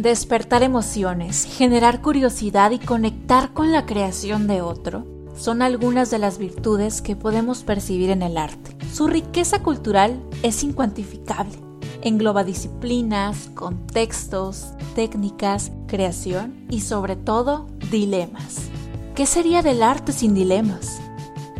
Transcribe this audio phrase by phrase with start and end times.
[0.00, 5.04] Despertar emociones, generar curiosidad y conectar con la creación de otro
[5.36, 8.74] son algunas de las virtudes que podemos percibir en el arte.
[8.90, 11.52] Su riqueza cultural es incuantificable.
[12.00, 18.70] Engloba disciplinas, contextos, técnicas, creación y sobre todo dilemas.
[19.14, 20.98] ¿Qué sería del arte sin dilemas?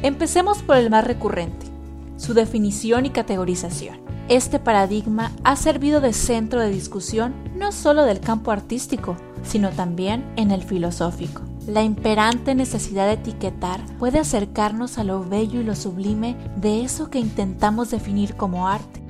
[0.00, 1.66] Empecemos por el más recurrente,
[2.16, 4.09] su definición y categorización.
[4.30, 10.24] Este paradigma ha servido de centro de discusión no solo del campo artístico, sino también
[10.37, 11.42] en el filosófico.
[11.66, 17.10] La imperante necesidad de etiquetar puede acercarnos a lo bello y lo sublime de eso
[17.10, 19.02] que intentamos definir como arte.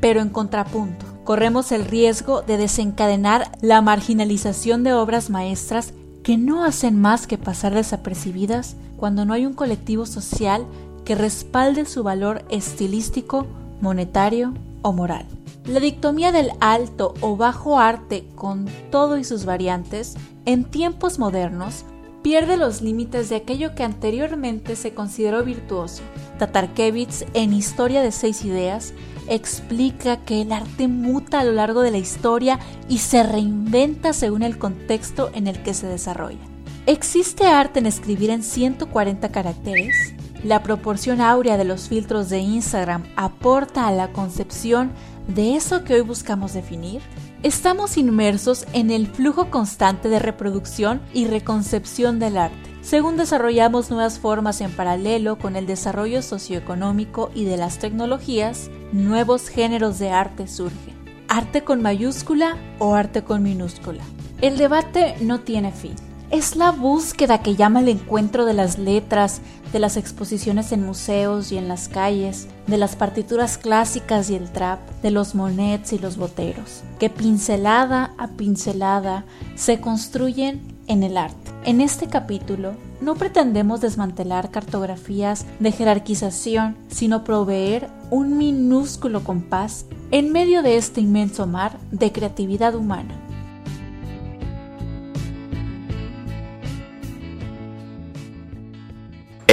[0.00, 5.94] Pero en contrapunto, corremos el riesgo de desencadenar la marginalización de obras maestras
[6.24, 10.66] que no hacen más que pasar desapercibidas cuando no hay un colectivo social
[11.04, 13.46] que respalde su valor estilístico,
[13.80, 15.26] monetario o moral.
[15.66, 21.86] La dictomía del alto o bajo arte con todo y sus variantes, en tiempos modernos,
[22.22, 26.02] pierde los límites de aquello que anteriormente se consideró virtuoso.
[26.38, 28.94] Tatarkevich, en Historia de Seis Ideas,
[29.28, 34.42] explica que el arte muta a lo largo de la historia y se reinventa según
[34.42, 36.44] el contexto en el que se desarrolla.
[36.86, 40.14] ¿Existe arte en escribir en 140 caracteres?
[40.44, 44.92] La proporción áurea de los filtros de Instagram aporta a la concepción
[45.26, 47.00] de eso que hoy buscamos definir.
[47.42, 52.56] Estamos inmersos en el flujo constante de reproducción y reconcepción del arte.
[52.82, 59.48] Según desarrollamos nuevas formas en paralelo con el desarrollo socioeconómico y de las tecnologías, nuevos
[59.48, 60.94] géneros de arte surgen.
[61.26, 64.04] ¿Arte con mayúscula o arte con minúscula?
[64.42, 65.94] El debate no tiene fin.
[66.34, 69.40] Es la búsqueda que llama el encuentro de las letras,
[69.72, 74.50] de las exposiciones en museos y en las calles, de las partituras clásicas y el
[74.50, 79.24] trap, de los monets y los boteros, que pincelada a pincelada
[79.54, 81.52] se construyen en el arte.
[81.64, 90.32] En este capítulo no pretendemos desmantelar cartografías de jerarquización, sino proveer un minúsculo compás en
[90.32, 93.23] medio de este inmenso mar de creatividad humana.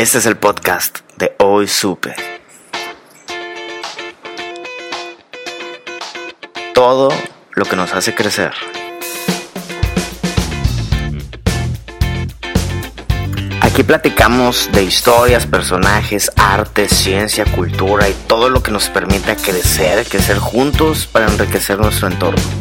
[0.01, 2.15] Este es el podcast de Hoy Supe.
[6.73, 7.09] Todo
[7.53, 8.51] lo que nos hace crecer.
[13.61, 20.07] Aquí platicamos de historias, personajes, arte, ciencia, cultura y todo lo que nos permita crecer,
[20.07, 22.60] crecer juntos para enriquecer nuestro entorno.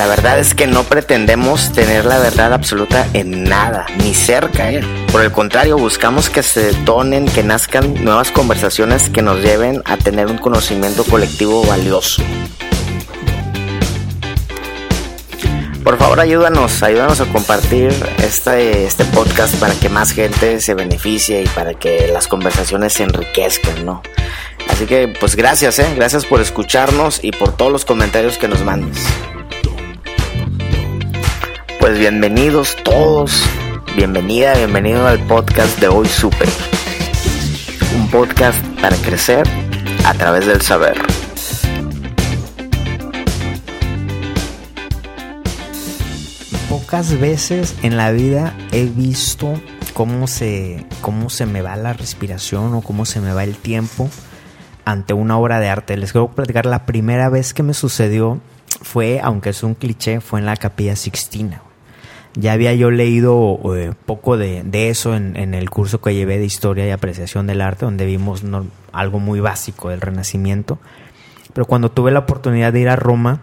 [0.00, 4.72] La verdad es que no pretendemos tener la verdad absoluta en nada, ni cerca.
[4.72, 4.80] ¿eh?
[5.12, 9.98] Por el contrario, buscamos que se detonen, que nazcan nuevas conversaciones que nos lleven a
[9.98, 12.22] tener un conocimiento colectivo valioso.
[15.84, 17.92] Por favor, ayúdanos, ayúdanos a compartir
[18.24, 23.02] este, este podcast para que más gente se beneficie y para que las conversaciones se
[23.02, 24.02] enriquezcan, ¿no?
[24.66, 25.92] Así que, pues gracias, ¿eh?
[25.94, 29.04] Gracias por escucharnos y por todos los comentarios que nos mandes.
[31.80, 33.42] Pues bienvenidos todos,
[33.96, 36.46] bienvenida, bienvenido al podcast de Hoy Super.
[37.96, 39.48] Un podcast para crecer
[40.04, 40.98] a través del saber.
[46.68, 49.54] Pocas veces en la vida he visto
[49.94, 54.10] cómo se, cómo se me va la respiración o cómo se me va el tiempo
[54.84, 55.96] ante una obra de arte.
[55.96, 58.38] Les quiero platicar la primera vez que me sucedió
[58.82, 61.62] fue, aunque es un cliché, fue en la Capilla Sixtina.
[62.34, 66.86] Ya había yo leído eh, poco de, eso en, el curso que llevé de Historia
[66.86, 68.44] y Apreciación del Arte, donde vimos
[68.92, 70.78] algo muy básico del Renacimiento.
[71.52, 73.40] Pero cuando tuve la oportunidad de ir a Roma,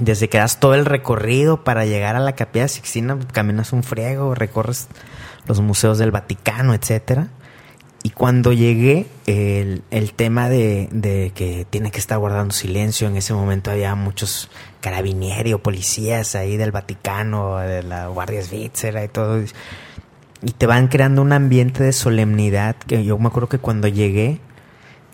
[0.00, 4.34] desde que das todo el recorrido para llegar a la Capilla Sixtina, caminas un friego,
[4.34, 4.88] recorres
[5.46, 7.28] los museos del Vaticano, etcétera.
[8.02, 13.16] Y cuando llegué, el, el tema de, de, que tiene que estar guardando silencio, en
[13.16, 14.50] ese momento había muchos
[14.80, 19.42] carabinieri o policías ahí del Vaticano, de la Guardia Svizzera y todo.
[19.42, 24.40] y te van creando un ambiente de solemnidad que yo me acuerdo que cuando llegué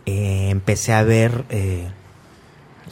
[0.06, 1.88] eh, empecé a ver eh,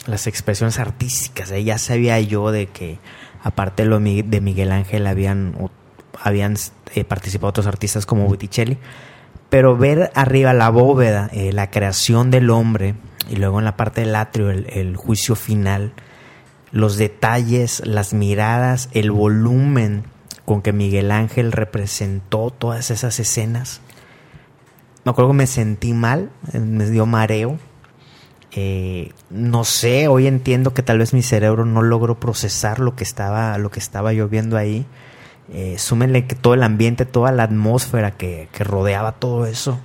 [0.07, 1.49] las expresiones artísticas.
[1.63, 2.97] ya sabía yo de que
[3.43, 5.55] aparte de, lo de Miguel Ángel habían,
[6.19, 6.55] habían
[6.95, 8.77] eh, participado otros artistas como Botticelli.
[9.53, 12.95] Pero ver arriba la bóveda, la creación del hombre,
[13.29, 15.93] y luego en la parte del atrio el juicio final,
[16.71, 20.05] los detalles, las miradas, el volumen
[20.43, 23.81] con que Miguel Ángel representó todas esas escenas.
[25.05, 27.59] Me acuerdo que me sentí mal, me dio mareo.
[28.53, 33.03] Eh, no sé, hoy entiendo que tal vez mi cerebro no logró procesar lo que
[33.03, 34.87] estaba, lo que estaba yo viendo ahí.
[35.51, 39.79] Eh, súmenle que todo el ambiente, toda la atmósfera que, rodeaba todo eso,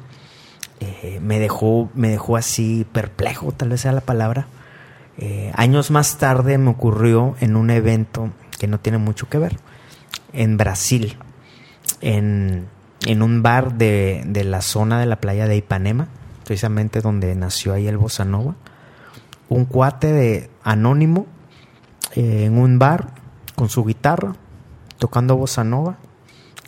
[0.80, 4.46] eh, me, dejó, me dejó así perplejo, tal vez sea la palabra.
[5.20, 9.56] Eh, años más tarde me ocurrió en un evento que no tiene mucho que ver,
[10.32, 11.16] en Brasil,
[12.00, 12.68] en,
[13.20, 16.06] un bar de, la zona de la playa de Ipanema,
[16.44, 18.54] precisamente donde nació ahí el Bossa Nova.
[19.48, 21.26] Un cuate de anónimo
[22.14, 23.08] eh, en un bar
[23.56, 24.34] con su guitarra,
[24.98, 25.96] tocando Bossa Nova,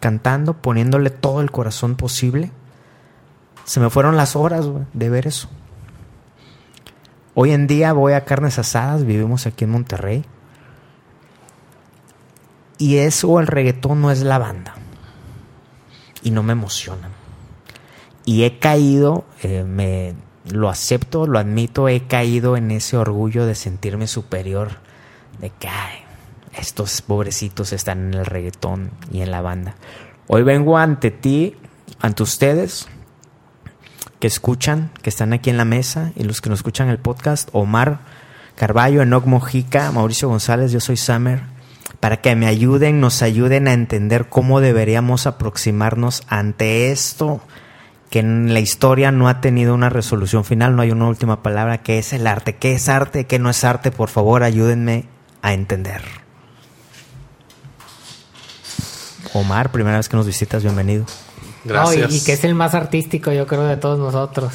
[0.01, 2.51] cantando, poniéndole todo el corazón posible.
[3.65, 5.49] Se me fueron las horas de ver eso.
[7.35, 10.25] Hoy en día voy a carnes asadas, vivimos aquí en Monterrey.
[12.79, 14.75] Y eso, el reggaetón no es la banda.
[16.23, 17.11] Y no me emociona.
[18.25, 20.15] Y he caído, eh, me
[20.51, 24.71] lo acepto, lo admito, he caído en ese orgullo de sentirme superior.
[25.41, 25.69] De que
[26.55, 29.75] estos pobrecitos están en el reggaetón y en la banda.
[30.27, 31.57] Hoy vengo ante ti,
[32.01, 32.89] ante ustedes,
[34.19, 37.49] que escuchan, que están aquí en la mesa y los que nos escuchan el podcast,
[37.53, 38.01] Omar
[38.55, 41.41] Carballo, Enoc Mojica, Mauricio González, yo soy Summer,
[41.99, 47.41] para que me ayuden, nos ayuden a entender cómo deberíamos aproximarnos ante esto
[48.11, 51.79] que en la historia no ha tenido una resolución final, no hay una última palabra,
[51.79, 52.57] que es el arte.
[52.57, 53.27] ¿Qué es arte?
[53.27, 53.93] ¿Qué no es arte?
[53.93, 55.07] Por favor, ayúdenme
[55.43, 56.03] a entender.
[59.35, 61.07] Omar, primera vez que nos visitas, bienvenido.
[61.65, 62.13] Gracias.
[62.13, 64.53] y, que es el más artístico, yo creo, de todos nosotros.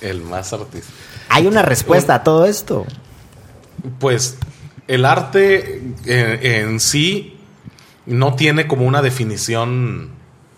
[0.00, 0.96] El más artístico.
[1.28, 2.86] Hay una respuesta a todo esto.
[3.98, 4.38] Pues
[4.86, 7.38] el arte eh, en, sí
[8.06, 10.10] no tiene como una definición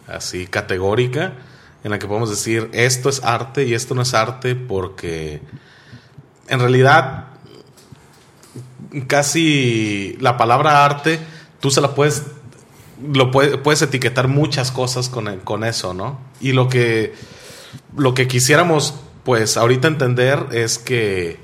[0.07, 1.35] así categórica
[1.83, 5.41] en la que podemos decir esto es arte y esto no es arte porque
[6.49, 7.27] en realidad
[9.07, 11.19] casi la palabra arte
[11.61, 12.25] tú se la puedes
[13.13, 16.19] lo puedes etiquetar muchas cosas con, con eso, ¿no?
[16.41, 17.15] Y lo que,
[17.97, 18.95] lo que quisiéramos,
[19.25, 21.39] pues, ahorita entender es que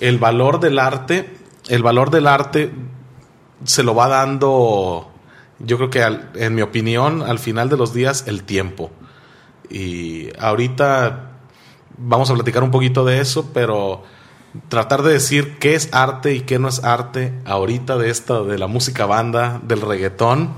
[0.00, 1.34] el valor del arte,
[1.68, 2.70] el valor del arte
[3.64, 5.10] se lo va dando,
[5.58, 6.04] yo creo que
[6.34, 8.90] en mi opinión, al final de los días, el tiempo.
[9.68, 11.30] Y ahorita
[11.98, 14.02] vamos a platicar un poquito de eso, pero
[14.68, 18.58] tratar de decir qué es arte y qué no es arte ahorita de esta, de
[18.58, 20.52] la música banda, del reggaetón,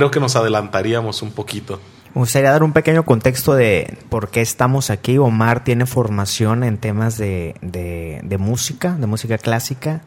[0.00, 1.78] creo que nos adelantaríamos un poquito.
[2.14, 5.18] Me gustaría dar un pequeño contexto de por qué estamos aquí.
[5.18, 10.00] Omar tiene formación en temas de, de, música, de música clásica,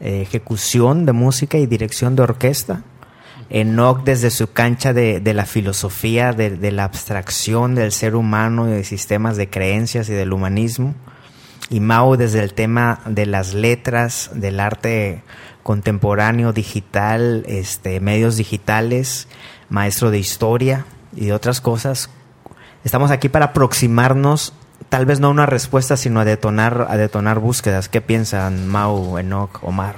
[0.00, 2.82] eh, ejecución de música y dirección de orquesta.
[3.48, 8.68] Enoch desde su cancha de, de la filosofía, de, de, la abstracción del ser humano
[8.68, 10.96] y de sistemas de creencias y del humanismo.
[11.70, 15.22] Y Mao desde el tema de las letras, del arte
[15.66, 19.26] contemporáneo, digital, este, medios digitales,
[19.68, 22.08] maestro de historia y de otras cosas.
[22.84, 24.52] Estamos aquí para aproximarnos,
[24.90, 27.88] tal vez no a una respuesta, sino a detonar, a detonar búsquedas.
[27.88, 29.96] ¿Qué piensan Mau, Enoch, Omar?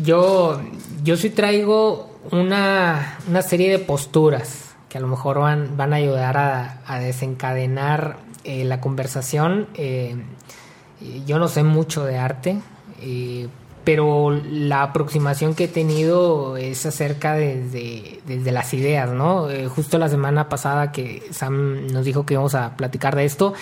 [0.00, 0.60] Yo,
[1.02, 5.96] yo sí traigo una, una serie de posturas que a lo mejor van, van a
[5.96, 9.66] ayudar a, desencadenar eh, la conversación.
[9.74, 10.14] Eh,
[11.26, 12.60] yo no sé mucho de arte,
[13.00, 13.48] eh,
[13.88, 19.48] pero la aproximación que he tenido es acerca desde, desde las ideas, ¿no?
[19.48, 23.54] Eh, justo la semana pasada que Sam nos dijo que íbamos a platicar de esto,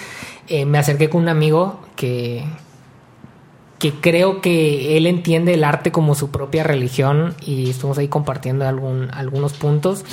[0.48, 2.44] eh, me acerqué con un amigo que,
[3.78, 8.66] que creo que él entiende el arte como su propia religión y estuvimos ahí compartiendo
[8.66, 10.04] algún, algunos puntos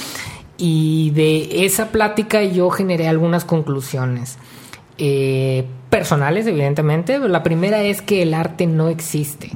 [0.60, 4.38] y de esa plática yo generé algunas conclusiones.
[5.00, 7.18] Eh, personales, evidentemente.
[7.18, 9.50] La primera es que el arte no existe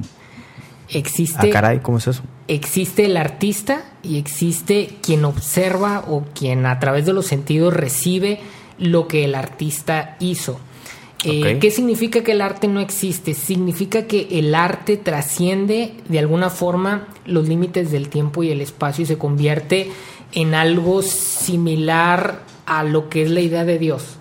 [0.90, 1.48] existe.
[1.48, 2.22] Ah, caray, ¿cómo es eso?
[2.46, 8.40] Existe el artista y existe quien observa o quien a través de los sentidos recibe
[8.78, 10.60] lo que el artista hizo.
[11.24, 13.34] Eh, ¿Qué significa que el arte no existe?
[13.34, 19.02] Significa que el arte trasciende de alguna forma los límites del tiempo y el espacio
[19.02, 19.90] y se convierte
[20.32, 24.18] en algo similar a lo que es la idea de Dios.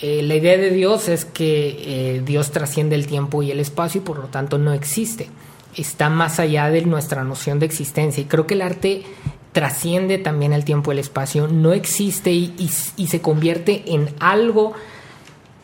[0.00, 4.00] Eh, la idea de Dios es que eh, Dios trasciende el tiempo y el espacio
[4.00, 5.28] y por lo tanto no existe.
[5.76, 8.22] Está más allá de nuestra noción de existencia.
[8.22, 9.04] Y creo que el arte
[9.52, 14.72] trasciende también el tiempo y el espacio, no existe y, se convierte en algo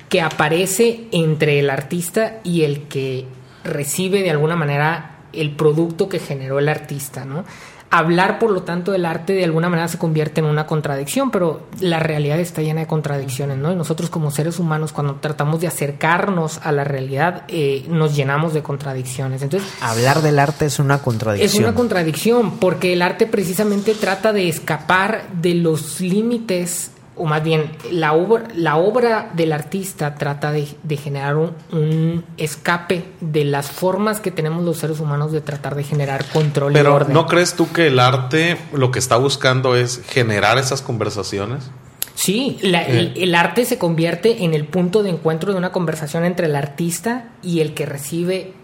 [0.09, 3.27] que aparece entre el artista y el que
[3.65, 7.45] recibe de alguna manera el producto que generó el artista, ¿no?
[7.90, 11.62] Hablar, por lo tanto, del arte de alguna manera se convierte en una contradicción, pero
[11.80, 13.73] la realidad está llena de contradicciones, ¿no?
[13.73, 18.52] Y nosotros como seres humanos, cuando tratamos de acercarnos a la realidad, eh, nos llenamos
[18.52, 19.42] de contradicciones.
[19.42, 21.49] Entonces, hablar del arte es una contradicción.
[21.49, 27.43] Es una contradicción, porque el arte precisamente trata de escapar de los límites o más
[27.43, 34.21] bien la obra, la obra del artista trata de, generar un, escape de las formas
[34.21, 37.15] que tenemos los seres humanos de tratar de generar control Pero, y orden.
[37.15, 41.71] ¿no crees tú que el arte lo que está buscando es generar esas conversaciones?
[42.15, 43.13] Sí, eh.
[43.17, 47.29] el, arte se convierte en el punto de encuentro de una conversación entre el artista
[47.43, 48.55] y el que recibe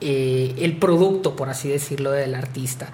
[0.00, 2.88] eh, el producto, por así decirlo, del artista.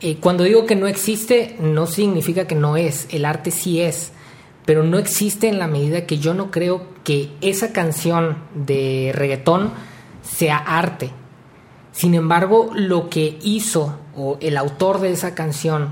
[0.00, 4.12] Eh, cuando digo que no existe, no significa que no es, el arte sí es
[4.64, 9.72] pero no existe en la medida que yo no creo que esa canción de reggaetón
[10.22, 11.10] sea arte.
[11.92, 15.90] Sin embargo, lo que hizo o el autor de esa canción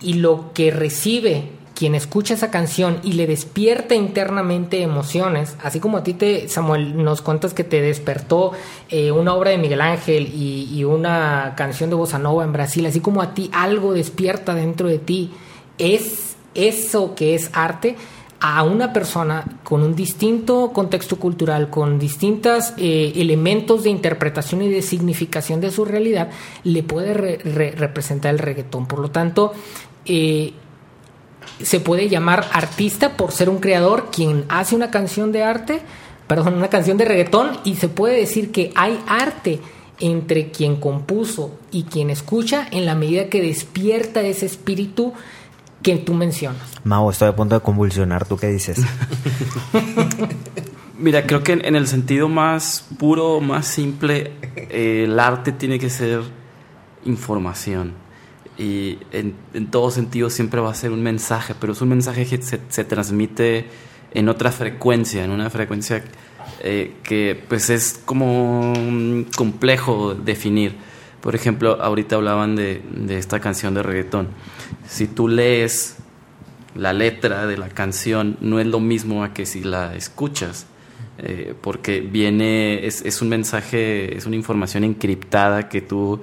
[0.00, 5.98] y lo que recibe quien escucha esa canción y le despierta internamente emociones, así como
[5.98, 8.50] a ti te, Samuel, nos cuentas que te despertó
[8.88, 12.84] eh, una obra de Miguel Ángel y, y, una canción de Bossa Nova en Brasil,
[12.84, 15.30] así como a ti algo despierta dentro de ti,
[15.78, 16.27] es
[16.66, 17.96] eso que es arte
[18.40, 24.68] a una persona con un distinto contexto cultural, con distintos eh, elementos de interpretación y
[24.68, 26.30] de significación de su realidad,
[26.62, 28.86] le puede representar el reggaetón.
[28.86, 29.52] Por lo tanto,
[30.04, 30.52] eh,
[31.62, 35.80] se puede llamar artista por ser un creador quien hace una canción de arte,
[36.28, 39.58] perdón, una canción de reggaetón, y se puede decir que hay arte
[40.00, 45.12] entre quien compuso y quien escucha en la medida que despierta ese espíritu
[45.82, 46.62] que tú mencionas.
[46.84, 48.26] Mau, estoy a punto de convulsionar.
[48.26, 48.80] ¿Tú qué dices?
[50.98, 55.90] Mira, creo que en el sentido más puro, más simple, eh, el arte tiene que
[55.90, 56.22] ser
[57.04, 57.92] información.
[58.58, 62.26] Y en, en, todo sentido siempre va a ser un mensaje, pero es un mensaje
[62.26, 63.66] que se, se transmite
[64.12, 66.02] en otra frecuencia, en una frecuencia
[66.60, 68.72] eh, que pues es como
[69.36, 70.76] complejo definir.
[71.20, 74.28] Por ejemplo, ahorita hablaban de, de esta canción de reggaetón
[74.86, 75.96] si tú lees
[76.74, 80.66] la letra de la canción, no es lo mismo a que si la escuchas.
[81.20, 86.20] Eh, porque viene, es, un mensaje, es una información encriptada que tú,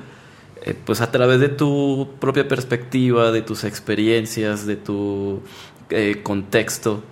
[0.63, 5.41] eh, pues a través de tu propia perspectiva, de tus experiencias, de tu
[5.89, 7.03] eh, contexto,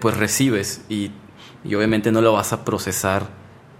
[0.00, 1.10] pues recibes y,
[1.64, 3.28] obviamente no lo vas a procesar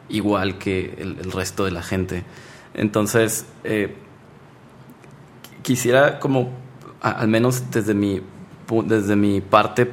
[0.09, 2.25] igual que el resto de la gente.
[2.79, 3.45] Entonces,
[5.63, 6.51] quisiera como,
[7.03, 8.23] al menos desde mi,
[8.87, 9.91] desde mi parte,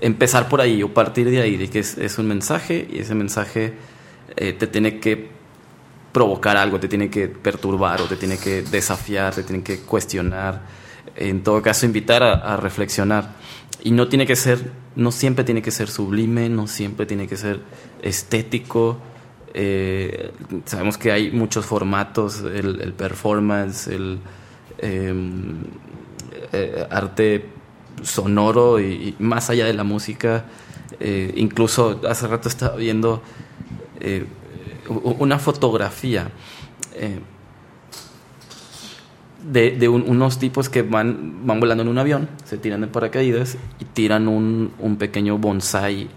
[0.00, 3.74] empezar por ahí o partir de ahí, de que es, un mensaje y ese mensaje
[4.36, 5.28] eh, te tiene que
[6.12, 10.62] provocar algo, te tiene que perturbar o te tiene que desafiar, te tiene que cuestionar,
[11.16, 13.32] en todo caso invitar a, reflexionar.
[13.82, 17.36] Y no tiene que ser, no siempre tiene que ser sublime, no siempre tiene que
[17.36, 17.60] ser
[18.00, 18.98] estético.
[19.54, 20.32] Eh,
[20.64, 24.18] sabemos que hay muchos formatos, el performance, el,
[24.78, 25.62] Em,
[26.52, 27.46] eh, arte
[28.02, 30.44] sonoro y, más allá de la música.
[31.00, 33.22] Eh, incluso hace rato estaba viendo
[35.18, 36.30] una fotografía
[39.42, 43.86] de, unos tipos que van, van volando en un avión, se tiran de paracaídas y
[43.86, 46.08] tiran un, un pequeño bonsai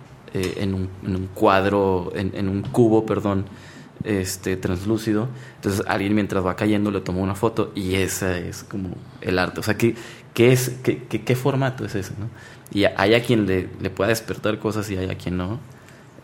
[0.57, 3.45] en un, en, un, cuadro, en, un cubo, perdón,
[4.03, 5.27] este, translúcido.
[5.55, 9.59] Entonces alguien mientras va cayendo le toma una foto y esa es como el arte.
[9.59, 9.95] O sea, ¿qué,
[10.33, 12.13] qué es, qué, qué, formato es ese?
[12.17, 12.29] ¿no?
[12.71, 15.59] Y hay a quien le, le pueda despertar cosas y hay a quien no.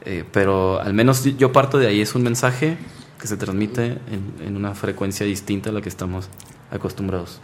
[0.05, 2.01] Eh, pero al menos yo parto de ahí.
[2.01, 2.77] Es un mensaje
[3.19, 6.29] que se transmite en, en una frecuencia distinta a la que estamos
[6.71, 7.39] acostumbrados.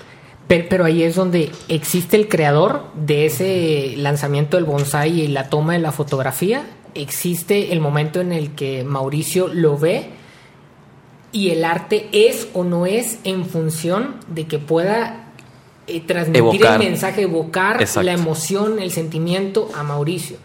[0.49, 5.47] Pero, pero, ahí es donde existe el creador de ese lanzamiento del bonsai y la
[5.47, 6.65] toma de la fotografía.
[6.95, 10.09] Existe el momento en el que Mauricio lo ve
[11.31, 15.27] y el arte es o no es en función de que pueda
[15.85, 20.37] eh, transmitir el mensaje, evocar la emoción, el sentimiento a Mauricio.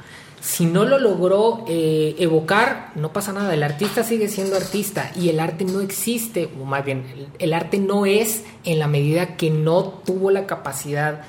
[0.47, 3.55] Si no lo logró eh, evocar, no pasa nada.
[3.55, 7.79] El artista sigue siendo artista y el arte no existe, o más bien, el, arte
[7.79, 11.23] no es en la medida que no tuvo la capacidad,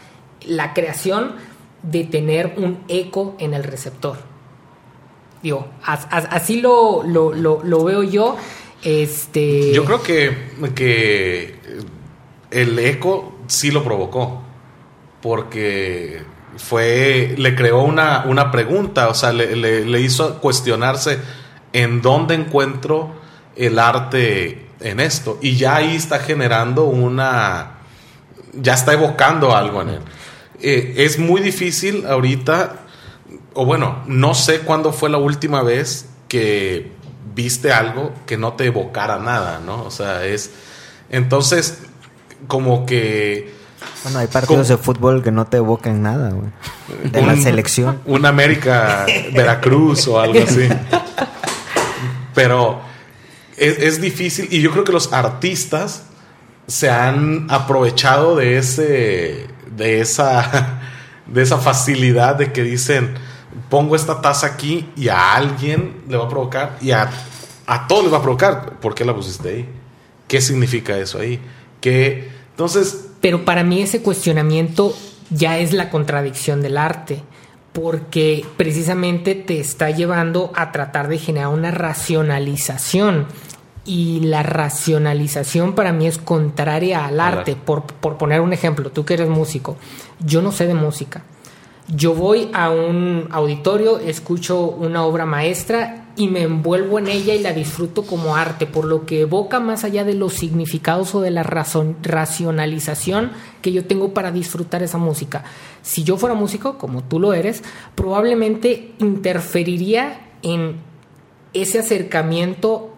[0.45, 1.35] la creación
[1.81, 4.17] de tener un eco en el receptor.
[5.41, 8.35] Digo, as- as- así lo, lo, lo- lo veo yo.
[8.83, 9.71] Este.
[9.73, 10.35] Yo creo que,
[10.75, 11.55] que
[12.51, 14.41] el eco sí lo provocó.
[15.21, 16.21] Porque
[16.57, 17.35] fue.
[17.37, 19.09] Le creó una, una pregunta.
[19.09, 21.19] O sea, le, le- hizo cuestionarse
[21.73, 23.13] en dónde encuentro
[23.55, 25.37] el arte en esto.
[25.41, 27.71] Y ya ahí está generando una.
[28.53, 29.99] Ya está evocando algo en él.
[30.61, 32.77] Eh, es muy difícil ahorita.
[33.53, 36.91] O bueno, no sé cuándo fue la última vez que
[37.33, 39.83] viste algo que no te evocara nada, ¿no?
[39.83, 40.51] O sea, es.
[41.09, 41.79] Entonces,
[42.47, 43.53] como que.
[44.03, 44.77] Bueno, hay partidos ¿Cómo?
[44.77, 46.49] de fútbol que no te evocan nada, güey.
[47.11, 48.01] De la selección.
[48.05, 50.67] Un América Veracruz o algo así.
[52.33, 52.81] Pero
[53.57, 56.03] es, es difícil y yo creo que los artistas
[56.67, 60.79] se han aprovechado de ese de esa
[61.27, 63.15] de esa facilidad de que dicen
[63.69, 67.09] pongo esta taza aquí y a alguien le va a provocar y a,
[67.65, 69.69] a todos les va a provocar ¿por qué la pusiste ahí?
[70.27, 71.39] ¿qué significa eso ahí?
[71.81, 74.93] que entonces Pero para mí ese cuestionamiento
[75.29, 77.23] ya es la contradicción del arte,
[77.73, 83.27] porque precisamente te está llevando a tratar de generar una racionalización.
[83.87, 87.55] Y la racionalización para mí es contraria al arte.
[87.55, 89.77] Por, por poner un ejemplo, tú que eres músico,
[90.19, 91.23] yo no sé de música.
[91.87, 97.41] Yo voy a un auditorio, escucho una obra maestra y me envuelvo en ella y
[97.41, 101.31] la disfruto como arte, por lo que evoca más allá de los significados o de
[101.31, 103.31] la racionalización
[103.61, 105.43] que yo tengo para disfrutar esa música.
[105.81, 107.63] Si yo fuera músico, como tú lo eres,
[107.95, 110.77] probablemente interferiría en
[111.53, 112.93] ese acercamiento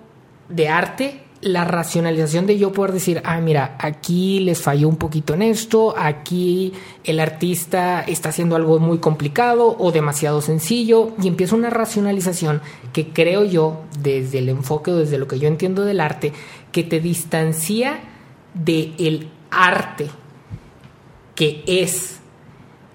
[0.49, 5.33] de arte, la racionalización de yo poder decir, ah, mira, aquí les falló un poquito
[5.33, 11.55] en esto, aquí el artista está haciendo algo muy complicado o demasiado sencillo, y empieza
[11.55, 12.61] una racionalización
[12.93, 16.33] que creo yo, desde el enfoque o desde lo que yo entiendo del arte,
[16.71, 17.99] que te distancia
[18.53, 20.09] del arte
[21.37, 22.17] que es,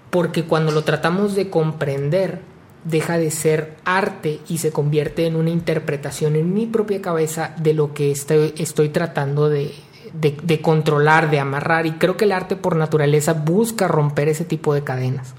[0.09, 2.41] porque cuando lo tratamos de comprender,
[2.83, 7.73] deja de ser arte y se convierte en una interpretación en mi propia cabeza de
[7.73, 9.73] lo que estoy, estoy tratando de,
[10.13, 11.85] de- controlar, de amarrar.
[11.85, 15.33] Y creo que el arte por naturaleza busca romper ese tipo de cadenas.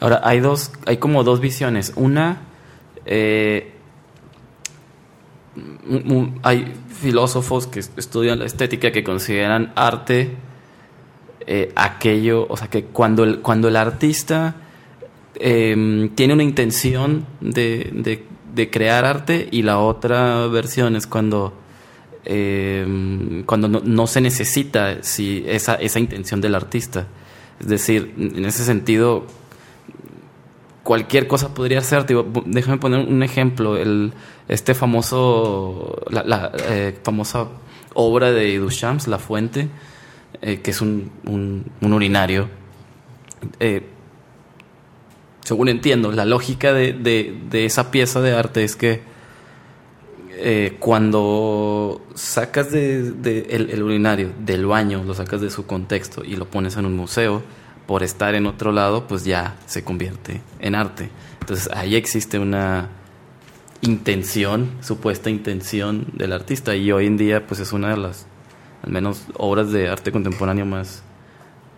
[0.00, 1.92] Ahora, hay dos, hay como dos visiones.
[1.94, 2.40] Una,
[3.06, 3.74] eh,
[6.42, 10.36] hay filósofos que estudian la estética que consideran arte
[11.46, 14.56] eh, aquello, o sea, que cuando el, cuando el artista
[15.34, 21.54] eh, tiene una intención de, de- crear arte y la otra versión es cuando,
[22.26, 27.06] eh, cuando no, no se necesita si esa, esa intención del artista.
[27.58, 29.24] Es decir, en ese sentido,
[30.82, 32.04] cualquier cosa podría ser.
[32.46, 33.76] Déjame poner un ejemplo.
[33.76, 34.12] El,
[34.48, 37.46] este famoso, la, la, eh, famosa
[37.94, 39.68] obra de Duchamp, La Fuente,
[40.42, 42.48] eh, que es un, un, urinario.
[43.58, 43.82] Eh,
[45.44, 49.02] según entiendo, la lógica de, de- de esa pieza de arte es que
[50.42, 56.24] eh, cuando sacas de, de el, el urinario del baño, lo sacas de su contexto
[56.24, 57.42] y lo pones en un museo,
[57.86, 61.10] por estar en otro lado, pues ya se convierte en arte.
[61.40, 62.88] Entonces ahí existe una
[63.82, 68.26] intención, supuesta intención del artista y hoy en día pues es una de las,
[68.82, 71.02] al menos, obras de arte contemporáneo más,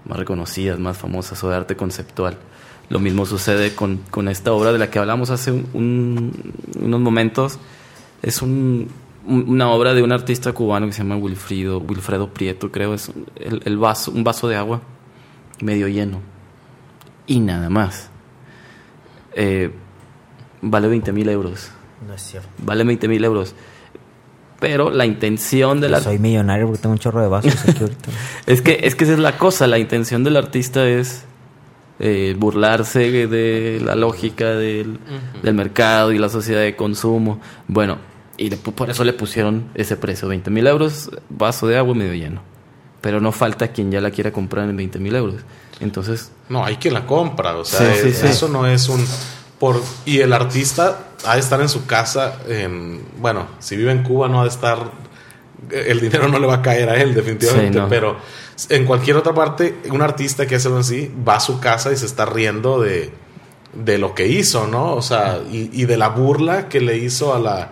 [0.05, 2.37] más reconocidas, más famosas o de arte conceptual.
[2.89, 7.01] Lo mismo sucede con, con esta obra de la que hablamos hace un- un- unos
[7.01, 7.59] momentos.
[8.23, 8.89] Es un-
[9.27, 12.93] un- una obra de un artista cubano que se llama Wilfrido, Wilfredo Prieto, creo.
[12.95, 14.83] Es el vaso, un vaso de agua
[15.61, 16.21] medio lleno.
[17.27, 18.11] Y nada más.
[19.35, 19.71] Eh,
[20.61, 21.71] vale 20 mil euros.
[22.07, 22.49] No es cierto.
[22.59, 23.55] Vale 20 mil euros.
[24.63, 26.01] Pero la intención de la...
[26.01, 28.11] Soy millonario porque tengo un chorro de vasos aquí ahorita.
[28.47, 31.25] Es que, es que esa es la cosa, la intención del artista es
[31.99, 34.99] eh, burlarse de la lógica del,
[35.43, 37.41] del mercado y la sociedad de consumo.
[37.69, 37.99] Bueno,
[38.39, 41.95] y le pu- por eso le pusieron ese precio, 20 mil euros, vaso de agua
[41.95, 42.41] medio lleno.
[43.01, 45.43] Pero no falta quien ya la quiera comprar en 20 mil euros.
[45.81, 48.27] Entonces, No, hay quien la compra, o sea, Sí, sí, es- sí.
[48.29, 49.05] eso no es un
[49.59, 54.03] por y el artista ha de estar en su casa en bueno, si vive en
[54.03, 54.91] Cuba no ha de estar
[55.71, 57.89] el dinero no le va a caer a él definitivamente, Sí, no.
[57.89, 58.17] pero
[58.69, 61.97] En cualquier otra parte, un artista que hace algo así va a su casa y
[61.97, 63.11] se está riendo de,
[63.73, 64.93] de lo que hizo, ¿no?
[64.95, 67.71] O sea, y, y de la burla que le hizo a la,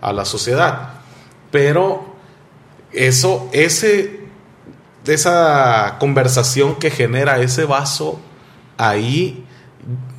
[0.00, 0.94] a la sociedad.
[1.52, 2.16] Pero
[2.92, 4.20] eso, ese,
[5.06, 8.18] esa conversación que genera ese vaso
[8.76, 9.45] ahí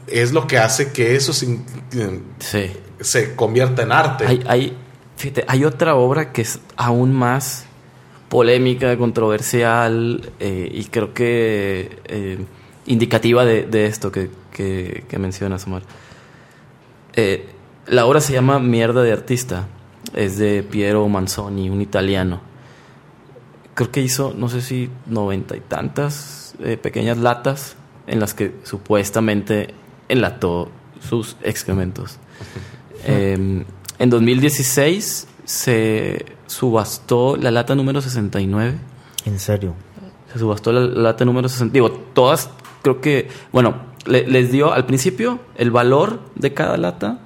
[0.08, 1.60] es lo que hace que eso se,
[2.40, 2.72] Sí.
[3.00, 4.26] se convierta en arte.
[4.26, 4.78] Hay, hay,
[5.18, 7.66] fíjate, hay otra obra que es aún más
[8.30, 12.40] polémica, controversial eh, y creo que eh,
[12.86, 15.84] indicativa de, de esto que, que, que mencionas, Omar.
[17.14, 17.48] Eh,
[17.88, 19.68] la obra se llama Mierda de Artista.
[20.14, 22.42] Es de Piero Manzoni, un italiano.
[23.74, 27.76] Creo que hizo, no sé si noventa y tantas eh, pequeñas latas
[28.08, 29.74] en las que supuestamente
[30.10, 30.70] enlató
[31.08, 32.18] sus excrementos.
[33.06, 33.64] Eh,
[34.00, 38.76] en 2016 se subastó la lata número 69.
[39.26, 39.74] En serio.
[40.34, 41.74] Se subastó la lata número 60.
[41.74, 42.50] Digo, todas,
[42.82, 47.20] creo que, bueno, le- les dio al principio el valor de cada lata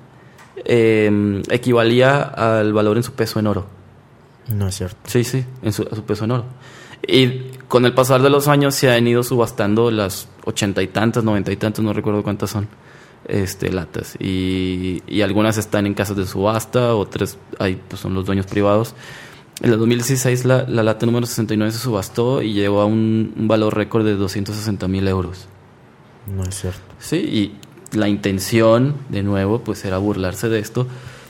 [0.66, 3.66] eh, equivalía al valor en su peso en oro.
[4.54, 4.98] No es cierto.
[5.06, 6.46] Sí, sí, en su, a su peso en oro.
[7.08, 11.24] Y con el pasar de los años se han ido subastando las ochenta y tantas,
[11.24, 12.68] noventa y tantas, no recuerdo cuántas son,
[13.28, 14.16] este, latas.
[14.20, 18.96] Y, y algunas están en casas de subasta, otras ahí pues, son los dueños privados.
[19.62, 23.48] En el 2016 la, la lata número 69 se subastó y llegó a un, un
[23.48, 25.48] valor récord de 260 mil euros.
[26.28, 26.82] No es cierto.
[27.00, 30.88] Sí, y la intención, de nuevo, pues era burlarse de esto,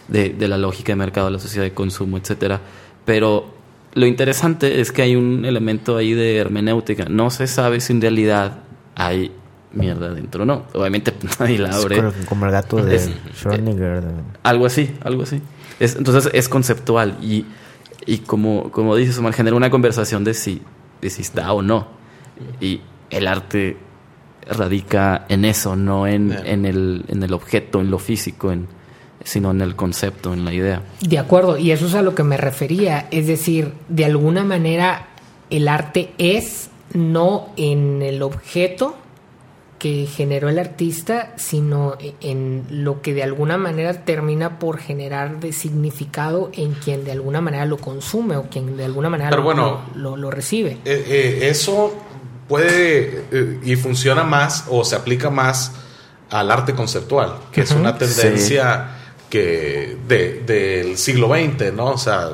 [0.08, 2.62] de, de la lógica de mercado, de la sociedad de consumo, etcétera.
[3.06, 3.61] Pero
[3.94, 7.06] lo interesante es que hay un elemento ahí de hermenéutica.
[7.10, 8.60] No se sabe si en realidad
[8.96, 9.32] hay
[9.74, 10.64] mierda dentro o no.
[10.74, 11.96] Obviamente nadie la Es abre.
[11.98, 13.10] como, como el gato de Es-
[13.42, 14.02] Schrödinger.
[14.02, 15.42] de- Algo así, algo así.
[15.80, 17.46] Es, entonces es conceptual y,
[18.06, 20.62] y como, como dices, Omar, genera una conversación de si,
[21.02, 21.88] de si está o no.
[22.60, 23.78] Y el arte
[24.50, 28.68] radica en eso, no en, en, el, en el objeto, en lo físico, en,
[29.24, 30.82] sino en el concepto, en la idea.
[31.02, 33.08] De acuerdo, y eso es a lo que me refería.
[33.12, 35.08] Es decir, de alguna manera
[35.50, 38.96] el arte es no en el objeto
[39.80, 45.54] que generó el artista, sino en lo que de alguna manera termina por generar de
[45.54, 49.46] significado en quien de alguna manera lo consume o quien de alguna manera Pero lo,
[49.46, 50.78] bueno, lo- lo- lo recibe.
[50.86, 51.96] Eh, eh, eso
[52.48, 55.72] puede eh, y funciona más o se aplica más
[56.30, 58.98] al arte conceptual, que es una tendencia
[59.32, 61.86] que de- del siglo XX, ¿no?
[61.86, 62.30] O sea,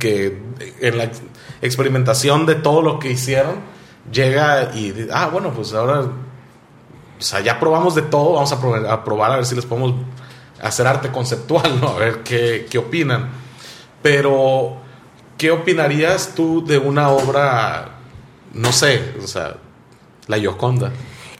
[0.00, 0.42] que
[0.80, 1.22] en la ex-
[1.62, 3.56] experimentación de todo lo que hicieron
[4.10, 6.10] llega y ah bueno pues ahora o
[7.18, 9.92] sea ya probamos de todo vamos a probar a, probar a ver si les podemos
[10.62, 13.28] hacer arte conceptual no a ver qué, qué opinan.
[14.02, 14.76] Pero
[15.36, 17.90] qué opinarías tú de una obra
[18.54, 19.56] no sé o sea
[20.28, 20.90] la Gioconda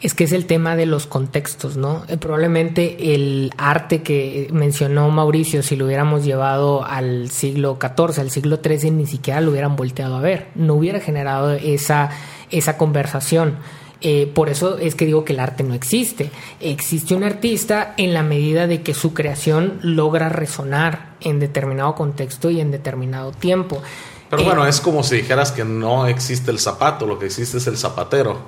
[0.01, 2.05] Es que es el tema de los contextos, ¿no?
[2.09, 8.31] Eh, probablemente el arte que mencionó Mauricio, si lo hubiéramos llevado al siglo XIV, al
[8.31, 10.49] siglo XIII, ni siquiera lo hubieran volteado a ver.
[10.55, 12.11] No hubiera generado esa,
[12.51, 13.57] esa conversación.
[14.01, 16.31] Eh, por eso es que digo que el arte no existe.
[16.61, 22.51] Existe un artista en la medida de que su creación logra resonar en determinado contexto
[22.51, 23.83] y en determinado tiempo.
[24.31, 27.59] pero Eh, bueno es como si dijeras que no existe el zapato lo que existe
[27.59, 28.39] es el zapatero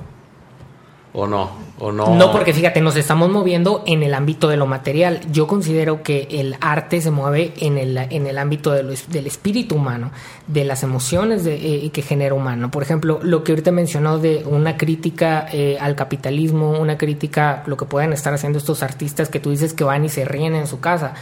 [1.12, 4.66] o no o no No, porque fíjate, nos estamos moviendo en el ámbito de lo
[4.66, 5.20] material.
[5.32, 9.26] Yo considero que el arte se mueve en el, en el ámbito de lo del
[9.26, 10.10] espíritu humano,
[10.46, 11.54] de las emociones de,
[11.86, 12.70] eh, que genera humano.
[12.70, 17.76] Por ejemplo, lo que ahorita mencionó de una crítica eh, al capitalismo, una crítica, lo
[17.76, 20.66] que pueden estar haciendo estos artistas que tú dices que van y se ríen en
[20.66, 21.14] su casa.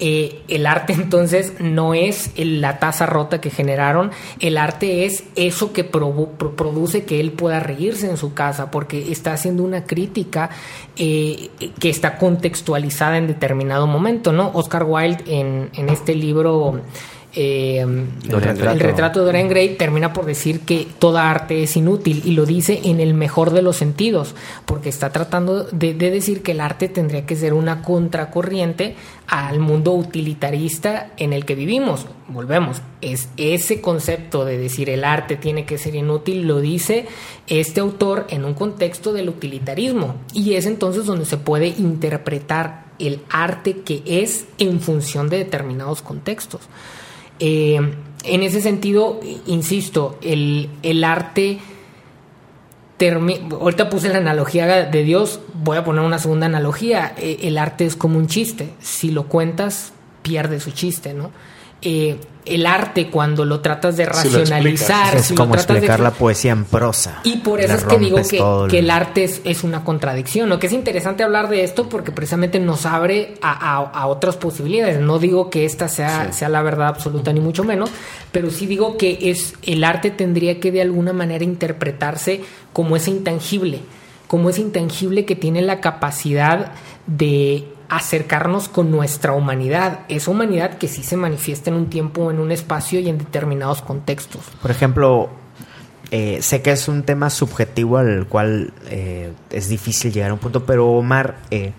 [0.00, 5.72] Eh, el arte entonces no es la taza rota que generaron, el arte es eso
[5.72, 10.50] que produce que él pueda reírse en su casa, porque está haciendo una crítica
[10.96, 14.50] eh, que está contextualizada en determinado momento, ¿no?
[14.54, 16.80] Oscar Wilde en este libro...
[17.34, 22.32] eh, el retrato de Dorian Gray termina por decir que toda arte es inútil y
[22.32, 26.52] lo dice en el mejor de los sentidos, porque está tratando de, de decir que
[26.52, 32.06] el arte tendría que ser una contracorriente al mundo utilitarista en el que vivimos.
[32.28, 37.06] Volvemos, es ese concepto de decir el arte tiene que ser inútil, lo dice
[37.46, 43.20] este autor en un contexto del utilitarismo y es entonces donde se puede interpretar el
[43.30, 46.62] arte que es en función de determinados contextos.
[47.40, 47.80] Eh,
[48.24, 51.58] en ese sentido, insisto, el, el arte...
[52.98, 57.14] termi- Ahorita puse la analogía de Dios, voy a poner una segunda analogía.
[57.16, 58.70] Eh, el arte es como un chiste.
[58.80, 61.30] Si lo cuentas, pierde su chiste, ¿no?
[61.82, 65.66] Eh, el arte cuando lo tratas de Si lo racionalizar, es si lo como tratas
[65.68, 67.20] de explicar la poesía en prosa.
[67.24, 70.48] y por eso es que digo que, el- que el arte es, es una contradicción,
[70.48, 70.58] ¿no?
[70.58, 74.98] Que es interesante hablar de esto porque precisamente nos abre a, a- a otras posibilidades.
[74.98, 77.90] No digo que esta sea, sea la verdad absoluta, ni mucho menos,
[78.32, 82.40] pero sí digo que es el arte tendría que de alguna manera interpretarse
[82.72, 83.80] como ese intangible,
[84.26, 86.72] como ese intangible que tiene la capacidad
[87.06, 92.38] de acercarnos con nuestra humanidad, esa humanidad que sí se manifiesta en un tiempo, en
[92.38, 94.42] un espacio y en determinados contextos.
[94.60, 95.30] Por ejemplo,
[96.10, 100.40] eh, sé que es un tema subjetivo al cual eh, es difícil llegar a un
[100.40, 101.72] punto, pero Omar, eh,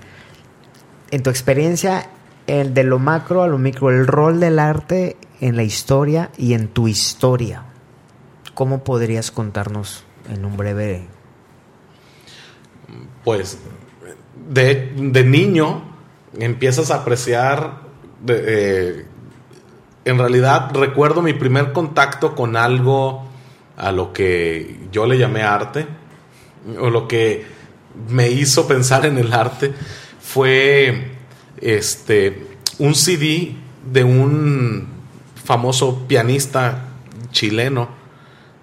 [1.12, 2.10] en tu experiencia,
[2.48, 6.54] el de lo macro a lo micro, el rol del arte en la historia y
[6.54, 7.66] en tu historia,
[8.56, 11.08] ¿cómo podrías contarnos en un breve...
[13.24, 13.60] pues
[14.50, 15.89] de, de niño
[16.38, 17.82] empiezas a apreciar
[18.28, 19.06] eh,
[20.06, 23.28] en realidad recuerdo mi primer contacto con algo
[23.78, 25.88] a lo que yo le llamé arte
[26.80, 27.46] o lo que
[28.10, 29.74] me hizo pensar en el arte
[30.22, 31.12] fue
[31.62, 33.56] este un CD
[33.92, 34.88] de un
[35.44, 36.86] famoso pianista
[37.32, 37.90] chileno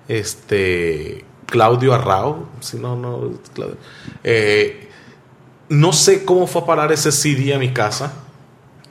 [0.09, 3.77] este Claudio Arrao, si no, no, Claudio.
[4.25, 4.86] Eh,
[5.69, 8.13] no sé cómo fue a parar ese CD a mi casa.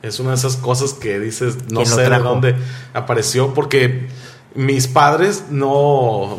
[0.02, 2.56] Es una de esas cosas que dices, no ¿Quién lo sé de dónde
[2.94, 4.08] apareció, porque
[4.54, 6.38] mis padres no,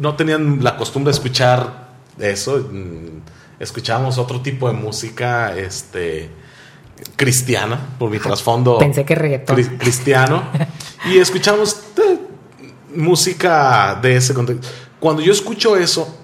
[0.00, 2.68] no tenían la costumbre de escuchar eso.
[2.70, 3.22] Mm,
[3.60, 6.28] Escuchábamos otro tipo de música este,
[7.16, 9.56] cristiana, por mi trasfondo Pensé que reggaetón.
[9.56, 10.42] cri- cristiano.
[11.10, 12.18] y escuchamos eh,
[12.94, 14.66] música de ese contexto.
[15.00, 16.16] Cuando yo escucho eso,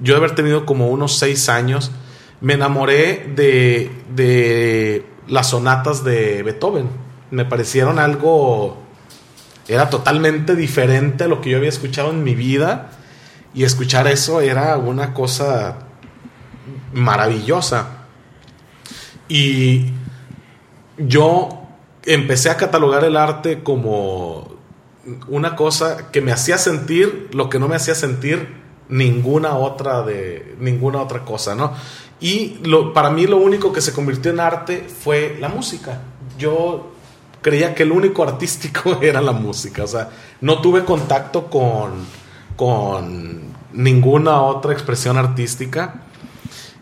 [0.00, 1.90] yo de haber tenido como unos seis años,
[2.40, 6.88] me enamoré de, de las sonatas de Beethoven.
[7.30, 8.78] Me parecieron algo...
[9.68, 12.90] Era totalmente diferente a lo que yo había escuchado en mi vida.
[13.54, 15.78] Y escuchar eso era una cosa
[16.92, 18.06] maravillosa.
[19.28, 19.92] Y
[20.98, 21.60] yo
[22.04, 24.56] empecé a catalogar el arte como
[25.28, 30.56] una cosa que me hacía sentir lo que no me hacía sentir ninguna otra de
[30.58, 31.72] ninguna otra cosa, ¿no?
[32.20, 36.02] Y lo, para mí lo único que se convirtió en arte fue la música.
[36.38, 36.92] Yo
[37.40, 42.04] creía que el único artístico era la música, o sea, no tuve contacto con,
[42.56, 43.40] con
[43.72, 46.02] ninguna otra expresión artística.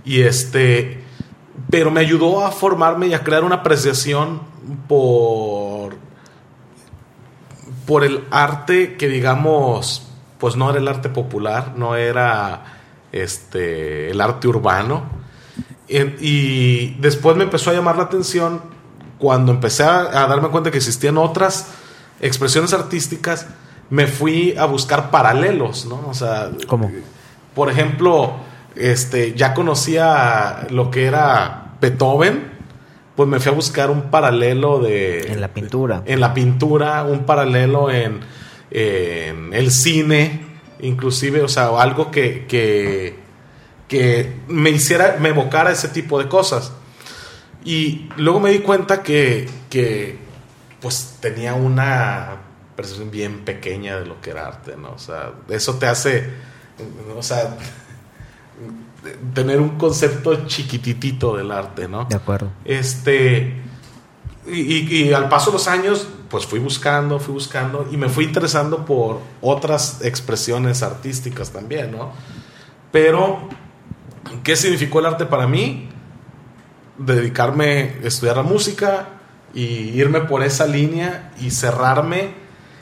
[0.05, 1.05] Y este,
[1.70, 4.40] pero me ayudó a formarme y a crear una apreciación
[4.88, 5.96] por,
[7.87, 12.79] por el arte que digamos, pues no era el arte popular, no era
[13.12, 15.17] este, el arte urbano.
[15.88, 18.61] Y después me empezó a llamar la atención
[19.18, 21.68] cuando empecé a, a darme cuenta que existían otras
[22.20, 23.46] expresiones artísticas,
[23.90, 26.07] me fui a buscar paralelos, ¿no?
[26.09, 26.90] O sea, ¿Cómo?
[27.55, 28.35] por ejemplo,
[28.77, 32.53] este, ya conocía lo que era Beethoven,
[33.16, 35.33] pues me fui a buscar un paralelo de...
[35.33, 36.03] En la pintura.
[36.07, 38.20] En la pintura, un paralelo en,
[38.70, 40.46] en el cine,
[40.81, 43.18] inclusive, o sea, algo que, que,
[43.88, 46.72] que me hiciera, me evocara ese tipo de cosas.
[47.64, 50.18] Y luego me di cuenta que, que
[50.81, 52.37] pues tenía una
[52.77, 54.92] percepción bien pequeña de lo que era arte, ¿no?
[54.92, 56.31] O sea, eso te hace,
[57.16, 57.57] o sea,
[59.35, 62.05] tener un concepto chiquititito del arte, ¿no?
[62.05, 62.51] De acuerdo.
[62.64, 63.62] Este.
[64.46, 68.09] Y, y- y al paso de los años, pues fui buscando, fui buscando y me
[68.09, 72.12] fui interesando por otras expresiones artísticas también, ¿no?
[72.92, 73.48] Pero,
[74.43, 75.88] ¿qué significó el arte para mí?
[76.99, 79.09] Dedicarme a estudiar la música
[79.55, 82.35] y irme por esa línea y cerrarme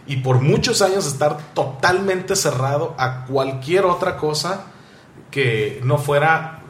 [0.06, 4.66] y por muchos años estar totalmente cerrado a cualquier otra cosa
[5.30, 6.62] que no fuera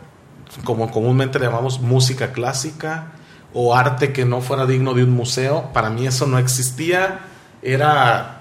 [0.64, 3.12] como comúnmente le llamamos música clásica
[3.52, 5.70] o arte que no fuera digno de un museo.
[5.72, 7.20] Para mí eso no existía.
[7.62, 8.40] Era,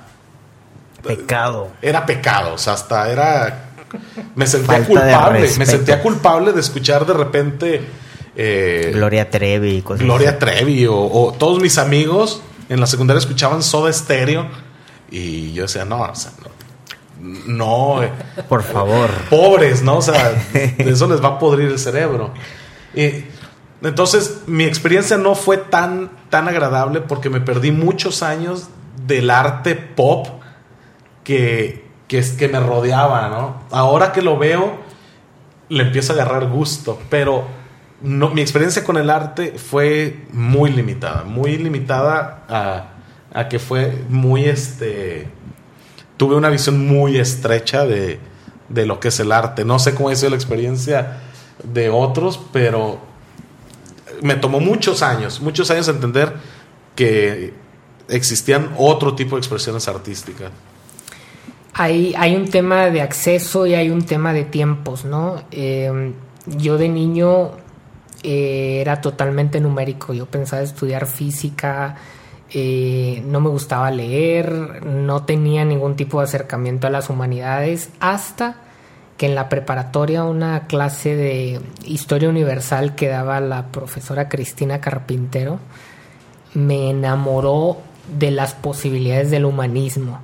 [1.01, 1.71] Pecado.
[1.81, 2.53] era pecado.
[2.53, 3.64] O sea, hasta era...
[4.35, 5.49] Me sentía Falta culpable.
[5.57, 7.81] Me sentía culpable de escuchar de repente...
[8.35, 10.39] eh, Gloria Trevi cosas Gloria así.
[10.39, 14.47] Trevi o, o todos mis amigos en la secundaria escuchaban Soda Stereo
[15.11, 16.49] y yo decía, no, o sea, no,
[17.47, 18.11] no, eh,
[18.49, 19.09] Por favor.
[19.29, 19.97] pobres, ¿no?
[19.97, 22.31] O sea, de eso les va a podrir el cerebro.
[22.93, 23.25] Y,
[23.81, 28.67] entonces, mi experiencia no fue tan, tan agradable porque me perdí muchos años
[29.05, 30.27] del arte pop
[31.23, 33.63] que, que, es- que me rodeaba, ¿no?
[33.71, 34.77] Ahora que lo veo,
[35.69, 37.43] le empiezo a agarrar gusto, pero
[38.01, 42.89] mi experiencia con el arte fue muy limitada, muy limitada a,
[43.39, 45.27] a que fue muy este
[46.17, 48.19] tuve una visión muy estrecha de,
[48.69, 49.65] de lo que es el arte.
[49.65, 51.17] No sé cómo ha sido la experiencia
[51.63, 52.99] de otros, pero
[54.21, 56.33] me tomó muchos años, muchos años entender
[56.95, 57.53] que
[58.07, 60.51] existían otro tipo de expresiones artísticas.
[61.77, 65.43] Hay, hay un tema de acceso y hay un tema de tiempos, ¿no?
[65.51, 66.13] Eh,
[66.45, 67.51] yo de niño
[68.23, 71.97] eh, era totalmente numérico, yo pensaba estudiar física,
[72.49, 78.55] eh, no me gustaba leer, no tenía ningún tipo de acercamiento a las humanidades, hasta
[79.17, 85.59] que en la preparatoria una clase de historia universal que daba la profesora Cristina Carpintero
[86.53, 87.79] me enamoró
[88.17, 90.21] de las posibilidades del humanismo.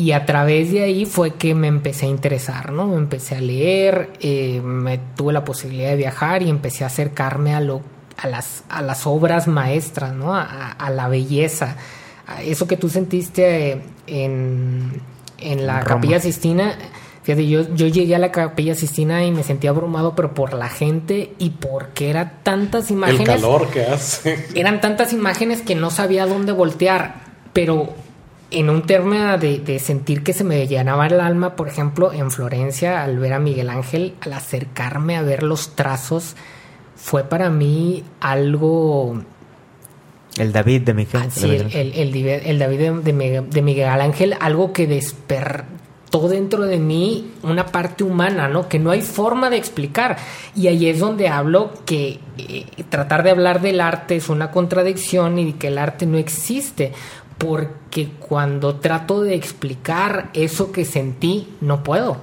[0.00, 2.86] Y a través de ahí fue que me empecé a interesar, ¿no?
[2.86, 7.54] Me empecé a leer, eh, me tuve la posibilidad de viajar y empecé a acercarme
[7.54, 7.82] a, lo,
[8.16, 10.34] a, las, a las obras maestras, ¿no?
[10.34, 11.76] A, la belleza.
[12.26, 15.02] A eso que tú sentiste en,
[15.36, 16.78] en la Capilla Sistina.
[17.22, 20.70] Fíjate, yo, yo llegué a la Capilla Sistina y me sentí abrumado, pero por la
[20.70, 23.20] gente y porque eran tantas imágenes.
[23.20, 24.46] El calor que hace.
[24.54, 27.28] Eran tantas imágenes que no sabía dónde voltear.
[27.52, 27.92] Pero
[28.50, 33.02] en un tema de, sentir que se me llenaba el alma, por ejemplo, en Florencia,
[33.02, 36.36] al ver a Miguel Ángel, al acercarme a ver los trazos,
[36.96, 39.22] fue para mí algo...
[40.36, 41.22] El David de Miguel.
[41.24, 47.66] Ah, sí, el, el, David de, Miguel Ángel, algo que despertó dentro de mí una
[47.66, 48.68] parte humana, ¿no?
[48.68, 50.16] Que no hay forma de explicar.
[50.54, 55.38] Y ahí es donde hablo que eh, tratar de hablar del arte es una contradicción
[55.38, 56.92] y que el arte no existe
[57.40, 62.18] porque cuando trato de explicar eso que sentí, no puedo.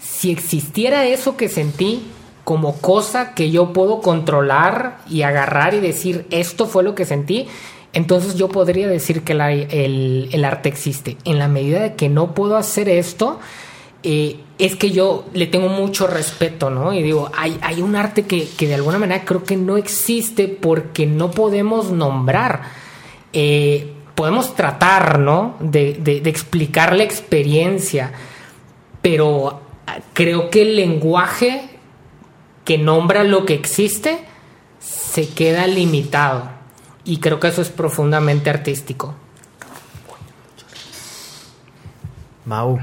[0.00, 2.02] Si existiera eso que sentí
[2.42, 7.46] como cosa que yo puedo controlar y agarrar y decir, esto fue lo que sentí,
[7.92, 11.16] entonces yo podría decir que el, arte existe.
[11.24, 13.38] En la medida de que no puedo hacer esto,
[14.02, 16.92] eh, es que yo le tengo mucho respeto, ¿no?
[16.92, 20.48] Y digo, hay, hay un arte que, que, de alguna manera creo que no existe
[20.48, 22.62] porque no podemos nombrar.
[23.32, 25.56] Eh, podemos tratar, ¿no?
[25.60, 28.12] De, de, explicar la experiencia,
[29.02, 29.62] pero
[30.12, 31.70] creo que el lenguaje
[32.64, 34.20] que nombra lo que existe
[34.78, 36.50] se queda limitado.
[37.04, 39.14] Y creo que eso es profundamente artístico.
[42.46, 42.78] Mau.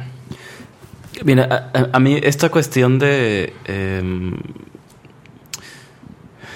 [1.24, 4.36] Mira, a, mí esta cuestión de em,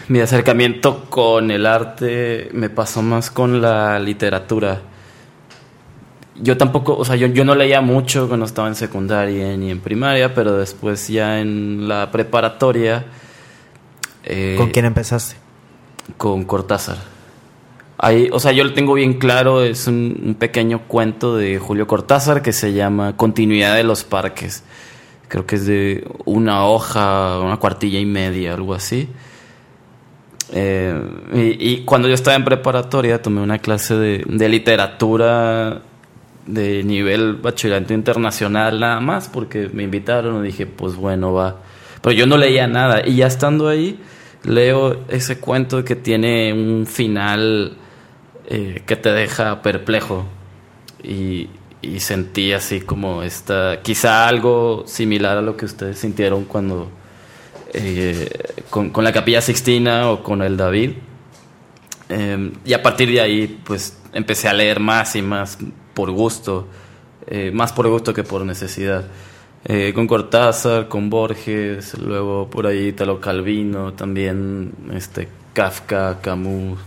[0.07, 4.81] mi acercamiento con el arte me pasó más con la literatura.
[6.35, 9.79] Yo tampoco, o sea, yo, yo no leía mucho cuando estaba en secundaria ni en
[9.79, 13.05] primaria, pero después ya en la preparatoria...
[14.23, 15.35] Eh, ¿Con quién empezaste?
[16.17, 16.97] Con Cortázar.
[17.97, 21.87] Ahí, o sea, yo lo tengo bien claro, es un, un, pequeño cuento de Julio
[21.87, 24.63] Cortázar que se llama Continuidad de los Parques.
[25.29, 29.07] Creo que es de una hoja, una cuartilla y media, algo así.
[30.53, 35.81] Eh, y, cuando yo estaba en preparatoria tomé una clase de, literatura
[36.45, 41.57] de nivel bachillerato internacional nada más porque me invitaron y dije pues bueno va.
[42.01, 43.07] Pero yo no leía nada.
[43.07, 43.99] Y ya estando ahí
[44.43, 47.77] leo ese cuento que tiene un final
[48.47, 50.25] eh, que te deja perplejo.
[51.03, 51.49] Y,
[51.81, 56.89] y sentí así como esta quizá algo similar a lo que ustedes sintieron cuando
[57.77, 58.29] eh,
[58.69, 60.91] con, la Capilla Sixtina o con el David.
[62.07, 65.57] Em, y a partir de ahí, pues empecé a leer más y más
[65.93, 66.67] por gusto,
[67.27, 69.05] eh, más por gusto que por necesidad.
[69.65, 76.79] Eh, con Cortázar, con Borges, luego por ahí Italo Calvino, también este, Kafka, Camus.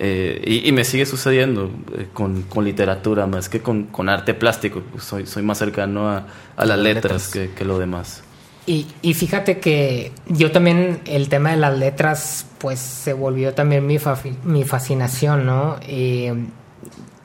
[0.00, 1.72] Y, me sigue sucediendo
[2.12, 4.82] con, literatura más que con, arte plástico.
[4.92, 6.26] Pues soy, soy más cercano a,
[6.64, 8.22] las letras, Que, que lo demás.
[8.70, 13.96] Y, fíjate que yo también, el tema de las letras, pues se volvió también mi,
[14.44, 15.76] mi fascinación, ¿no?
[15.88, 16.34] Eh,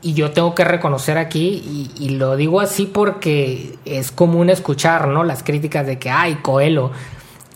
[0.02, 5.26] y yo tengo que reconocer aquí, y, lo digo así porque es común escuchar, ¿no?
[5.26, 6.92] Las críticas de que, ay, Coelho.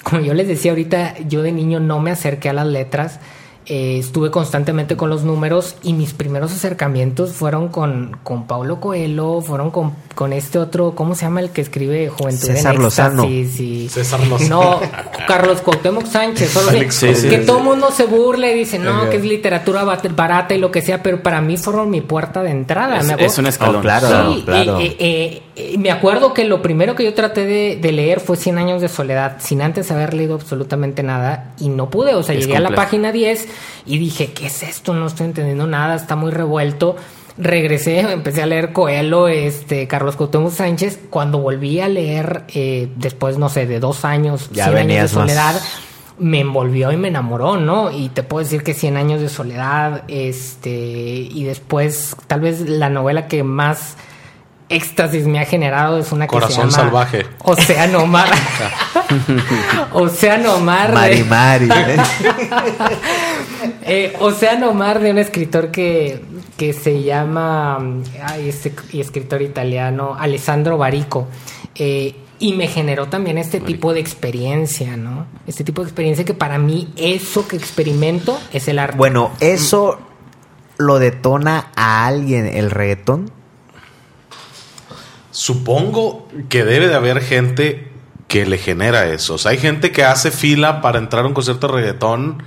[0.03, 3.21] Como yo les decía ahorita, yo de niño no me acerqué a las letras.
[3.67, 9.39] Eh, estuve constantemente con los números y mis primeros acercamientos fueron con, con Paulo Coelho,
[9.39, 13.23] fueron con, con este otro, ¿cómo se llama el que escribe Juventud César en Lozano.
[13.23, 14.79] Éxtasis y- César Lozano.
[14.81, 14.81] No,
[15.27, 16.49] Carlos Cuauhtémoc Sánchez.
[16.49, 19.83] solo sí, que sí, todo el mundo se burla y dice, no, que es literatura
[19.83, 22.97] barata y lo que sea, pero para mí fueron mi puerta de entrada.
[22.97, 23.75] Es, Me acuerdo- es un escalón.
[23.75, 24.33] Oh, claro.
[24.33, 24.79] Sí, claro.
[24.79, 28.19] eh, eh, eh, eh, me acuerdo que lo primero que yo traté de, de leer
[28.19, 32.15] fue Cien años de soledad, sin antes haber leído absolutamente nada y no pude.
[32.15, 33.47] O sea, Es llegué a la página 10
[33.85, 34.93] y dije, ¿qué es esto?
[34.95, 36.95] No estoy entendiendo nada, está muy revuelto.
[37.37, 40.99] Regresé, empecé a leer Coelho, este, Carlos Cuauhtémoc Sánchez.
[41.09, 45.01] Cuando volví a leer, eh, después, no sé, de dos años, Ya Cien años de
[45.01, 45.61] más- soledad,
[46.19, 47.91] me envolvió y me enamoró, ¿no?
[47.91, 52.89] Y te puedo decir que Cien años de soledad, este, y después, tal vez la
[52.89, 53.97] novela que más
[54.69, 57.25] éxtasis me ha generado es una que Corazón se llama salvaje.
[57.43, 58.27] Océano Mar.
[59.93, 60.91] Océano Mar.
[60.91, 61.69] Mari Mari.
[61.71, 61.97] ¿eh?
[63.87, 66.21] eh, Océano Mar de un escritor que,
[66.57, 67.77] que se llama,
[68.23, 71.27] ay, este y escritor italiano, Alessandro Barico.
[71.75, 75.25] Eh, y me generó también este tipo de experiencia, ¿no?
[75.47, 78.97] Este tipo de experiencia que para mí eso que experimento es el arte.
[78.97, 79.99] Bueno, ¿eso
[80.77, 83.31] lo detona a alguien el reggaetón?
[85.31, 87.91] Supongo que debe de haber gente
[88.27, 89.35] que le genera eso.
[89.35, 92.43] O sea, hay gente que hace fila para entrar a un concierto de reggaetón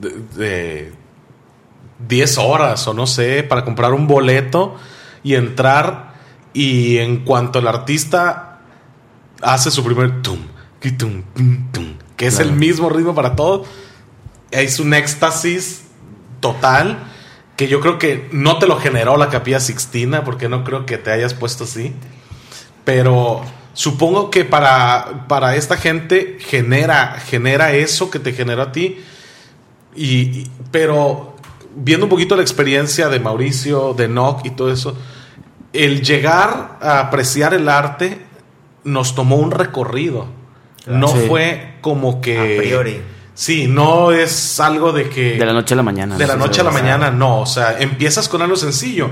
[0.00, 0.92] de, de
[2.08, 4.76] 10 horas o no sé, para comprar un boleto
[5.22, 6.14] y entrar
[6.52, 8.60] y en cuanto el artista
[9.40, 10.38] hace su primer tum,
[10.80, 13.66] qui, tum, tum, tum, que es el mismo ritmo para todos,
[14.50, 15.82] es un éxtasis
[16.40, 16.98] total
[17.56, 20.98] que yo creo que no te lo generó la capilla Sixtina porque no creo que
[20.98, 21.94] te hayas puesto así.
[22.84, 23.42] Pero
[23.74, 28.98] supongo que para, para esta gente genera, genera eso que te generó a ti.
[29.94, 31.36] Y, y- pero
[31.76, 34.96] viendo un poquito la experiencia de Mauricio, de Nock y todo eso,
[35.72, 38.24] el llegar a apreciar el arte
[38.84, 40.26] nos tomó un recorrido.
[40.86, 41.24] No Sí.
[41.28, 42.38] fue como que...
[42.58, 43.00] A priori.
[43.34, 45.38] Sí, no es algo de que...
[45.38, 46.16] De la noche a la mañana.
[46.18, 46.46] De la ¿no?
[46.46, 47.40] noche a la mañana, no.
[47.40, 49.08] O sea, empiezas con algo sencillo.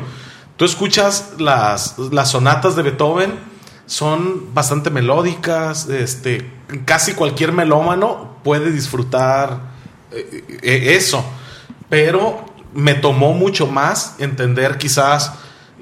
[0.56, 3.32] Tú escuchas las, las sonatas de Beethoven,
[3.86, 5.88] son bastante melódicas.
[5.88, 6.50] Este,
[6.84, 9.69] casi cualquier melómano puede disfrutar
[10.62, 11.24] eso.
[11.88, 12.44] Pero
[12.74, 15.32] me tomó mucho más entender quizás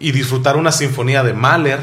[0.00, 1.80] y disfrutar una sinfonía de Mahler,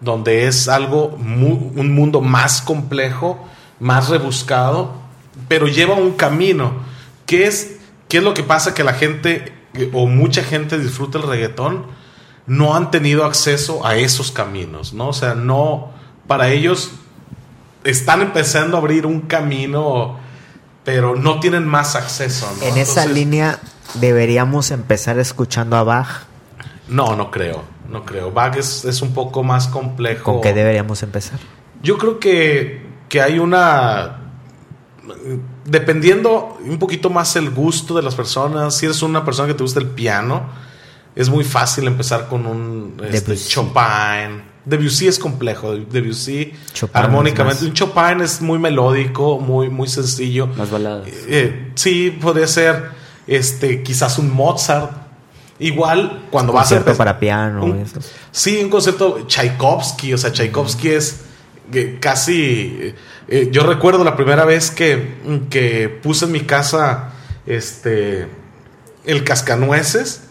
[0.00, 3.46] donde es algo, un mundo más complejo,
[3.78, 4.94] más rebuscado,
[5.48, 6.72] pero lleva un camino.
[7.26, 7.76] ¿Qué es,
[8.08, 8.74] qué es lo que pasa?
[8.74, 11.86] Que la gente, eh, o mucha gente disfruta el reggaetón,
[12.46, 15.08] no han tenido acceso a esos caminos, ¿no?
[15.08, 15.92] O sea, no,
[16.26, 16.90] para ellos
[17.84, 20.18] están empezando a abrir un camino,
[20.84, 22.64] pero no tienen más acceso, ¿no?
[22.64, 23.58] En esa Entonces, línea
[23.94, 26.22] deberíamos empezar escuchando a Bach.
[26.88, 28.32] No, no creo, no creo.
[28.32, 30.32] Bach es, es un poco más complejo.
[30.32, 31.38] ¿Con qué deberíamos empezar?
[31.82, 34.16] Yo creo que, que hay una...
[35.64, 39.62] Dependiendo un poquito más el gusto de las personas, si eres una persona que te
[39.62, 40.48] gusta el piano,
[41.14, 43.36] es muy fácil empezar con un este.
[43.36, 44.49] Chopin.
[44.64, 47.64] Debussy es complejo, Debussy Chopin armónicamente.
[47.64, 50.46] Un Chopin es muy melódico, muy, muy sencillo.
[50.48, 51.08] Más baladas.
[51.28, 52.90] Eh, sí, podría ser
[53.26, 54.90] este, quizás un Mozart.
[55.58, 57.64] Igual, cuando vas a Concierto empezar- para piano.
[57.64, 57.84] un-.
[58.30, 61.20] Sí, un concepto Tchaikovsky, o sea, Tchaikovsky es
[61.72, 62.78] eh, casi...
[62.80, 62.94] eh,
[63.28, 65.16] eh, yo recuerdo la primera vez que,
[65.50, 67.12] que puse en mi casa
[67.46, 68.26] este,
[69.04, 70.22] el cascanueces,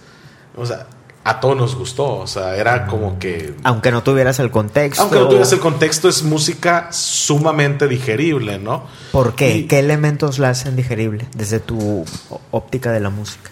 [0.58, 0.88] o sea,
[1.24, 3.54] a todos nos gustó, o sea, era como que...
[3.64, 5.02] Aunque no tuvieras el contexto.
[5.04, 8.86] Aunque no tuvieras el contexto, es música sumamente digerible, ¿no?
[9.12, 9.58] ¿Por qué?
[9.58, 12.06] Y- ¿Qué elementos la hacen digerible desde tu
[12.52, 13.52] óptica de la música?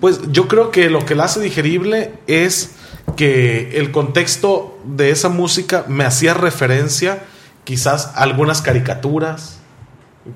[0.00, 2.72] Pues yo creo que lo que la hace digerible es
[3.16, 7.22] que el contexto de esa música me hacía referencia
[7.62, 9.58] quizás a algunas caricaturas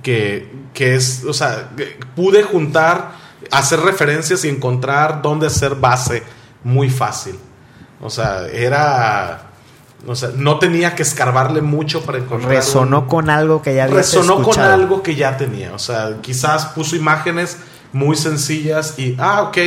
[0.03, 3.13] que, que es, o sea, que pude juntar,
[3.51, 6.23] hacer referencias y encontrar dónde hacer base
[6.65, 7.37] muy fácil.
[8.01, 9.43] O sea, era,
[10.07, 12.51] o sea, no tenía que escarbarle mucho para encontrar.
[12.53, 15.73] Resonó un- con algo que ya habías resonó con algo que ya tenía.
[15.75, 17.57] O sea, quizás puso imágenes
[17.93, 19.59] muy sencillas y, ah, ok.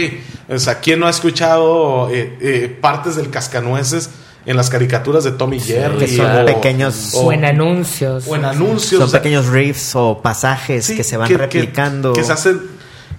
[0.50, 4.10] O sea, ¿quién no ha escuchado eh, eh, partes del cascanueces
[4.46, 5.98] en las caricaturas de Tommy Jerry?
[5.98, 8.26] que son o- pequeños- o- o en anuncios.
[8.28, 9.00] o en anuncios.
[9.00, 12.14] Son o sea, pequeños riffs o pasajes sí, que se van que- replicando.
[12.14, 12.62] Que, se hacen.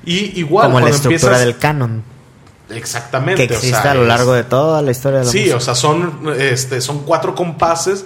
[0.07, 2.05] Y igual, como la estructura empiezas- del canon.
[2.75, 3.47] Exactamente.
[3.49, 5.39] Que o sea, existe a lo es- largo de toda la historia de la Sí,
[5.39, 5.57] música.
[5.57, 8.05] o sea, son, este, son cuatro compases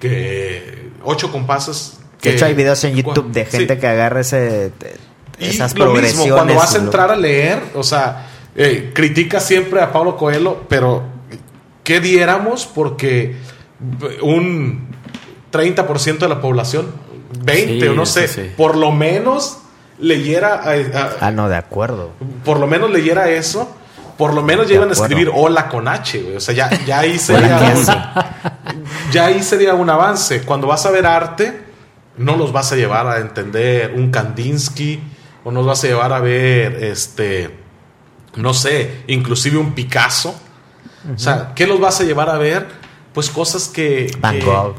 [0.00, 0.90] que.
[1.04, 1.98] ocho compases.
[2.22, 3.58] De que- hecho, hay videos en YouTube de Sí.
[3.58, 4.96] gente que agarra ese, te-
[5.38, 6.18] Y esas lo progresiones.
[6.18, 10.62] mismo, cuando vas a entrar a leer, o sea, eh, critica siempre a Pablo Coelho,
[10.68, 11.02] pero
[11.82, 13.36] ¿qué diéramos porque
[14.22, 14.88] un
[15.50, 16.86] 30% de la población,
[17.44, 18.50] 20 Sí, o no sé, sí, sí.
[18.56, 19.58] por lo menos
[19.98, 22.10] leyera, a- a- Ah, no, de acuerdo.
[22.44, 23.68] por lo menos leyera eso,
[24.16, 26.36] por lo menos ya iban a escribir hola con H, güey.
[26.36, 30.42] O sea, ya, ya ahí sería un, ya ahí sería un avance.
[30.42, 31.64] Cuando vas a ver arte,
[32.16, 35.00] no los vas a llevar a entender un Kandinsky,
[35.44, 37.50] o nos vas a llevar a ver este,
[38.36, 40.34] no sé, inclusive un Picasso.
[41.14, 42.66] O sea, ¿qué los vas a llevar a ver?
[43.12, 44.10] Pues cosas que.
[44.20, 44.76] Van que- Gogh,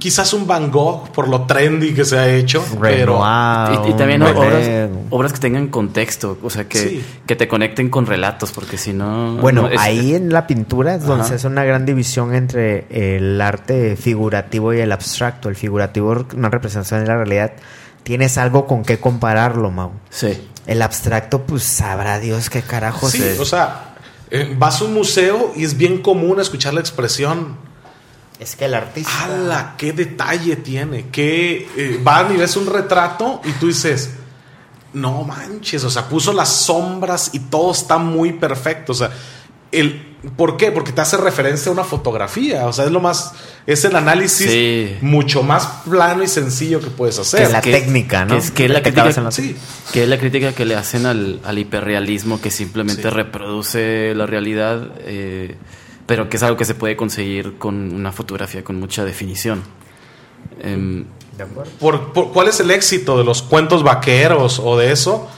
[0.00, 2.64] Quizás un Van Gogh por lo trendy que se ha hecho.
[2.80, 3.20] pero
[3.86, 7.04] Y, y también obras, obras que tengan contexto, o sea, que, Sí.
[7.26, 9.36] que te conecten con relatos, porque si no...
[9.36, 11.28] Bueno, no, es- ahí en la pintura es donde Ajá.
[11.28, 15.48] se hace una gran división entre el arte figurativo y el abstracto.
[15.48, 17.52] El figurativo, una representación de la realidad,
[18.02, 19.92] tienes algo con qué compararlo, Mau.
[20.10, 20.48] Sí.
[20.66, 23.38] El abstracto, pues sabrá Dios qué carajos Sí, es.
[23.38, 23.94] o sea,
[24.30, 27.67] eh, vas a un museo y es bien común escuchar la expresión.
[28.40, 29.10] Es que el artista.
[29.24, 29.74] ¡Hala!
[29.76, 31.06] ¡Qué detalle tiene!
[31.10, 34.10] Que eh, van y ves un retrato y tú dices,
[34.92, 38.92] no manches, o sea, puso las sombras y todo está muy perfecto.
[38.92, 39.10] O sea,
[39.70, 40.72] el, ¿por qué?
[40.72, 42.66] Porque te hace referencia a una fotografía.
[42.66, 43.32] O sea, es lo más,
[43.66, 44.96] es el análisis Sí.
[45.02, 47.46] mucho más plano y sencillo que puedes hacer.
[47.46, 48.34] Que la técnica, ¿no?
[48.34, 49.56] Que es, que es la crítica, en la- Sí.
[49.92, 53.08] que es la crítica que le hacen al, al hiperrealismo, que simplemente Sí.
[53.10, 55.56] reproduce la realidad, eh,
[56.08, 59.62] pero que es algo que se puede conseguir con una fotografía con mucha definición.
[60.60, 61.04] Em,
[61.78, 65.28] ¿Por, por- cuál es el éxito de los cuentos vaqueros o de eso?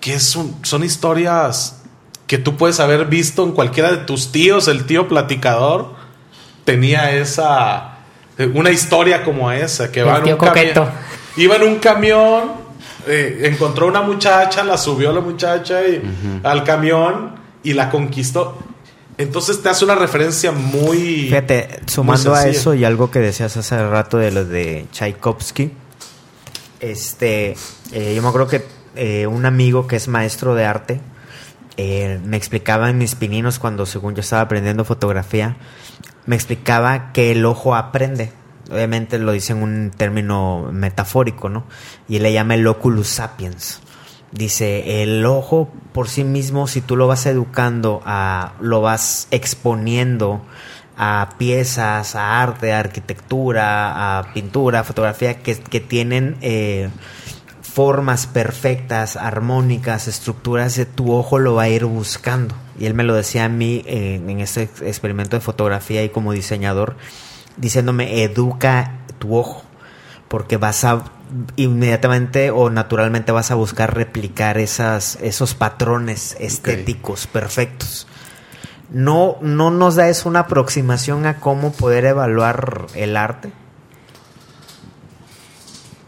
[0.00, 1.82] Que es un- son historias
[2.28, 4.68] que tú puedes haber visto en cualquiera de tus tíos.
[4.68, 5.94] El tío platicador
[6.64, 7.98] tenía esa.
[8.38, 9.90] eh, Una historia como esa.
[9.90, 10.38] Que El va en tío un.
[11.36, 12.52] Iba en un camión,
[13.08, 16.02] eh, encontró una muchacha, la subió la muchacha y-
[16.44, 18.58] al camión y la conquistó.
[19.16, 21.28] Entonces te hace una referencia muy.
[21.28, 25.72] Fíjate, sumando a eso y algo que decías hace rato de lo de Tchaikovsky,
[26.80, 27.56] este,
[27.92, 28.64] eh, yo me acuerdo que
[28.96, 31.00] eh, un amigo que es maestro de arte
[31.76, 35.56] eh, me explicaba en mis pininos cuando según yo estaba aprendiendo fotografía,
[36.26, 38.32] me explicaba que el ojo aprende.
[38.70, 41.64] Obviamente lo dice en un término metafórico, ¿no?
[42.08, 43.80] Y le llama el oculus sapiens.
[44.34, 50.42] Dice, el ojo por sí mismo, si tú lo vas educando, a, lo vas exponiendo
[50.96, 56.88] a piezas, a arte, a arquitectura, a pintura, a fotografía, que, que tienen eh,
[57.62, 62.56] formas perfectas, armónicas, estructuras, de tu ojo lo va a ir buscando.
[62.76, 66.08] Y él me lo decía a mí eh, en este ex- experimento de fotografía y
[66.08, 66.96] como diseñador,
[67.56, 69.62] diciéndome, educa tu ojo,
[70.26, 71.04] porque vas a
[71.56, 78.06] inmediatamente o naturalmente vas a buscar replicar esas, esos patrones estéticos perfectos.
[78.90, 83.50] No, no nos da eso una aproximación a cómo poder evaluar el arte.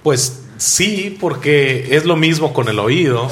[0.03, 3.29] Pues sí, porque es lo mismo con el oído.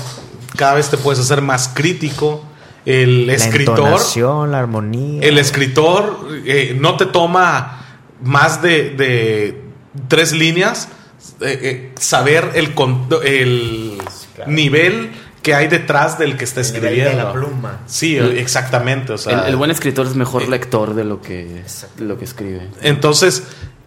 [0.56, 2.42] Cada vez te puedes hacer más crítico.
[2.84, 5.22] El La escritor, entonación, la armonía.
[5.22, 7.80] el escritor eh, no te toma
[8.22, 9.62] más de, de
[10.08, 10.88] tres líneas
[11.40, 13.98] eh, eh, saber el, con- el
[14.46, 15.10] nivel
[15.42, 17.24] que hay detrás del que está El nivel de escribiendo.
[17.24, 17.80] la pluma.
[17.86, 19.12] Sí, exactamente.
[19.12, 21.62] O sea, el, el buen escritor es mejor eh, lector de lo que,
[21.96, 22.68] de lo que escribe.
[22.82, 23.42] Entonces,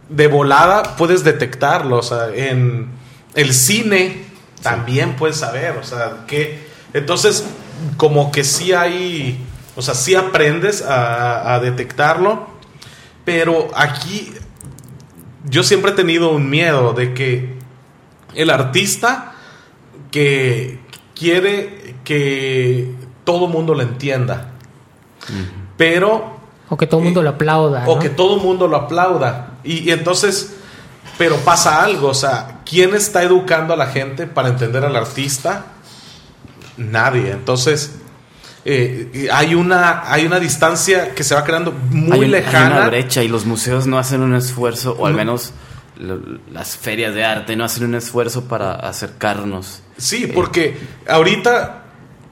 [0.10, 1.98] de volada puedes detectarlo.
[1.98, 2.88] O sea, en
[3.34, 4.24] el cine
[4.62, 5.78] también puedes saber.
[5.78, 6.68] O sea, que.
[6.94, 7.44] Entonces,
[7.98, 9.44] como que sí hay.
[9.76, 12.50] O sea, sí aprendes a, a detectarlo.
[13.26, 14.32] Pero aquí.
[15.46, 17.58] Yo siempre he tenido un miedo de que
[18.36, 19.34] el artista
[20.12, 20.80] que
[21.16, 22.92] quiere que
[23.24, 24.52] todo mundo lo entienda.
[25.76, 26.38] Pero
[26.70, 27.84] O que todo el mundo lo aplauda.
[27.88, 28.02] o ¿no?
[28.02, 29.52] que todo el mundo lo aplauda.
[29.64, 30.56] Y, y entonces,
[31.18, 35.66] pero pasa algo, o sea, ¿quién está educando a la gente para entender al artista?
[36.78, 37.32] Nadie.
[37.32, 38.00] Entonces,
[38.70, 42.76] eh, hay, una, hay una distancia que se va creando muy hay, un- hay lejana.
[42.78, 45.54] una brecha y los museos no hacen un esfuerzo, o al menos
[45.98, 46.20] lo-
[46.52, 49.82] las ferias de arte no hacen un esfuerzo para acercarnos.
[49.98, 51.84] Sí, porque ahorita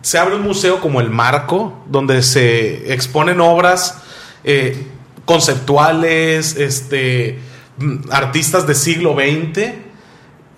[0.02, 4.02] se abre un museo como el Marco, donde se exponen obras
[4.44, 4.86] eh,
[5.26, 7.40] conceptuales, este,
[7.78, 9.74] mm, artistas del siglo XX,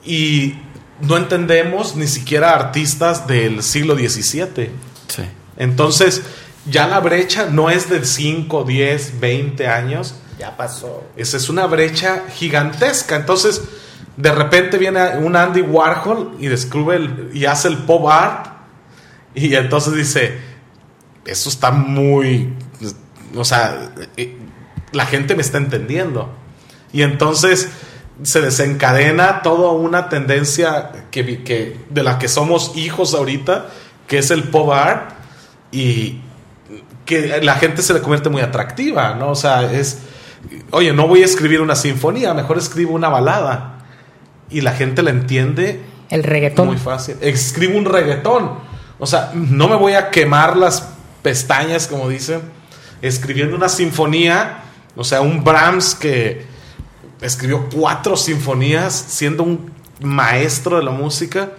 [0.05, 0.55] y
[1.01, 4.69] no entendemos ni siquiera artistas del siglo XVII.
[5.07, 5.23] Sí.
[5.57, 6.21] Entonces,
[6.69, 11.03] ya la brecha no es de 5, 10, 20 años, Ya pasó.
[11.15, 13.15] esa es una brecha gigantesca.
[13.15, 13.61] Entonces,
[14.17, 18.47] de repente viene un Andy Warhol y descubre el- y hace el pop art.
[19.35, 20.37] Y entonces dice:
[21.25, 22.53] Eso está muy.
[23.35, 24.37] o sea, eh,
[24.93, 26.29] la gente me está entendiendo.
[26.93, 27.69] Y entonces
[28.23, 33.67] se desencadena toda una tendencia que, que, de la que somos hijos ahorita,
[34.07, 35.11] que es el pop art,
[35.71, 36.21] y
[37.05, 39.31] que la gente se le convierte muy atractiva, ¿no?
[39.31, 39.99] O sea, es,
[40.71, 43.73] oye, no voy a escribir una sinfonía, mejor escribo una balada.
[44.49, 45.81] Y la gente la entiende.
[46.09, 46.67] El reggaetón.
[46.67, 47.17] Muy fácil.
[47.21, 48.51] Escribo un reggaetón.
[48.99, 50.87] O sea, no me voy a quemar las
[51.21, 52.41] pestañas, como dicen,
[53.01, 54.63] escribiendo una sinfonía.
[54.95, 56.45] O sea, un Brahms que
[57.21, 61.51] escribió cuatro sinfonías siendo un maestro de la música.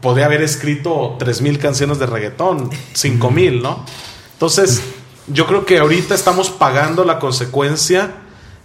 [0.00, 3.84] Podría haber escrito tres mil canciones de reggaetón, cinco mil, ¿no?
[4.32, 4.82] Entonces,
[5.26, 8.12] yo creo que ahorita estamos pagando la consecuencia,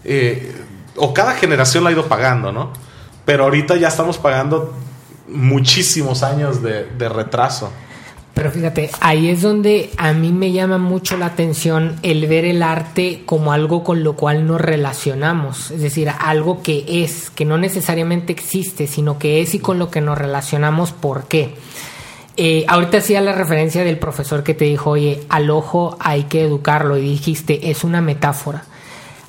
[0.03, 0.55] eh,
[0.95, 2.71] o cada generación la ha ido pagando, ¿no?
[3.25, 4.73] Pero ahorita ya estamos pagando
[5.27, 7.71] muchísimos años de, de retraso.
[8.35, 12.63] Pero fíjate, ahí es donde a mí me llama mucho la atención el ver el
[12.63, 17.57] arte como algo con lo cual nos relacionamos, es decir, algo que es, que no
[17.57, 21.55] necesariamente existe, sino que es y con lo que nos relacionamos, ¿por qué?
[22.35, 26.43] Eh, ahorita hacía la referencia del profesor que te dijo, oye, al ojo hay que
[26.43, 28.65] educarlo y dijiste, es una metáfora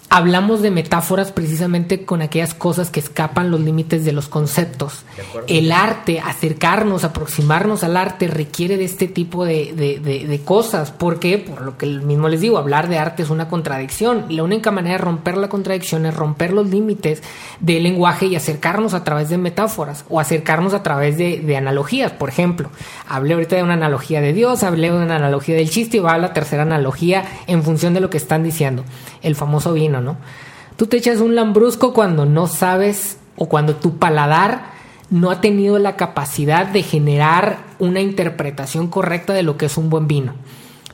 [0.09, 5.05] hablamos de metáforas precisamente con aquellas cosas que escapan los límites de los conceptos.
[5.49, 10.91] el arte, acercarnos, aproximarnos al arte requiere de este tipo de, de, cosas.
[10.91, 14.27] porque Por lo que mismo les digo, hablar de arte es una contradicción.
[14.29, 17.23] La única manera de romper la contradicción es romper los límites
[17.61, 22.13] del lenguaje y acercarnos a través de metáforas o acercarnos a través de, analogías.
[22.13, 22.71] Por ejemplo,
[23.09, 26.15] hablé ahorita de una analogía de Dios, hablé de una analogía del chiste y va
[26.15, 28.85] a la tercera analogía en función de lo que están diciendo.
[29.23, 30.17] El famoso vino ¿no?
[30.77, 34.77] Tú te echas un lambrusco cuando no sabes o cuando tu paladar
[35.11, 39.89] no ha tenido la capacidad de generar una interpretación correcta de lo que es un
[39.89, 40.35] buen vino.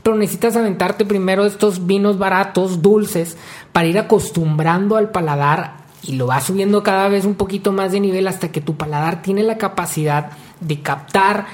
[0.02, 3.36] Pero necesitas aventarte primero estos vinos baratos, dulces,
[3.72, 8.00] para ir acostumbrando al paladar y lo vas subiendo cada vez un poquito más de
[8.00, 11.46] nivel hasta que tu paladar tiene la capacidad de captar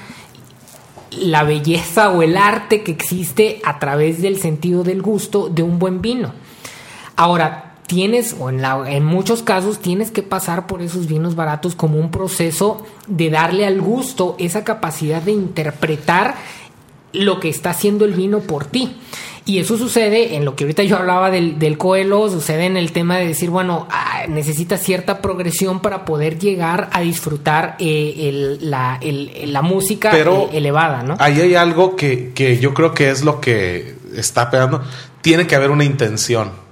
[1.11, 5.79] la belleza o el arte que existe a través del sentido del gusto de un
[5.79, 6.33] buen vino.
[7.19, 11.99] Ahora, tienes, o en, en, muchos casos, tienes que pasar por esos vinos baratos como
[11.99, 16.35] un proceso de darle al gusto esa capacidad de interpretar
[17.11, 18.95] lo que está haciendo el vino por ti.
[19.43, 22.93] Y eso sucede en lo que ahorita yo hablaba del, del coelo, sucede en el
[22.93, 28.97] tema de decir, bueno, ah, necesita cierta progresión para poder llegar a disfrutar eh, la,
[29.01, 31.17] la, música Pero eh, elevada, ¿no?
[31.19, 34.81] Ahí hay algo que, que yo creo que es lo que está pegando.
[35.19, 36.68] Tiene que haber una intención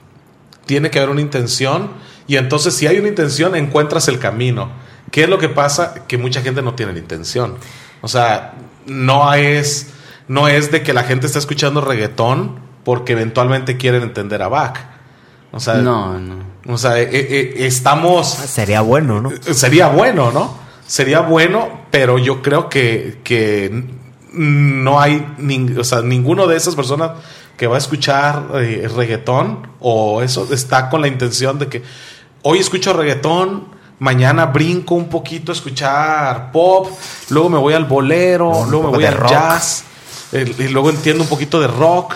[0.68, 1.90] tiene que haber una intención
[2.28, 4.70] y entonces si hay una intención encuentras el camino.
[5.10, 6.06] ¿Qué es lo que pasa?
[6.08, 7.56] Que mucha gente no tiene la intención.
[8.02, 8.54] O sea,
[8.86, 9.94] no es,
[10.28, 14.78] no es de que la gente está escuchando reggaetón porque eventualmente quieren entender a Bach.
[15.52, 16.36] O sea, no, no.
[16.68, 18.28] O sea, eh, eh, estamos...
[18.28, 19.32] Sería bueno, ¿no?
[19.42, 20.58] Sería bueno, ¿no?
[20.86, 23.86] Sería bueno, pero yo creo que, que
[24.34, 25.26] no hay,
[25.78, 27.12] o sea, ninguno de esas personas
[27.58, 31.84] que va a escuchar eh, reggaetón o eso está con la intención de que
[32.44, 33.66] hoy escucho reggaetón,
[34.00, 36.88] mañana brinco un poquito a escuchar pop,
[37.30, 39.84] luego me voy al bolero, luego me voy al jazz,
[40.32, 42.16] y luego entiendo un poquito de rock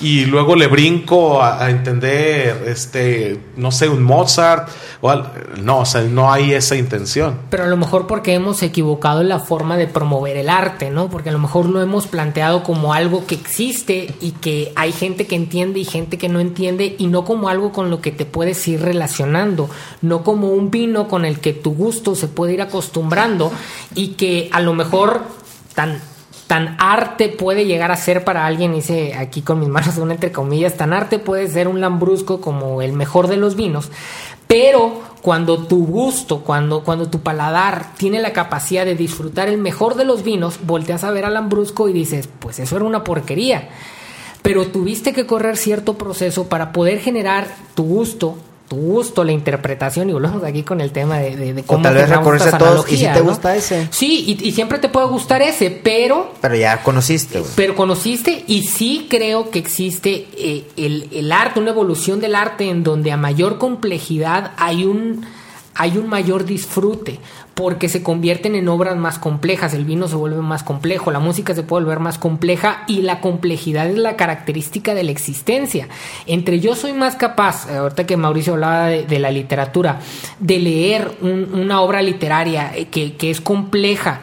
[0.00, 4.68] y luego le brinco a, entender, este, no sé, un Mozart.
[5.00, 5.12] O
[5.60, 7.36] no, o sea, no hay esa intención.
[7.50, 11.08] Pero a lo mejor porque hemos equivocado la forma de promover el arte, ¿no?
[11.08, 15.26] Porque a lo mejor lo hemos planteado como algo que existe y que hay gente
[15.26, 18.24] que entiende y gente que no entiende y no como algo con lo que te
[18.24, 19.68] puedes ir relacionando,
[20.02, 23.52] no como un vino con el que tu gusto se puede ir acostumbrando
[23.96, 25.22] y que a lo mejor
[25.74, 26.00] tan
[26.52, 30.32] tan arte puede llegar a ser para alguien, dice aquí con mis manos una entre
[30.32, 33.90] comillas, tan arte puede ser un lambrusco como el mejor de los vinos,
[34.46, 39.94] pero cuando tu gusto, cuando, cuando tu paladar tiene la capacidad de disfrutar el mejor
[39.94, 43.70] de los vinos, volteas a ver al lambrusco y dices, pues eso era una porquería.
[44.42, 48.36] Pero tuviste que correr cierto proceso para poder generar tu gusto,
[48.72, 52.10] tu gusto, la interpretación, y volvemos aquí con el tema de, de, cómo tal vez
[52.10, 53.86] a todos y si te gusta ese.
[53.90, 56.32] Sí, y, siempre te puede gustar ese, pero...
[56.40, 57.42] Pero ya conociste.
[57.54, 62.70] Pero conociste y sí creo que existe eh, el, el arte, una evolución del arte
[62.70, 65.26] en donde a mayor complejidad hay un
[65.74, 67.18] hay un mayor disfrute
[67.54, 71.54] porque se convierten en obras más complejas, el vino se vuelve más complejo, la música
[71.54, 75.88] se puede volver más compleja y la complejidad es la característica de la existencia.
[76.26, 80.00] Entre yo soy más capaz, eh, ahorita que Mauricio hablaba de, la literatura,
[80.38, 84.22] de leer una obra literaria eh, que es compleja,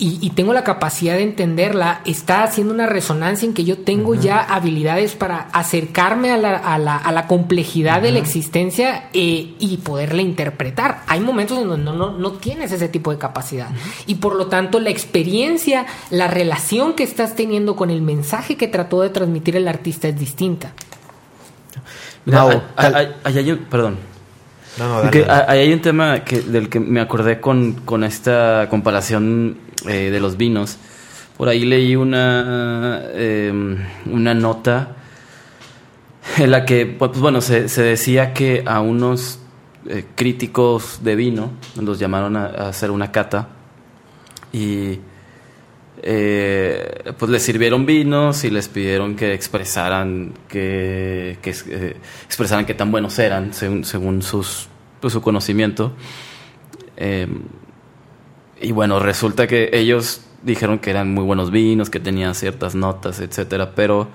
[0.00, 4.38] y, tengo la capacidad de entenderla, está haciendo una resonancia en que yo tengo ya
[4.38, 9.76] habilidades para acercarme a la, a la, a la complejidad de la existencia eh, y
[9.78, 11.02] poderla interpretar.
[11.08, 13.70] Hay momentos en donde no, no, no tienes ese tipo de capacidad.
[14.06, 18.68] Y por lo tanto, la experiencia, la relación que estás teniendo con el mensaje que
[18.68, 20.74] trató de transmitir el artista es distinta.
[22.24, 22.62] No,
[23.68, 23.96] perdón.
[24.78, 25.10] No, no,
[25.48, 30.36] hay un tema que, del que me acordé con, con esta comparación eh, de los
[30.36, 30.76] vinos.
[31.36, 34.96] Por ahí leí una, em, una nota
[36.36, 39.38] en la que, pues bueno, se, decía que a unos
[39.86, 43.48] eh, críticos de vino los llamaron a, hacer una cata
[44.52, 44.98] y
[46.02, 51.50] eh, pues les sirvieron vinos y les pidieron que expresaran que, que
[52.24, 54.68] expresaran qué tan buenos eran según, según sus,
[55.00, 55.92] pues, su conocimiento.
[58.60, 63.20] Y bueno, resulta que ellos dijeron que eran muy buenos vinos, que tenían ciertas notas,
[63.20, 64.08] etcétera, pero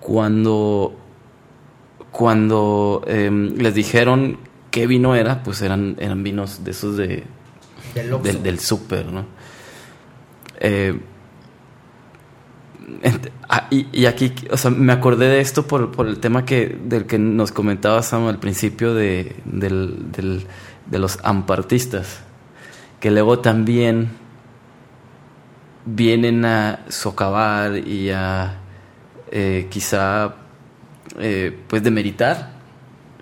[0.00, 0.96] cuando
[2.10, 4.38] cuando em, les dijeron
[4.70, 7.24] qué vino era, pues eran eran vinos de esos de
[7.94, 9.26] del, del, súper, ¿no?
[10.60, 10.98] Eh,
[13.48, 17.06] ah, y, aquí, o sea, me acordé de esto por, por, el tema que del
[17.06, 20.46] que nos comentaba Sam al principio de, del, del,
[20.86, 22.20] de los ampartistas
[23.00, 24.10] que luego también
[25.86, 28.58] vienen a socavar y a
[29.30, 30.34] eh, quizá
[31.18, 32.52] eh, pues demeritar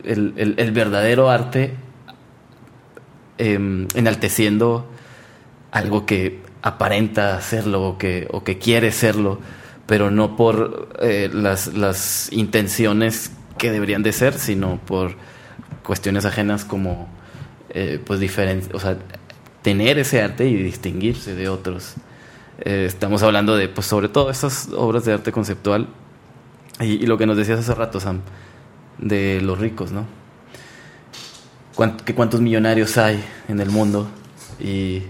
[0.05, 1.75] el, el, verdadero arte
[3.39, 4.91] em, enalteciendo
[5.71, 9.39] algo que aparenta serlo o que, o que quiere serlo,
[9.87, 15.15] pero no por eh, las, las intenciones que deberían de ser, sino por
[15.85, 17.09] cuestiones ajenas como
[18.07, 18.21] pues
[18.73, 18.97] o sea,
[19.63, 21.95] tener ese arte y distinguirse de otros.
[22.61, 25.89] Eh, estamos hablando de, pues sobre todo estas obras de arte conceptual
[26.81, 28.21] y, lo que nos decías hace rato, Sam,
[28.99, 30.07] de los ricos, ¿no?
[32.05, 34.09] que cuántos millonarios hay en el mundo
[34.59, 35.05] y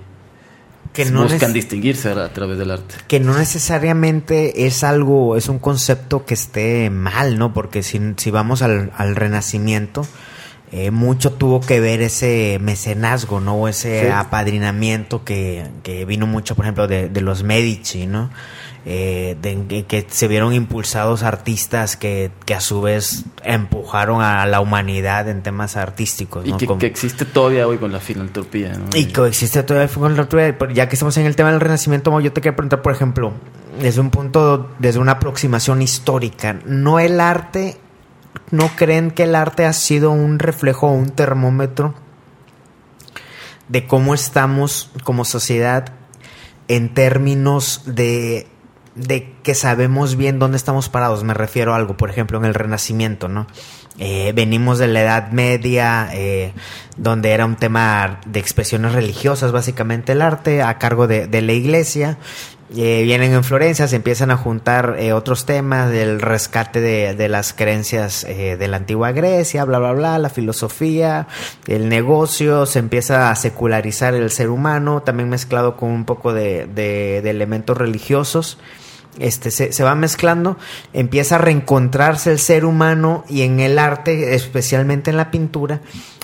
[0.92, 2.94] que no buscan distinguirse a, través del arte.
[3.06, 7.54] Que no necesariamente es algo, es un concepto que esté mal, ¿no?
[7.54, 10.06] Porque si, si vamos al, al Renacimiento,
[10.70, 13.54] eh, mucho tuvo que ver ese mecenazgo, ¿no?
[13.54, 15.66] O ese apadrinamiento que,
[16.06, 18.30] vino mucho, por ejemplo, de, los Medici, ¿no?
[18.84, 25.28] Eh, de, que se vieron impulsados artistas que, a su vez empujaron a la humanidad
[25.28, 26.46] en temas artísticos.
[26.46, 26.58] ¿no?
[26.60, 28.74] Y que, existe todavía hoy con la filantropía.
[28.74, 28.86] ¿no?
[28.94, 30.74] Y que existe todavía con la filantropía.
[30.74, 33.32] Ya que estamos en el tema del renacimiento, yo te quería preguntar, por ejemplo,
[33.80, 37.78] desde un punto, desde una aproximación histórica, ¿no el arte
[38.50, 41.94] ¿No creen que el arte ha sido un reflejo o un termómetro
[43.68, 45.92] de cómo estamos como sociedad
[46.68, 48.46] en términos de,
[48.94, 51.24] de que sabemos bien dónde estamos parados?
[51.24, 53.46] Me refiero a algo, por ejemplo, en el Renacimiento, ¿no?
[54.00, 56.52] Eh, venimos de la Edad Media, eh,
[56.96, 61.52] donde era un tema de expresiones religiosas, básicamente el arte, a cargo de, de la
[61.52, 62.16] iglesia,
[62.76, 67.54] eh, vienen en Florencia, se empiezan a juntar eh, otros temas del rescate de, las
[67.54, 71.28] creencias eh, de la antigua Grecia, bla, bla, bla, la filosofía,
[71.66, 76.66] el negocio, se empieza a secularizar el ser humano, también mezclado con un poco de,
[76.66, 78.58] de, elementos religiosos.
[79.18, 80.58] Este, se, va mezclando,
[80.92, 85.80] empieza a reencontrarse el ser humano y en el arte, especialmente en la pintura,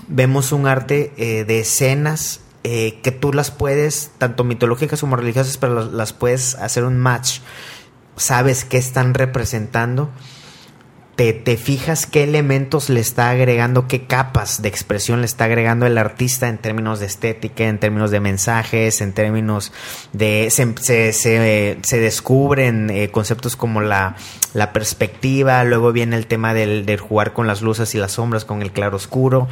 [0.06, 5.84] vemos un arte de escenas eh, que tú las puedes, tanto mitológicas como religiosas, pero
[5.84, 7.40] las, puedes hacer un match.
[8.16, 10.10] Sabes qué están representando.
[11.14, 15.84] Te, te, fijas qué elementos le está agregando, qué capas de expresión le está agregando
[15.84, 19.70] el artista en términos de estética, en términos de mensajes, en términos
[20.14, 20.48] de...
[20.50, 21.12] Se, se,
[21.82, 24.16] se, descubren eh, conceptos como la,
[24.54, 28.44] la, perspectiva, luego viene el tema del, del, jugar con las luces y las sombras,
[28.44, 29.48] con el claro oscuro.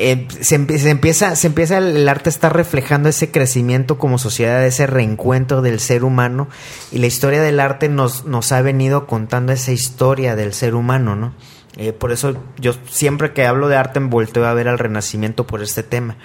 [0.00, 5.60] Eh, se, empieza, se empieza el, arte está reflejando ese crecimiento como sociedad, ese reencuentro
[5.60, 6.46] del ser humano
[6.92, 11.16] y la historia del arte nos, nos ha venido contando esa historia del ser humano,
[11.16, 11.34] ¿no?
[11.76, 15.62] Eh, por eso yo siempre que hablo de arte volteo a ver al renacimiento por
[15.62, 16.16] este tema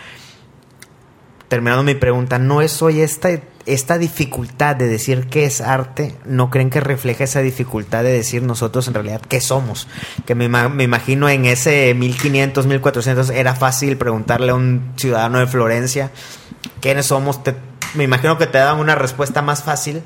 [1.54, 3.30] terminando mi pregunta, ¿no es hoy esta,
[3.68, 6.16] esta dificultad de decir qué es arte?
[6.26, 9.88] ¿No creen que refleja esa dificultad de decir nosotros en realidad qué somos?
[10.26, 15.46] Que me, me imagino en ese 1500, 1400 era fácil preguntarle a un ciudadano de
[15.46, 16.10] Florencia
[16.82, 17.40] quiénes somos.
[17.94, 20.02] me imagino que te daban una respuesta más fácil,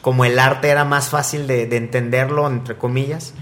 [0.00, 3.34] como el arte era más fácil de entenderlo, entre comillas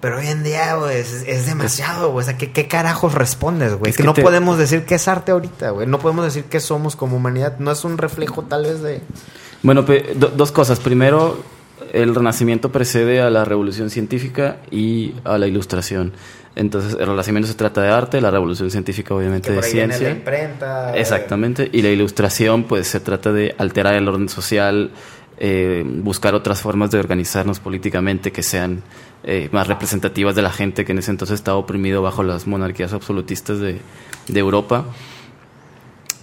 [0.00, 2.22] Pero hoy en día, güey, es, es demasiado, güey.
[2.22, 3.90] O sea, ¿qué, qué carajos respondes, güey?
[3.90, 5.86] Es Que que no te- podemos decir que es arte ahorita, güey.
[5.88, 7.58] No podemos decir que somos como humanidad.
[7.58, 9.00] No es un reflejo, tal vez, de.
[9.62, 10.78] Bueno, do- dos cosas.
[10.78, 11.42] Primero,
[11.92, 16.12] el Renacimiento precede a la Revolución Científica y a la Ilustración.
[16.54, 20.10] Entonces, el Renacimiento se trata de arte, la Revolución Científica obviamente de ciencia.
[20.10, 20.96] imprenta.
[20.96, 21.68] Exactamente.
[21.72, 24.90] Y la Ilustración, pues se trata de alterar el orden social,
[25.38, 28.82] eh, buscar otras formas de organizarnos políticamente que sean
[29.24, 32.92] eh, más representativas de la gente que en ese entonces estaba oprimido bajo las monarquías
[32.92, 33.80] absolutistas de,
[34.28, 34.84] de Europa.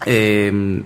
[0.06, 0.84] Eh,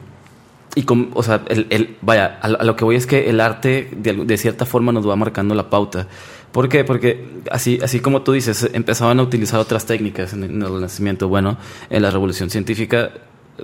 [0.75, 3.89] y con, o sea, el, el- vaya, a, lo- que voy es que el arte
[3.95, 6.07] de, de cierta forma nos va marcando la pauta.
[6.51, 6.84] ¿Por qué?
[6.84, 11.27] Porque así, así como tú dices, empezaban a utilizar otras técnicas en, el Renacimiento.
[11.27, 11.57] Bueno,
[11.89, 13.11] en la Revolución Científica,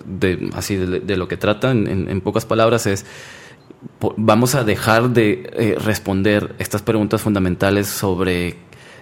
[0.03, 3.05] de, así de, lo que trata, en, en- pocas palabras, es
[4.17, 8.57] vamos a dejar de eh, responder estas preguntas fundamentales sobre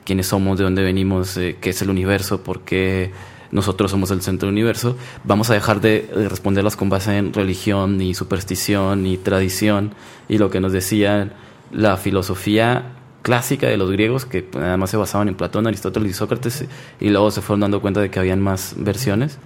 [0.06, 3.12] quiénes somos, de dónde venimos, eh, qué es el universo, por qué
[3.52, 4.98] nosotros somos el centro del universo.
[5.24, 9.94] Vamos a dejar de, de responderlas con base en religión, ni superstición, ni tradición,
[10.28, 11.34] y lo que nos decía
[11.72, 16.14] la filosofía clásica de los griegos, que pues, además se basaban en Platón, Aristóteles y
[16.14, 16.66] Sócrates,
[17.00, 19.40] y luego se fueron dando cuenta de que habían más versiones.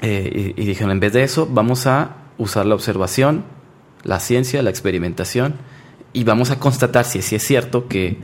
[0.00, 3.44] Eh, y, y dijeron, en vez de eso, vamos a usar la observación,
[4.04, 5.54] la ciencia, la experimentación,
[6.12, 8.18] y vamos a constatar si, si es cierto que,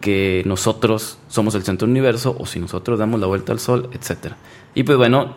[0.00, 3.90] que nosotros somos el centro del universo, o si nosotros damos la vuelta al sol,
[3.92, 4.34] etc.
[4.74, 5.34] Y pues bueno,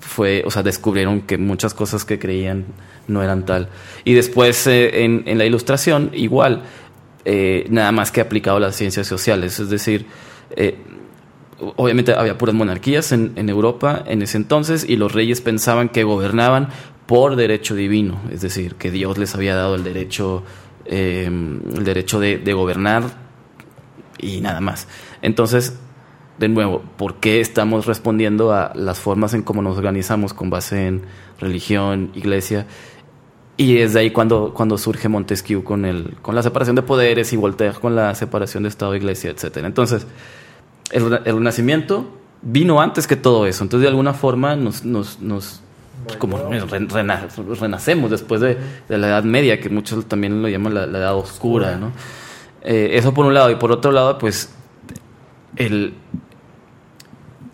[0.00, 2.66] fue, o sea, descubrieron que muchas cosas que creían
[3.06, 3.68] no eran tal.
[4.04, 6.62] Y después eh, en, en la ilustración, igual,
[7.24, 10.06] eh, nada más que aplicado a las ciencias sociales, es decir,
[10.56, 10.76] eh,
[11.76, 16.04] obviamente había puras monarquías en, en Europa en ese entonces y los reyes pensaban que
[16.04, 16.68] gobernaban
[17.10, 20.44] por derecho divino, es decir, que Dios les había dado el derecho,
[20.84, 23.02] eh, el derecho de, gobernar
[24.16, 24.86] y nada más.
[25.20, 25.76] Entonces,
[26.38, 30.86] de nuevo, ¿por qué estamos respondiendo a las formas en cómo nos organizamos con base
[30.86, 31.02] en
[31.40, 32.68] religión, iglesia?
[33.56, 37.32] Y es de ahí cuando, cuando surge Montesquieu con, el, con la separación de poderes
[37.32, 39.64] y Voltaire con la separación de Estado, Iglesia, etc.
[39.64, 40.06] Entonces,
[40.92, 42.08] el, Renacimiento
[42.40, 43.64] vino antes que todo eso.
[43.64, 45.60] Entonces, de alguna forma, nos, nos
[46.18, 47.28] como re- rena-
[47.60, 48.56] renacemos después de,
[48.88, 51.92] de la Edad Media, que muchos también lo llaman la, la Edad Oscura, ¿no?
[52.62, 53.50] Eh, eso por un lado.
[53.50, 54.52] Y por otro lado, pues,
[55.56, 55.94] el...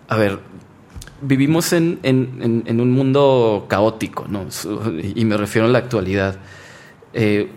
[0.09, 0.39] A ver,
[1.21, 4.47] vivimos en, en- en- en un mundo caótico, ¿no?
[5.15, 6.37] Y me refiero a la actualidad.
[7.13, 7.51] Eh,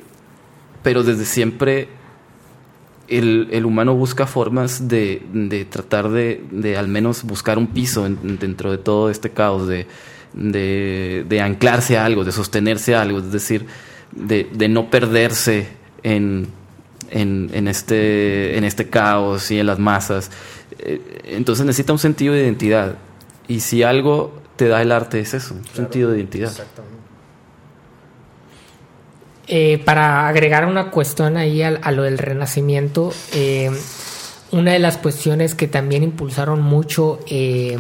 [0.82, 1.90] pero desde siempre
[3.08, 8.06] el, el humano busca formas de, de tratar de, de al menos buscar un piso
[8.06, 9.88] en- dentro de todo este caos, de,
[10.34, 13.66] de, de anclarse a algo, de sostenerse a algo, es decir,
[14.12, 15.68] de, de no perderse
[16.04, 16.48] en,
[17.10, 20.32] en, en este, en este caos y en las masas.
[20.80, 22.96] Eh, Entonces necesita un sentido de identidad.
[23.48, 26.52] Y si algo te da el arte es eso, un sentido de identidad.
[29.48, 33.72] Eh, para agregar una cuestión ahí a, a lo del renacimiento, eh,
[34.52, 37.78] una de las cuestiones que también impulsaron mucho eh,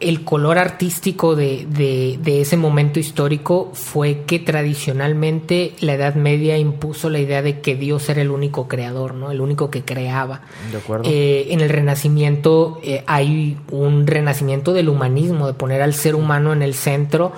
[0.00, 6.58] el color artístico de, de- de ese momento histórico fue que tradicionalmente la Edad Media
[6.58, 9.30] impuso la idea de que Dios era el único creador, ¿no?
[9.30, 10.40] El único que creaba.
[10.72, 11.04] De acuerdo.
[11.08, 16.52] Eh, en el Renacimiento eh, hay un renacimiento del humanismo, de poner al ser humano
[16.52, 17.32] en el centro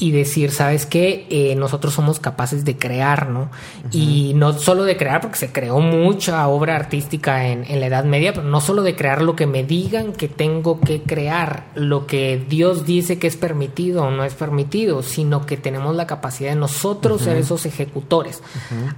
[0.00, 1.26] y decir, ¿sabes qué?
[1.28, 3.50] Eh, nosotros somos capaces de crear, ¿no?
[3.90, 8.04] Y no solo de crear, porque se creó mucha obra artística en, en la Edad
[8.04, 12.06] Media, pero no solo de crear lo que me digan que tengo que crear, lo
[12.06, 16.50] que Dios dice que es permitido o no es permitido, sino que tenemos la capacidad
[16.50, 18.40] de nosotros ser esos ejecutores.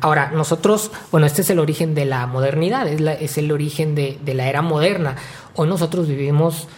[0.02, 3.94] Ahora, nosotros, bueno, este es el origen de la modernidad, es, la- es el origen
[3.94, 5.16] de, de la era moderna.
[5.54, 6.68] Hoy nosotros vivimos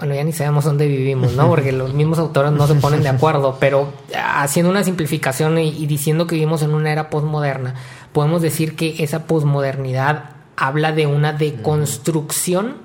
[0.00, 1.46] bueno, ya ni sabemos dónde vivimos, ¿no?
[1.46, 6.26] Porque los mismos autores no se ponen de acuerdo, pero haciendo una simplificación y, diciendo
[6.26, 7.74] que vivimos en una era postmoderna,
[8.14, 12.76] podemos decir que esa posmodernidad habla de una deconstrucción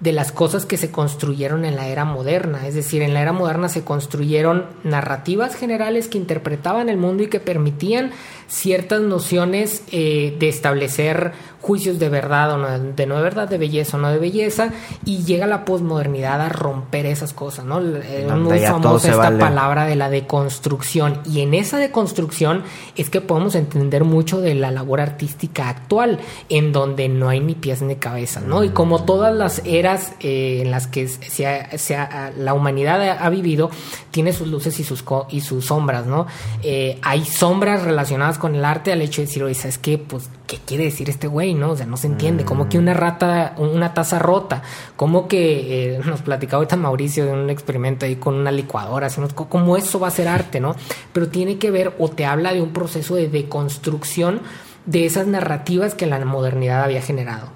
[0.00, 2.66] de las cosas que se construyeron en la era moderna.
[2.66, 7.28] Es decir, en la era moderna se construyeron narrativas generales que interpretaban el mundo y
[7.28, 8.10] que permitían
[8.48, 13.58] ciertas nociones eh, de establecer juicios de verdad o no, de no de verdad, de
[13.58, 14.70] belleza o no de belleza,
[15.04, 17.80] y llega la posmodernidad a romper esas cosas, ¿no?
[17.80, 19.38] Es Donde muy famosa esta vale.
[19.38, 22.62] palabra de la deconstrucción, y en esa deconstrucción
[22.96, 27.54] es que podemos entender mucho de la labor artística actual, en donde no hay ni
[27.54, 28.64] pies ni cabeza, ¿no?
[28.64, 32.52] Y como todas las eras eras eh, en las que se ha- se ha- la
[32.54, 33.70] humanidad ha, ha vivido
[34.10, 36.26] tiene sus luces y sus, co- y sus sombras, ¿no?
[36.64, 39.98] Eh, hay sombras relacionadas con el arte al hecho de decir, oye, ¿sabes qué?
[39.98, 41.70] Pues, ¿qué quiere decir este güey, no?
[41.72, 42.44] O sea, no se entiende.
[42.44, 44.62] Como que una rata, una taza rota.
[44.96, 49.20] Como que eh, nos platicaba ahorita Mauricio de un experimento ahí con una licuadora, así,
[49.20, 49.28] ¿no?
[49.28, 50.74] ¿cómo eso va a ser arte, no?
[51.12, 54.40] Pero tiene que ver o te habla de un proceso de deconstrucción
[54.86, 57.48] de esas narrativas que la modernidad había generado.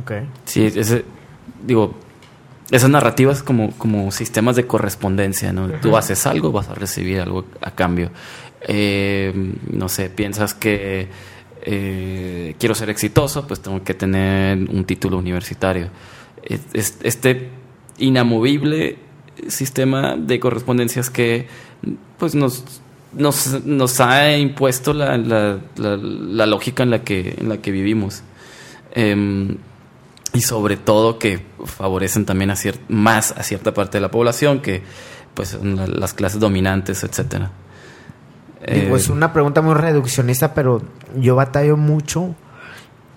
[0.00, 0.12] Ok.
[0.44, 1.04] Sí, ese,
[1.64, 1.94] digo,
[2.70, 5.68] esas narrativas como, como sistemas de correspondencia, ¿no?
[5.80, 8.10] Tú haces algo, vas a recibir algo a cambio.
[8.66, 9.32] Eh,
[9.70, 11.08] no sé, piensas que
[11.62, 15.90] eh, quiero ser exitoso, pues tengo que tener un título universitario.
[16.42, 17.48] Es- es- Este
[17.98, 18.96] inamovible
[19.48, 21.46] sistema de correspondencias que
[22.18, 22.64] pues nos,
[23.12, 27.70] nos, nos ha impuesto la, la- la- la lógica en la que, en la que
[27.70, 28.22] vivimos.
[28.92, 29.56] Em,
[30.34, 32.56] y sobre todo que favorecen también a
[32.88, 34.82] más a cierta parte de la población que
[35.34, 37.50] pues las clases dominantes, etcétera.
[38.66, 40.82] Digo, Eh, es una pregunta muy reduccionista, pero
[41.16, 42.34] yo batallo mucho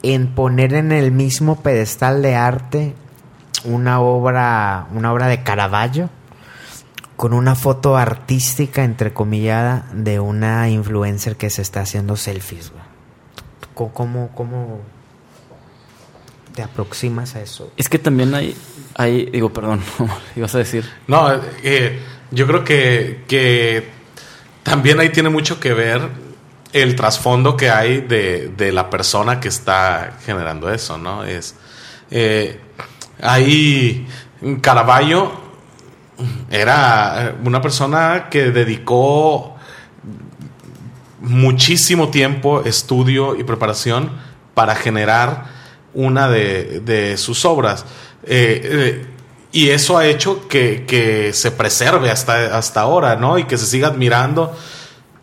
[0.03, 2.95] en poner en el mismo pedestal de arte
[3.63, 6.09] una obra, una obra de Caravaggio
[7.15, 12.71] con una foto artística entrecomillada de una influencer que se está haciendo selfies.
[12.71, 12.83] güey.
[13.75, 14.79] ¿Cómo, cómo, cómo
[16.55, 17.71] te aproximas a eso?
[17.77, 18.55] es que también hay,
[18.95, 19.81] hay digo, perdón,
[20.35, 20.83] ibas a decir.
[21.07, 21.31] No,
[21.63, 21.99] eh,
[22.31, 24.00] yo creo que, que
[24.63, 26.01] también ahí tiene mucho que ver
[26.73, 31.23] el trasfondo que hay de, de la persona que está generando eso, ¿no?
[31.23, 31.55] Es
[32.09, 32.59] eh,
[33.21, 34.07] ahí
[34.61, 35.31] Caravaggio
[36.49, 39.55] era una persona que dedicó
[41.21, 44.11] muchísimo tiempo, estudio y preparación
[44.53, 45.45] para generar
[45.93, 47.85] una de, de sus obras.
[48.23, 49.05] Eh, eh,
[49.51, 53.37] y eso ha hecho que, que se preserve hasta, hasta ahora, ¿no?
[53.37, 54.55] Y que se siga admirando.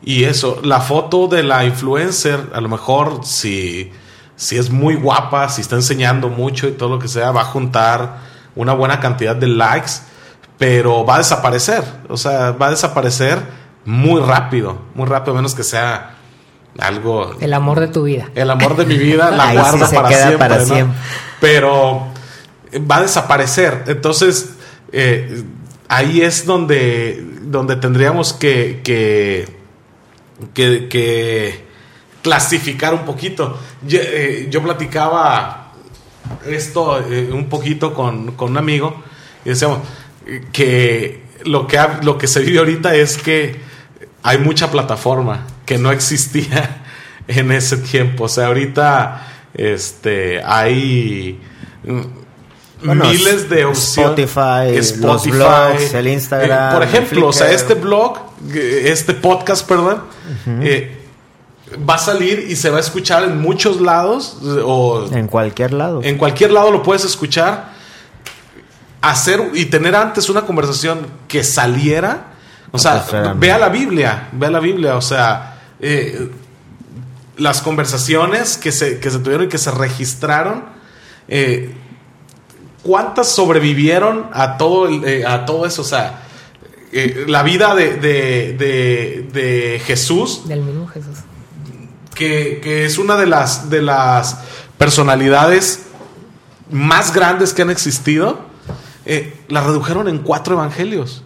[0.04, 3.90] Y eso, la foto de la influencer, a lo mejor si,
[4.36, 7.46] si es muy guapa, si está enseñando mucho y todo lo que sea, va a
[7.46, 8.18] juntar
[8.54, 9.92] una buena cantidad de likes,
[10.58, 11.82] pero va a desaparecer.
[12.08, 13.38] O sea, va a desaparecer
[13.84, 16.16] muy rápido, muy rápido, a menos que sea
[16.78, 18.28] algo El amor de tu vida.
[18.34, 20.64] el amor de mi vida la sí guardo se para, queda siempre, para ¿no?
[20.66, 20.98] siempre.
[21.40, 22.17] Pero
[22.90, 23.84] va a desaparecer.
[23.86, 24.50] Entonces,
[24.92, 25.42] eh,
[25.88, 29.48] ahí es donde, donde tendríamos que, que,
[30.54, 31.68] que-
[32.22, 33.58] clasificar un poquito.
[33.86, 35.72] Yo, eh, yo platicaba
[36.46, 39.02] esto eh, un poquito con, con un amigo
[39.44, 39.80] y decíamos
[40.52, 43.56] que lo que, lo que se vive ahorita es que
[44.22, 46.82] hay mucha plataforma que no existía
[47.28, 48.24] en ese tiempo.
[48.24, 51.40] O sea, ahorita este, hay
[52.84, 54.30] Bueno, miles de opciones.
[54.30, 58.18] Spotify, los blogs, el Instagram, Eh, por ejemplo, o sea, este blog,
[58.54, 60.02] eh, este podcast, perdón,
[60.62, 60.94] eh,
[61.88, 66.00] va a salir y se va a escuchar en muchos lados o En cualquier lado.
[66.04, 67.76] en cualquier lado lo puedes escuchar.
[69.00, 72.32] Hacer y tener antes una conversación que saliera.
[72.72, 74.96] O sea, pues, vea la Biblia, vea la Biblia.
[74.96, 76.28] O sea, eh,
[77.36, 80.64] las conversaciones que se, que se tuvieron y que se registraron.
[81.28, 81.74] eh,
[82.82, 85.82] ¿Cuántas sobrevivieron a todo, el- eh, a todo eso?
[85.82, 86.22] O sea,
[86.92, 91.18] eh, la vida de, de- de- de Jesús Del mismo Jesús.
[92.14, 94.38] que, que es una de las, de las
[94.78, 95.86] personalidades
[96.70, 98.40] más grandes que han existido,
[99.06, 101.24] eh, la redujeron en cuatro evangelios.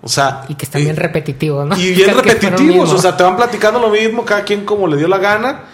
[0.00, 1.76] O sea, Y que están eh, bien repetitivos, ¿no?
[1.76, 5.08] y bien repetitivos, o sea, te van platicando lo mismo, cada quien como le dio
[5.08, 5.64] la gana,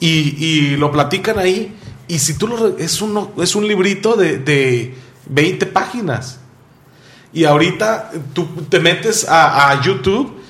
[0.00, 1.74] y, y lo platican ahí.
[2.08, 2.76] Y si tú lo.
[2.78, 4.94] Es, uno, es un librito de, de
[5.26, 6.38] 20 páginas.
[7.32, 10.40] Y ahorita tú te metes a, a YouTube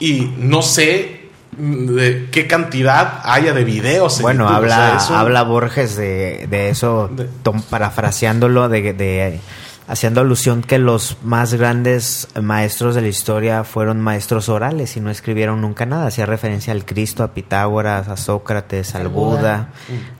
[0.00, 4.16] y no sé mm, de qué cantidad haya de videos.
[4.18, 9.40] en Bueno, o habla, sea, habla Borges de, de eso, De- tom- parafraseándolo, de, de-
[9.86, 15.10] haciendo alusión que los más grandes maestros de la historia fueron maestros orales y no
[15.10, 16.06] escribieron nunca nada.
[16.06, 19.68] Hacía referencia al Cristo, a Pitágoras, a Sócrates, al Buda, Buda.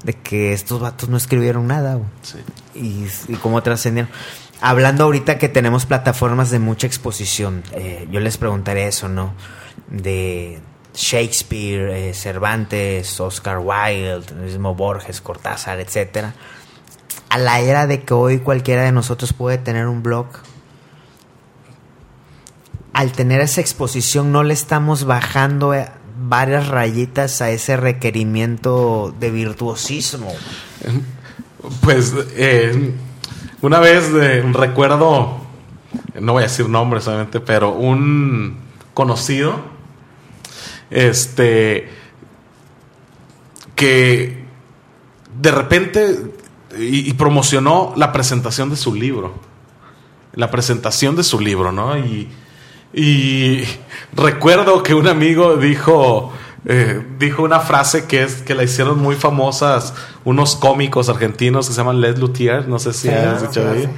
[0.04, 1.98] de que estos vatos no escribieron nada.
[2.22, 2.38] Sí.
[2.74, 4.10] y, y cómo trascendieron.
[4.60, 9.34] Hablando ahorita que tenemos plataformas de mucha exposición, eh, yo les preguntaré eso, ¿no?
[9.88, 10.60] De
[10.94, 16.34] Shakespeare, eh, Cervantes, Oscar Wilde, el mismo Borges, Cortázar, etcétera.
[17.34, 20.26] A la era de que hoy cualquiera de nosotros puede tener un blog,
[22.92, 29.32] al tener esa exposición no le estamos bajando eh, varias rayitas a ese requerimiento de
[29.32, 30.32] virtuosismo.
[31.80, 32.94] Pues eh,
[33.62, 35.40] Una vez de, recuerdo,
[36.20, 38.58] no voy a decir nombres obviamente, pero un
[38.94, 39.56] conocido,
[40.88, 41.88] este,
[43.74, 44.44] que
[45.36, 46.43] de repente
[46.78, 49.34] y, y promocionó la presentación de su libro.
[50.34, 51.96] La presentación de su libro, ¿no?
[51.98, 52.28] Y,
[52.92, 53.64] y
[54.14, 56.32] recuerdo que un amigo dijo,
[56.64, 59.94] eh, dijo una frase que es que la hicieron muy famosas
[60.24, 63.72] unos cómicos argentinos que se llaman Les Luthier, no sé si Sí, has sí, escuchado
[63.72, 63.88] ahí, sí.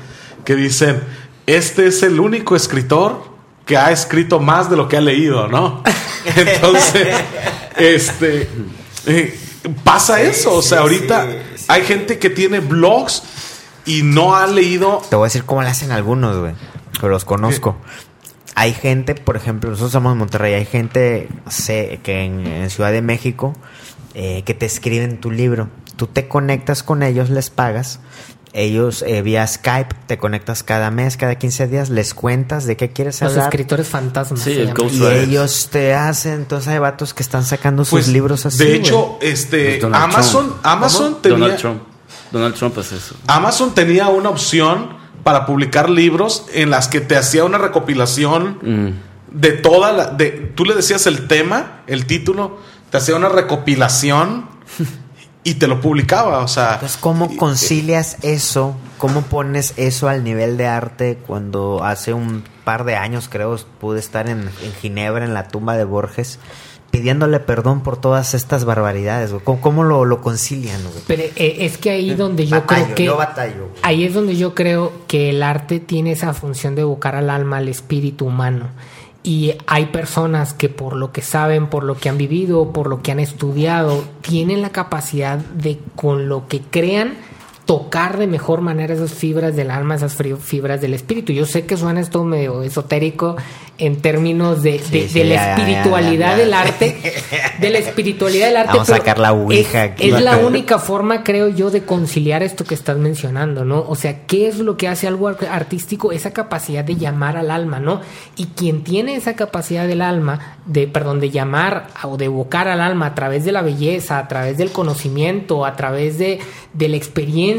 [0.45, 1.03] que dicen,
[1.47, 3.22] este es el único escritor
[3.66, 5.83] que ha escrito más de lo que ha leído, ¿no?
[6.37, 7.09] Entonces,
[7.77, 8.49] este,
[9.07, 9.39] eh,
[9.85, 11.27] pasa eso, o sea, ahorita
[11.69, 13.23] hay gente que tiene blogs
[13.85, 16.55] y no ha leído Te voy a decir cómo le hacen algunos, güey.
[17.01, 17.77] Que los conozco.
[18.55, 22.91] Hay gente, por ejemplo, nosotros somos de Monterrey, hay gente sé, que en, en Ciudad
[22.91, 23.53] de México
[24.19, 25.69] eh, que te escriben tu libro.
[25.97, 28.01] Tú te conectas con ellos, les pagas.
[28.59, 32.88] Ellos eh, vía Skype te conectas cada mes, cada 15 días, les cuentas de qué
[32.90, 33.48] quieres Los hablar.
[33.48, 34.40] escritores fantasmas.
[34.40, 38.46] Sí, el Y ellos te hacen, entonces hay vatos que están sacando sus Pues, libros
[38.46, 38.59] así.
[38.64, 40.59] De hecho, este Pues Donald Amazon, Trump.
[40.62, 41.16] Amazon ¿Cómo?
[41.18, 41.82] tenía Donald Trump.
[42.32, 43.14] Donald Trump es eso.
[43.26, 48.88] Amazon tenía una opción para publicar libros en las que te hacía una recopilación Mm.
[49.38, 52.59] de toda la de tú le decías el tema, el título,
[52.90, 54.48] te hacía una recopilación
[55.49, 58.76] y te lo publicaba, o sea, Entonces, ¿cómo y- concilias eso?
[58.99, 64.01] ¿Cómo pones eso al nivel de arte cuando hace un par de años, creo, pude
[64.01, 66.38] estar en, en Ginebra, en la tumba de Borges,
[66.90, 69.32] pidiéndole perdón por todas estas barbaridades?
[69.44, 70.82] ¿Cómo, cómo lo, lo concilian?
[70.82, 71.05] güey?
[71.07, 74.34] Pero eh, es que ahí donde yo Batallo, creo que yo batallo, ahí es donde
[74.36, 78.70] yo creo que el arte tiene esa función de evocar al alma, al espíritu humano.
[79.27, 83.03] Y hay personas que por lo que saben, por lo que han vivido, por lo
[83.03, 87.14] que han estudiado, tienen la capacidad de con lo que crean
[87.67, 91.33] tocar de mejor manera esas fibras del alma, esas fibras del espíritu.
[91.33, 93.37] Yo sé que suena esto medio esotérico
[93.79, 96.45] en términos de, de- sí, de la ya, espiritualidad ya, ya.
[96.45, 96.97] del arte,
[97.61, 98.73] de la espiritualidad del arte.
[98.73, 100.09] Vamos a sacar la ouija es- aquí.
[100.11, 103.85] es la única forma, creo yo, de conciliar esto que estás mencionando, ¿no?
[103.87, 106.12] O sea, ¿qué es lo que hace algo ar- artístico?
[106.12, 108.01] Esa capacidad de llamar al alma, ¿no?
[108.37, 112.81] Y quien tiene esa capacidad del alma, de, perdón, de llamar o de evocar al
[112.81, 116.39] alma a través de la belleza, a través del conocimiento, a través de,
[116.73, 117.55] de la experiencia,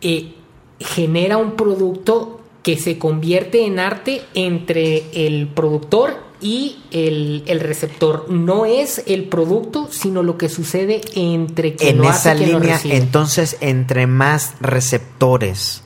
[0.00, 0.34] eh,
[0.80, 8.30] genera un producto que se convierte en arte entre el productor y el, el receptor.
[8.30, 12.52] No es el producto, sino lo que sucede entre quien En lo esa hace quien
[12.52, 15.82] lo línea, entonces, entre más receptores,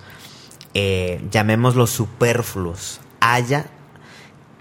[0.74, 3.70] eh, llamémoslos superfluos, haya,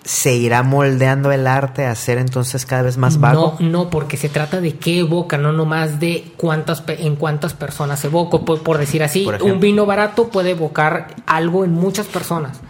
[0.07, 3.57] se irá moldeando el arte a ser entonces cada vez más vago.
[3.59, 8.05] No, no, porque se trata de qué evoca, no nomás de cuántas en cuántas personas
[8.05, 8.45] evoco.
[8.45, 12.61] Por, por decir así, Por un vino barato puede evocar algo en muchas personas.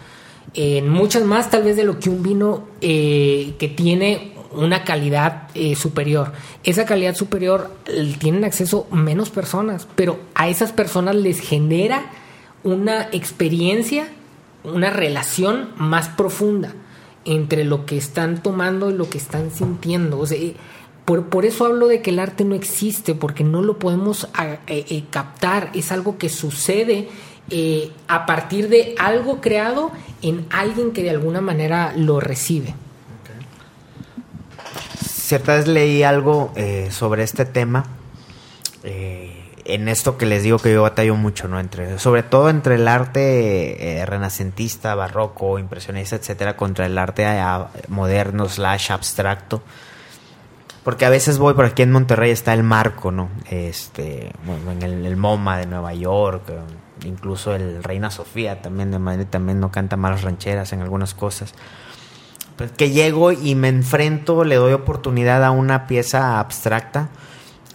[0.55, 5.43] En muchas más, tal vez, de lo que un vino eh, que tiene una calidad
[5.53, 6.33] eh, superior.
[6.63, 7.71] Esa calidad superior
[8.17, 12.09] tienen acceso menos personas, pero a esas personas les genera
[12.63, 14.07] una experiencia,
[14.63, 16.73] una relación más profunda
[17.27, 20.25] entre lo que están tomando y lo que están sintiendo.
[20.31, 20.55] Eh,
[21.05, 24.57] por, por eso hablo de que el arte no existe, porque no lo podemos eh,
[24.67, 25.69] eh, captar.
[25.73, 27.09] Es algo que sucede
[27.49, 32.73] eh, a partir de algo creado en alguien que de alguna manera lo recibe.
[35.01, 37.85] Cierta vez leí algo eh, sobre este tema.
[39.67, 41.59] En esto que les digo que yo batallo mucho, ¿no?
[41.59, 47.41] Entre, sobre todo entre el arte eh, renacentista, barroco, impresionista, etcétera, contra el arte eh,
[47.89, 49.61] moderno slash abstracto.
[50.85, 53.29] Porque a veces voy por aquí en Monterrey está el marco, ¿no?
[53.49, 56.59] Este, bueno, en el, MoMA de Nueva York, eh,
[57.05, 61.53] incluso el Reina Sofía también de Madrid también no canta malas rancheras en algunas cosas.
[62.77, 67.09] Que llego y me enfrento, le doy oportunidad a una pieza abstracta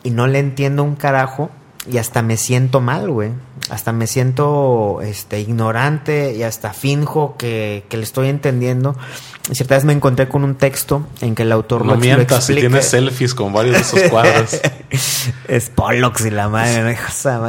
[0.02, 1.50] y no le entiendo un carajo
[1.90, 3.30] y hasta me siento mal, güey.
[3.70, 8.96] Hasta me siento este, ignorante y hasta finjo que, que le estoy entendiendo.
[9.50, 12.00] Y cierta vez me encontré con un texto en que el autor no lo, lo
[12.00, 14.60] mientas si tienes selfies con varios de esos cuadros.
[15.48, 16.96] es Pollux y la madre.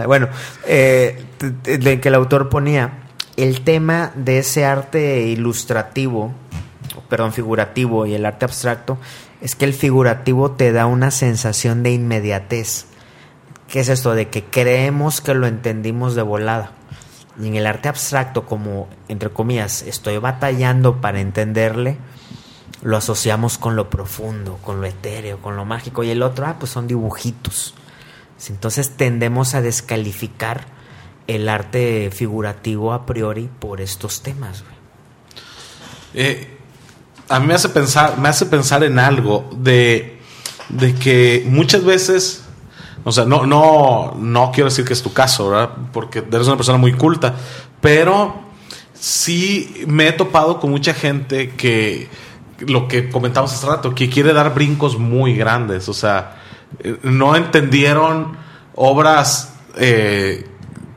[0.08, 0.30] Bueno,
[0.66, 1.24] eh,
[1.64, 3.04] de que el autor ponía
[3.38, 6.32] el tema de ese arte ilustrativo,
[7.10, 8.98] perdón, figurativo y el arte abstracto,
[9.42, 12.86] es que el figurativo te da una sensación de inmediatez.
[13.74, 14.14] ¿Qué es esto?
[14.14, 16.74] De que creemos que lo entendimos de volada.
[17.42, 21.98] Y en el arte abstracto, como, entre comillas, estoy batallando para entenderle,
[22.84, 26.04] lo asociamos con lo profundo, con lo etéreo, con lo mágico.
[26.04, 27.74] Y el otro, ah, pues son dibujitos.
[28.48, 30.68] Entonces tendemos a descalificar
[31.26, 34.64] el arte figurativo a priori por estos temas?
[36.14, 36.60] Eh,
[37.28, 40.20] a mí me hace pensar, me hace pensar en algo de,
[40.70, 42.43] de que muchas veces,
[43.04, 45.70] o sea, no, no, no quiero decir que es tu caso, ¿verdad?
[45.92, 47.36] Porque eres una persona muy culta,
[47.82, 48.36] pero
[48.94, 52.08] sí me he topado con mucha gente que
[52.60, 56.38] lo que comentamos hace rato, que quiere dar brincos muy grandes, o sea,
[56.80, 58.38] eh, no entendieron
[58.76, 60.48] obras eh,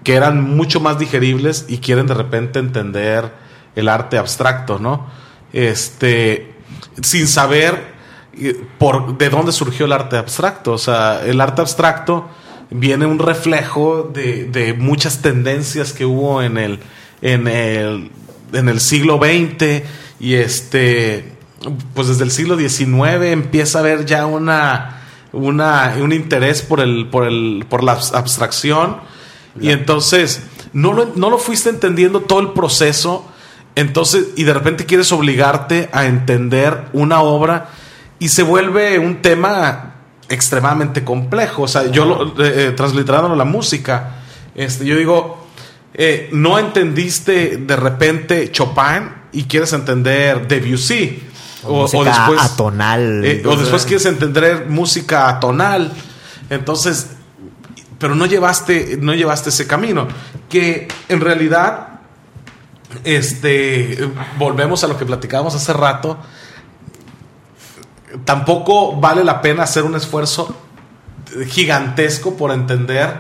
[0.05, 3.33] que eran mucho más digeribles y quieren de repente entender
[3.75, 5.07] el arte abstracto, ¿no?
[5.53, 6.55] Este,
[7.03, 7.96] sin saber
[8.79, 12.29] por, de dónde surgió el arte abstracto, o sea, el arte abstracto
[12.71, 16.81] viene un reflejo de, de muchas tendencias que hubo en el,
[17.23, 18.11] en el,
[18.53, 19.83] en el siglo XX
[20.19, 21.37] y este
[21.95, 25.03] pues desde el siglo XIX empieza a haber ya una,
[25.33, 28.99] una un interés por el, por el, por la abstracción.
[29.61, 30.43] Y entonces,
[30.73, 33.27] no lo, no lo fuiste entendiendo todo el proceso.
[33.75, 37.71] Entonces, y de repente quieres obligarte a entender una obra
[38.19, 39.95] y se vuelve un tema
[40.29, 41.63] extremadamente complejo.
[41.63, 44.23] O sea, yo lo, eh, transliterándolo a la música,
[44.55, 45.47] este, yo digo,
[45.95, 51.23] eh, no entendiste de repente Chopin y quieres entender Debussy.
[51.65, 53.25] O, después atonal.
[53.25, 55.93] Eh, o después quieres entender música atonal.
[56.49, 57.09] Entonces,
[57.99, 60.07] pero no llevaste, no llevaste ese camino.
[60.49, 62.01] Que en realidad,
[63.05, 66.19] este, volvemos a lo que platicábamos hace rato.
[68.25, 70.57] Tampoco vale la pena hacer un esfuerzo
[71.49, 73.15] gigantesco por entender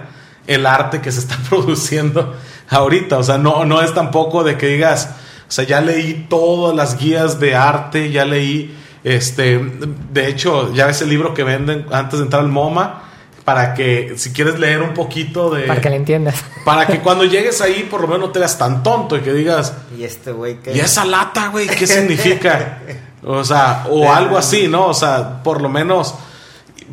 [0.47, 2.35] el arte que se está produciendo
[2.69, 3.19] ahorita.
[3.19, 5.11] O sea, no, no es tampoco de que digas,
[5.49, 10.87] o sea, ya leí todas las guías de arte, ya leí, este, de hecho, ya
[10.87, 13.03] ves el libro que venden antes de entrar al MoMA,
[13.45, 15.69] para que si quieres leer un poquito de...
[15.69, 16.35] Para que le entiendas.
[16.65, 19.33] Para que cuando llegues ahí por lo menos no te veas tan tonto y que
[19.33, 19.73] digas...
[19.97, 20.73] ¿Y este güey qué?
[20.73, 21.69] ¿Y esa lata, güey?
[21.69, 22.81] ¿Qué significa?
[23.27, 24.87] O sea, o algo así, ¿no?
[24.87, 26.15] O sea, por lo menos...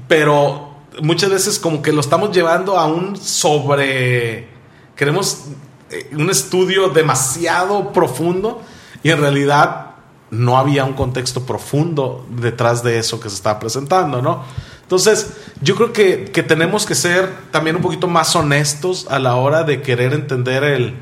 [0.08, 4.48] Pero muchas veces como que lo estamos llevando a un sobre...
[4.96, 5.46] Queremos
[5.92, 8.62] eh, un estudio demasiado profundo
[9.04, 9.92] y en realidad
[10.32, 14.44] no había un contexto profundo detrás de eso que se estaba presentando, ¿no?
[14.82, 19.36] Entonces, yo creo que, que tenemos que ser también un poquito más honestos a la
[19.36, 20.96] hora de querer entender el,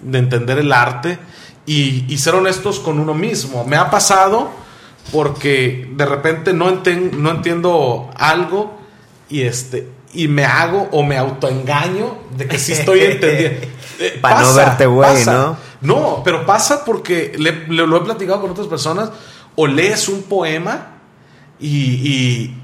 [0.00, 1.18] de entender el arte
[1.66, 3.64] y, y ser honestos con uno mismo.
[3.64, 4.61] Me ha pasado
[5.10, 8.78] porque de repente no, no entiendo algo
[9.28, 13.66] y este y me hago o me autoengaño de que sí estoy entendiendo.
[13.98, 15.56] Eh, Para no verte güey, ¿no?
[15.80, 19.10] No, pero pasa porque le, lo he platicado con otras personas
[19.56, 20.88] o lees un poema
[21.58, 22.54] y,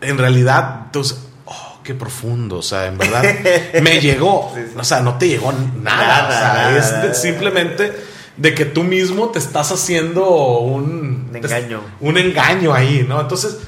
[0.00, 3.22] en realidad, entonces, oh, qué profundo, o sea, en verdad
[3.82, 7.92] me llegó, o sea, no te llegó nada, o sea, es simplemente
[8.40, 10.26] de que tú mismo te estás haciendo
[10.60, 11.80] un, un engaño.
[12.00, 13.20] Un engaño ahí, ¿no?
[13.20, 13.58] Entonces,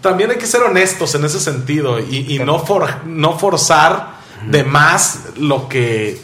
[0.00, 2.62] también hay que ser honestos en ese sentido y, no,
[3.06, 4.14] no forzar
[4.46, 6.20] de más lo que,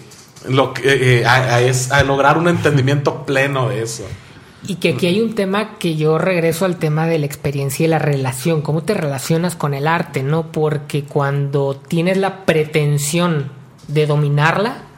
[0.49, 1.25] lo que eh,
[1.67, 4.05] es, a lograr un entendimiento pleno de eso.
[4.69, 7.89] Y que aquí hay un tema que yo regreso al tema de la experiencia y
[7.89, 10.53] la relación, cómo te relacionas con el arte, ¿no?
[10.53, 13.51] Porque cuando tienes la pretensión
[13.89, 14.90] de dominarla,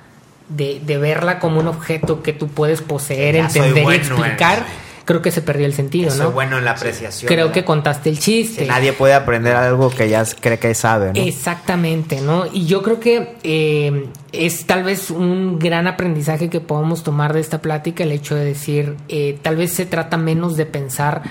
[0.56, 4.64] de, de verla como un objeto que tú puedes poseer, entender y explicar,
[5.04, 6.30] creo que se perdió el sentido, Eso ¿no?
[6.32, 7.28] bueno en la apreciación.
[7.28, 8.66] Creo que contaste el chiste.
[8.66, 11.20] nadie puede aprender algo que ya cree que sabe, ¿no?
[11.20, 12.46] Exactamente, ¿no?
[12.52, 17.40] Y yo creo que eh, es tal vez un gran aprendizaje que podemos tomar de
[17.40, 21.22] esta plática, el hecho de decir, eh, tal vez se trata menos de pensar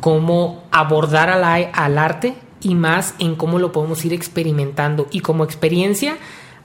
[0.00, 5.44] cómo abordar al, al arte y más en cómo lo podemos ir experimentando y como
[5.44, 6.16] experiencia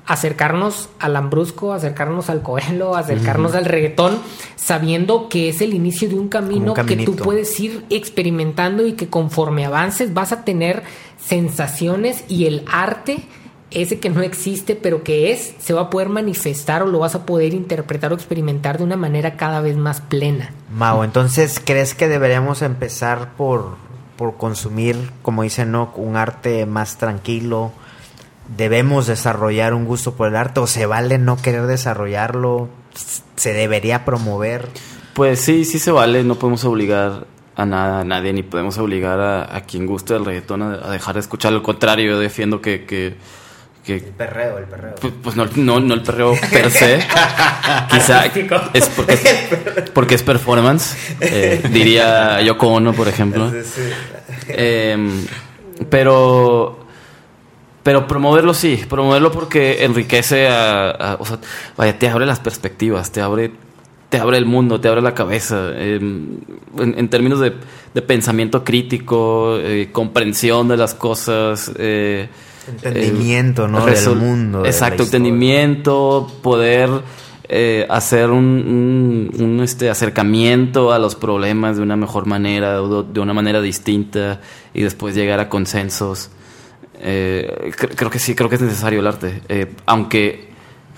[0.07, 4.19] acercarnos al Ambrusco, acercarnos al Coelho, acercarnos al reggaetón,
[4.55, 9.07] sabiendo que es el inicio de un camino que tú puedes ir experimentando y que
[9.07, 10.83] conforme avances vas a tener
[11.19, 13.23] sensaciones y el arte,
[13.71, 17.15] ese que no existe pero que es, se va a poder manifestar o lo vas
[17.15, 20.51] a poder interpretar o experimentar de una manera cada vez más plena.
[20.71, 23.75] Mau, entonces, ¿crees que deberíamos empezar por,
[24.17, 27.71] por consumir, como dice no un arte más tranquilo?
[28.47, 32.69] Debemos desarrollar un gusto por el arte o se vale no querer desarrollarlo?
[33.35, 34.69] ¿Se debería promover?
[35.13, 39.19] Pues sí, sí se vale, no podemos obligar a nada, a nadie, ni podemos obligar
[39.19, 41.53] a, quien guste del reggaetón a, dejar de escuchar.
[41.53, 42.85] Al contrario, yo defiendo que...
[42.85, 43.15] que,
[43.87, 44.95] el perreo, el perreo.
[44.95, 46.97] Pues, pues no, no, no, el perreo per se.
[47.91, 48.25] Quizá
[48.73, 50.97] es porque es, porque es performance.
[51.21, 53.53] Eh, diría Yoko Ono, por ejemplo.
[54.47, 55.25] Em,
[55.89, 56.84] pero
[57.85, 61.37] Pero promoverlo sí, promoverlo porque enriquece a, a- o sea,
[61.77, 63.51] vaya, te abre las perspectivas, te abre,
[64.09, 65.69] te abre el mundo, te abre la cabeza.
[65.75, 66.43] eh, en,
[66.97, 67.53] en términos de,
[67.93, 71.71] de pensamiento crítico, eh, comprensión de las cosas.
[71.77, 72.27] eh,
[72.67, 73.77] Entendimiento, eh, ¿no?
[73.85, 76.89] Del mundo, Exacto, entendimiento, poder
[77.47, 83.19] eh, hacer un, un- un, este, acercamiento a los problemas de una mejor manera, de
[83.19, 84.41] una manera distinta,
[84.73, 86.31] y después llegar a consensos.
[86.99, 89.41] Eh, cre- creo que sí, creo que es necesario el arte.
[89.49, 90.49] Eh, aunque,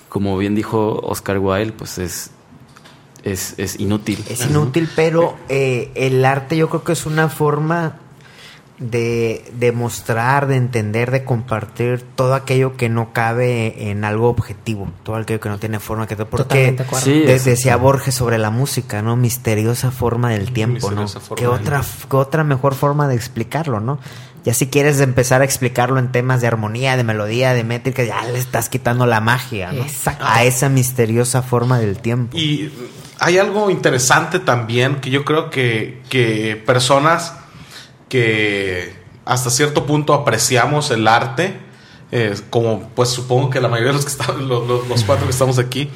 [0.10, 2.32] como bien dijo Oscar Wilde, pues es,
[3.24, 4.24] es, es inútil.
[4.30, 7.96] Es inútil, pero eh, el arte yo creo que es una forma
[8.80, 14.88] de, de mostrar, de entender, de compartir todo aquello que no cabe en algo objetivo,
[15.02, 16.76] todo aquello que no tiene forma, que porque.
[17.02, 19.16] Sí, es- decía Borges sobre la música, ¿no?
[19.16, 21.02] Misteriosa forma del tiempo, ¿no?
[21.02, 23.98] Misteriosa forma ¿Qué otra, qué otra mejor forma de explicarlo, ¿no?
[24.48, 28.24] Ya si quieres empezar a explicarlo en temas de armonía, de melodía, de métrica, ya
[28.24, 29.72] le estás quitando la magia.
[30.22, 32.38] A esa misteriosa forma del tiempo.
[32.38, 32.72] Y
[33.20, 37.34] hay algo interesante también que yo creo que, que personas
[38.10, 38.96] que
[39.26, 41.60] hasta cierto punto apreciamos el arte,
[42.14, 45.26] eh, como pues supongo que la mayoría de los, que están, los, los- los cuatro
[45.26, 45.90] que estamos aquí,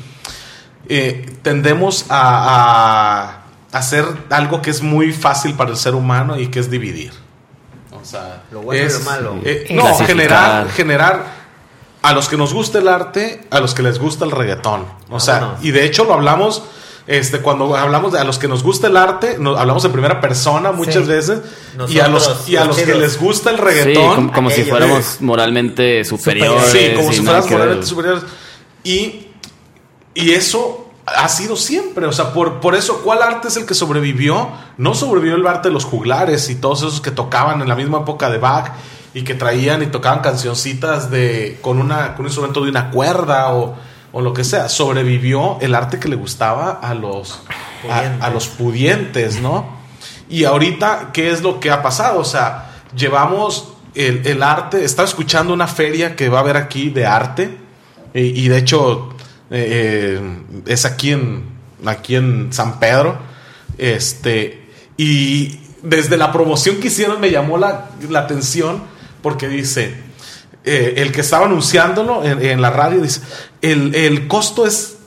[0.90, 6.48] eh, tendemos a, a hacer algo que es muy fácil para el ser humano y
[6.48, 7.14] que es dividir.
[8.02, 9.36] O sea, Lo bueno y es- lo malo.
[9.44, 11.26] eh, no, generar, generar
[12.02, 14.86] a los que nos gusta el arte, a los que les gusta el reggaetón.
[15.10, 16.64] O sea, y de hecho lo hablamos
[17.08, 20.22] este, cuando hablamos de a los que nos gusta el arte, nos, hablamos en primera
[20.22, 21.10] persona muchas Sí.
[21.10, 21.42] veces.
[21.90, 24.16] y a los, y a los que les gusta el Sí, reggaetón.
[24.16, 26.70] como, como si fuéramos moralmente superiores.
[26.72, 27.44] Sí, como y si ver.
[27.50, 28.24] moralmente superiores.
[28.84, 29.28] Y,
[30.14, 32.06] y eso ha sido siempre.
[32.06, 34.50] O sea, por, por eso, ¿cuál arte es el que sobrevivió?
[34.78, 38.00] No sobrevivió el arte de los juglares y todos esos que tocaban en la misma
[38.00, 38.72] época de Bach
[39.14, 43.54] y que traían y tocaban cancioncitas de, con, una, con un instrumento de una cuerda
[43.54, 43.76] o,
[44.12, 44.70] o lo que sea.
[44.70, 47.42] Sobrevivió el arte que le gustaba a los,
[47.90, 49.82] a, a los pudientes, ¿no?
[50.30, 52.20] Y ahorita, ¿qué es lo que ha pasado?
[52.20, 56.90] O sea, llevamos el, el arte, estaba escuchando una feria que va a haber aquí
[56.90, 57.58] de arte,
[58.14, 59.10] y, y de hecho
[59.52, 61.44] eh, eh, es aquí en,
[61.86, 63.20] aquí en San Pedro,
[63.78, 68.82] este, y desde la promoción que hicieron me llamó la, la atención
[69.22, 69.96] porque dice,
[70.64, 73.22] eh, el que estaba anunciándolo en, la radio, dice,
[73.62, 74.98] el, el costo es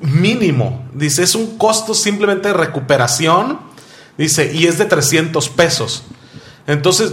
[0.00, 0.88] mínimo.
[0.92, 3.60] Dice, es un costo simplemente de recuperación.
[4.16, 6.04] Dice, y es de 300 pesos.
[6.66, 7.12] Entonces,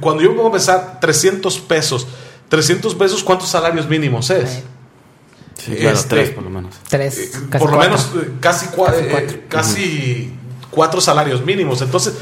[0.00, 2.06] cuando yo pongo a pensar, 300 pesos.
[2.48, 4.62] 300 pesos, ¿cuántos salarios mínimos es?
[5.58, 6.74] Sí, claro, Este, tres por lo menos.
[6.88, 7.80] Tres, Eh, casi por lo cuatro.
[7.96, 10.30] menos eh, casi, cua- Casi eh,
[10.70, 11.00] cuatro.
[11.00, 11.80] salarios mínimos.
[11.82, 12.14] Entonces,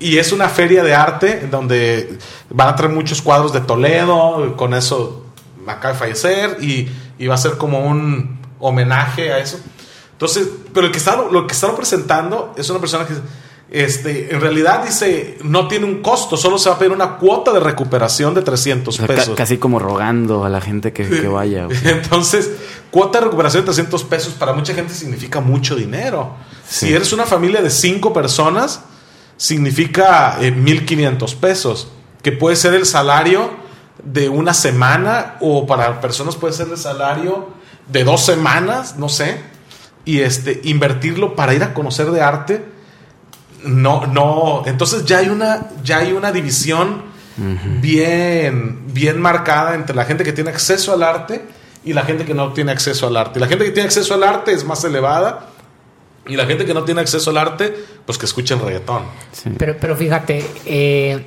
[0.00, 2.18] y es una feria de arte en donde
[2.50, 5.26] van a traer muchos cuadros de Toledo, con eso
[5.66, 6.88] acaba de fallecer, y,
[7.18, 9.58] y va a ser como un homenaje a eso.
[10.12, 13.14] Entonces, pero el que está, lo que está presentando es una persona que
[13.70, 17.52] este, en realidad dice, no tiene un costo, solo se va a pedir una cuota
[17.52, 19.34] de recuperación de 300 O sea, ca- pesos.
[19.36, 21.66] casi como rogando a la gente que, que vaya.
[21.84, 22.50] Entonces,
[22.90, 26.34] cuota de recuperación de 300 pesos para mucha gente significa mucho dinero.
[26.68, 26.86] Sí.
[26.88, 28.80] Si eres una familia de cinco personas,
[29.36, 31.88] significa eh, 1.500 pesos,
[32.22, 33.50] que puede ser el salario
[34.02, 37.48] de una semana o para personas puede ser el salario
[37.88, 39.40] de dos semanas, no sé,
[40.04, 42.64] y este, invertirlo para ir a conocer de arte.
[43.64, 47.02] No, no, entonces ya hay una, ya hay una división
[47.80, 51.44] bien, bien marcada entre la gente que tiene acceso al arte
[51.84, 53.38] y la gente que no tiene acceso al arte.
[53.38, 55.48] Y la gente que tiene acceso al arte es más elevada
[56.26, 57.74] y la gente que no tiene acceso al arte,
[58.06, 59.02] pues que escuchen reggaetón.
[59.32, 59.50] Sí.
[59.58, 61.26] Pero, pero fíjate, eh,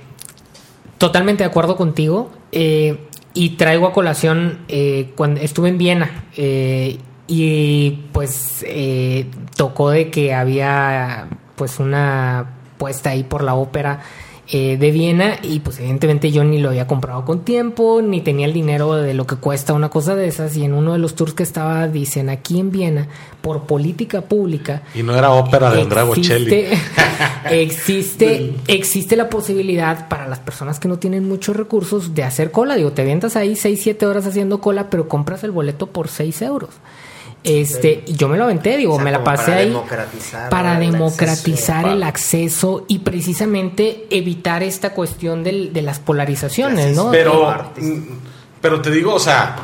[0.97, 2.31] totalmente de acuerdo contigo.
[2.51, 3.03] eh,
[3.34, 6.26] y traigo a colación eh, cuando estuve en Viena.
[6.35, 6.97] eh,
[7.27, 11.27] y pues eh, tocó de que había
[11.57, 12.45] pues una
[12.77, 14.01] puesta ahí por la ópera
[14.49, 18.45] eh, de Viena y pues evidentemente yo ni lo había comprado con tiempo ni tenía
[18.45, 21.15] el dinero de lo que cuesta una cosa de esas y en uno de los
[21.15, 23.09] tours que estaba dicen aquí en Viena
[23.41, 26.65] por política pública Y no era ópera de Andrea Bocelli.
[27.51, 32.75] Existe, existe, la posibilidad para las personas que no tienen muchos recursos de hacer cola.
[32.75, 36.41] Digo, te avientas ahí 6, 7 horas haciendo cola, pero compras el boleto por 6
[36.41, 36.69] euros.
[37.48, 40.49] Este, y yo me lo aventé, digo, O sea, me la pasé para ahí democratizar
[40.49, 41.94] para el democratizar acceso.
[41.94, 47.10] el acceso y precisamente evitar esta cuestión del- de las polarizaciones, ¿no?
[47.11, 48.02] Pero, mm,
[48.61, 49.56] pero te digo, o sea,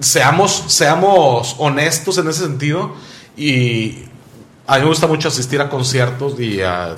[0.00, 2.92] seamos, seamos honestos en ese sentido.
[3.36, 4.04] Y
[4.66, 6.96] a mí me gusta mucho asistir a conciertos y, a-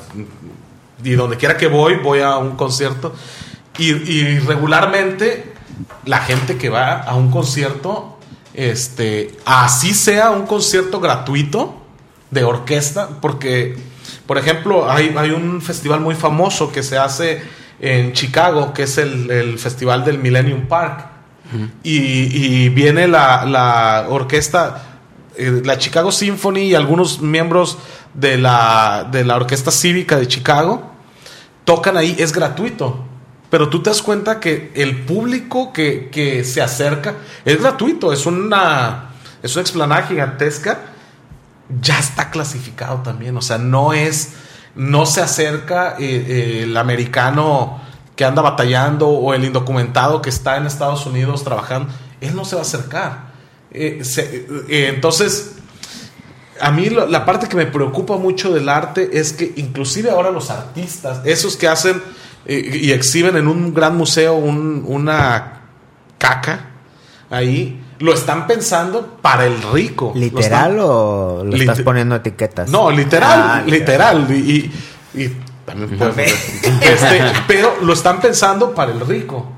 [1.02, 3.15] y donde quiera que voy, voy a un concierto.
[3.78, 5.55] Y, y regularmente
[6.05, 8.19] la gente que va a un concierto,
[8.55, 11.77] este, así sea un concierto gratuito
[12.31, 13.77] de orquesta, porque,
[14.27, 17.43] por ejemplo, hay, hay un festival muy famoso que se hace
[17.81, 21.06] en Chicago, que es el, el Festival del Millennium Park.
[21.82, 25.01] y, y viene la, la orquesta,
[25.36, 27.78] eh, la Chicago Symphony y algunos miembros
[28.14, 30.93] de la, de la Orquesta Cívica de Chicago
[31.64, 33.05] tocan ahí, es gratuito.
[33.51, 38.24] Pero tú te das cuenta que el público que, que se acerca es gratuito, es
[38.24, 39.10] una,
[39.43, 40.78] es una explanada gigantesca,
[41.81, 44.35] ya está clasificado también, o sea, no es,
[44.74, 47.81] no se acerca eh, eh, el americano
[48.16, 52.55] que anda batallando o el indocumentado que está en Estados Unidos trabajando, él no se
[52.55, 53.31] va a acercar.
[53.72, 54.02] Eh,
[54.94, 55.56] entonces,
[56.60, 60.51] a mí la parte que me preocupa mucho del arte es que inclusive ahora los
[60.51, 62.02] artistas, esos que hacen
[62.46, 65.60] y exhiben en un gran museo un- una
[66.18, 66.66] caca
[67.30, 70.12] ahí, lo están pensando para el rico.
[70.14, 72.68] Lo ¿Literal están- o lo estás poniendo etiquetas?
[72.70, 74.26] no, literal, Ah, literal.
[74.30, 74.72] Y,
[75.14, 75.36] y- y
[75.66, 76.24] también puede-
[76.80, 79.52] este, pero lo están pensando para el rico.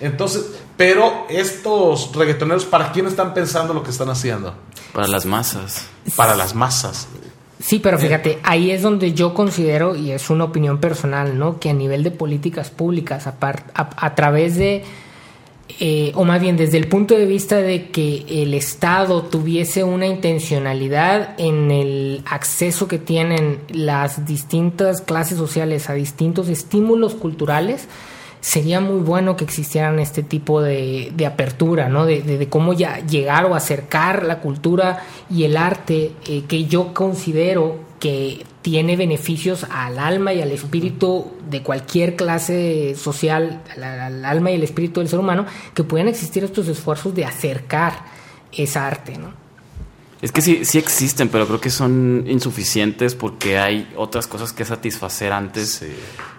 [0.00, 0.44] Entonces,
[0.76, 4.54] pero estos reggaetoneros, ¿para quién están pensando lo que están haciendo?
[4.92, 5.86] Para las masas.
[6.16, 7.06] Para las masas.
[7.66, 11.58] Sí, pero fíjate, ahí es donde yo considero, y es una opinión personal, ¿no?
[11.58, 14.82] Que a nivel de políticas públicas, apar- a, a través de,
[15.80, 20.06] eh, o más bien desde el punto de vista de que el Estado tuviese una
[20.06, 27.88] intencionalidad en el acceso que tienen las distintas clases sociales a distintos estímulos culturales,
[28.44, 32.04] sería muy bueno que existieran este tipo de, de apertura, ¿no?
[32.04, 36.92] De, de- cómo ya llegar o acercar la cultura y el arte eh, que yo
[36.92, 44.24] considero que tiene beneficios al alma y al espíritu de cualquier clase social, al, al
[44.26, 47.94] alma y el espíritu del ser humano, que puedan existir estos esfuerzos de acercar
[48.52, 49.32] esa arte, ¿no?
[50.24, 54.64] Es que sí, sí existen, pero creo que son insuficientes porque hay otras cosas que
[54.64, 55.84] satisfacer antes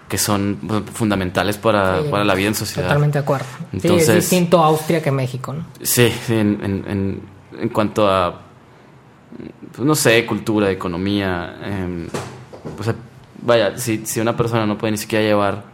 [0.08, 0.58] que son
[0.92, 2.88] fundamentales para, Sí, para la vida en sociedad.
[2.88, 3.46] Totalmente de acuerdo.
[3.72, 5.64] sí, Entonces- es distinto a Austria que México, ¿no?
[5.82, 7.20] Sí, sí, en, en- en-
[7.60, 8.42] en cuanto a,
[9.72, 11.56] pues, no sé, cultura, economía.
[11.64, 12.08] em,
[12.76, 12.90] pues,
[13.42, 15.64] vaya, si, si una persona no puede ni siquiera llevar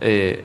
[0.00, 0.44] eh,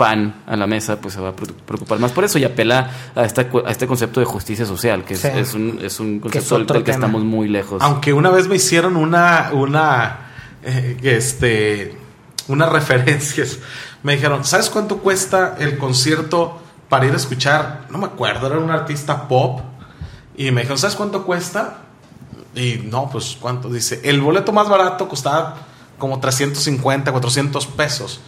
[0.00, 2.90] pan a la mesa, pues se va a preocu- preocupar más por eso y apela
[3.14, 5.28] a, esta, a este concepto de justicia social, que es, Sí.
[5.34, 7.06] es un, es un Que es concepto del- del que tema.
[7.06, 7.82] estamos muy lejos.
[7.82, 10.30] Aunque una vez me hicieron una, una,
[10.62, 11.98] eh, este,
[12.48, 13.58] unas referencias.
[14.02, 16.58] Me dijeron, ¿sabes cuánto cuesta el concierto
[16.88, 17.82] para ir a escuchar?
[17.90, 19.60] No me acuerdo, era un artista pop.
[20.34, 21.80] Y me dijeron, ¿sabes cuánto cuesta?
[22.54, 23.68] Y no, pues cuánto.
[23.68, 25.56] Dice, el boleto más barato costaba
[25.98, 28.20] como 350, 400 pesos.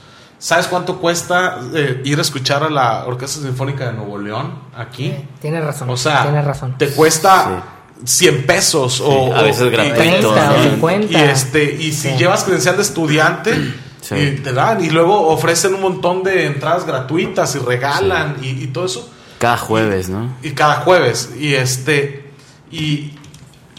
[0.43, 5.15] ¿Sabes cuánto cuesta eh, ir a escuchar a la Orquesta Sinfónica de Nuevo León aquí?
[5.41, 5.89] Tiene razón.
[5.89, 6.77] O sea, razón.
[6.79, 7.63] te cuesta
[8.05, 10.63] 100 pesos o, a veces o- gratuito, y- 30 o ¿no?
[10.65, 11.13] 50.
[11.13, 12.17] y este y si Sí.
[12.19, 14.17] llevas credencial de estudiante Sí.
[14.17, 18.67] y te dan y luego ofrecen un montón de entradas gratuitas y regalan y, y
[18.67, 19.09] todo eso
[19.39, 20.35] Cada jueves, ¿no?
[20.43, 22.33] y cada jueves y este
[22.73, 23.13] y,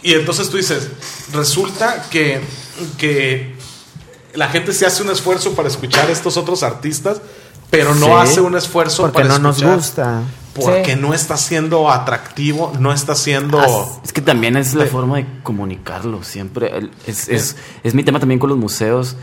[0.02, 0.88] y entonces tú dices
[1.34, 2.40] resulta que
[2.96, 3.53] que
[4.34, 7.20] la gente se hace un esfuerzo para escuchar a estos otros artistas
[7.70, 10.22] pero no Sí, hace un esfuerzo Porque para no nos escuchar gusta.
[10.54, 11.00] porque Sí.
[11.00, 15.16] no está siendo atractivo no está siendo Ah, Es que también es la de- forma
[15.16, 16.90] de comunicarlo siempre.
[17.06, 19.16] Es, es, es mi tema también con los museos.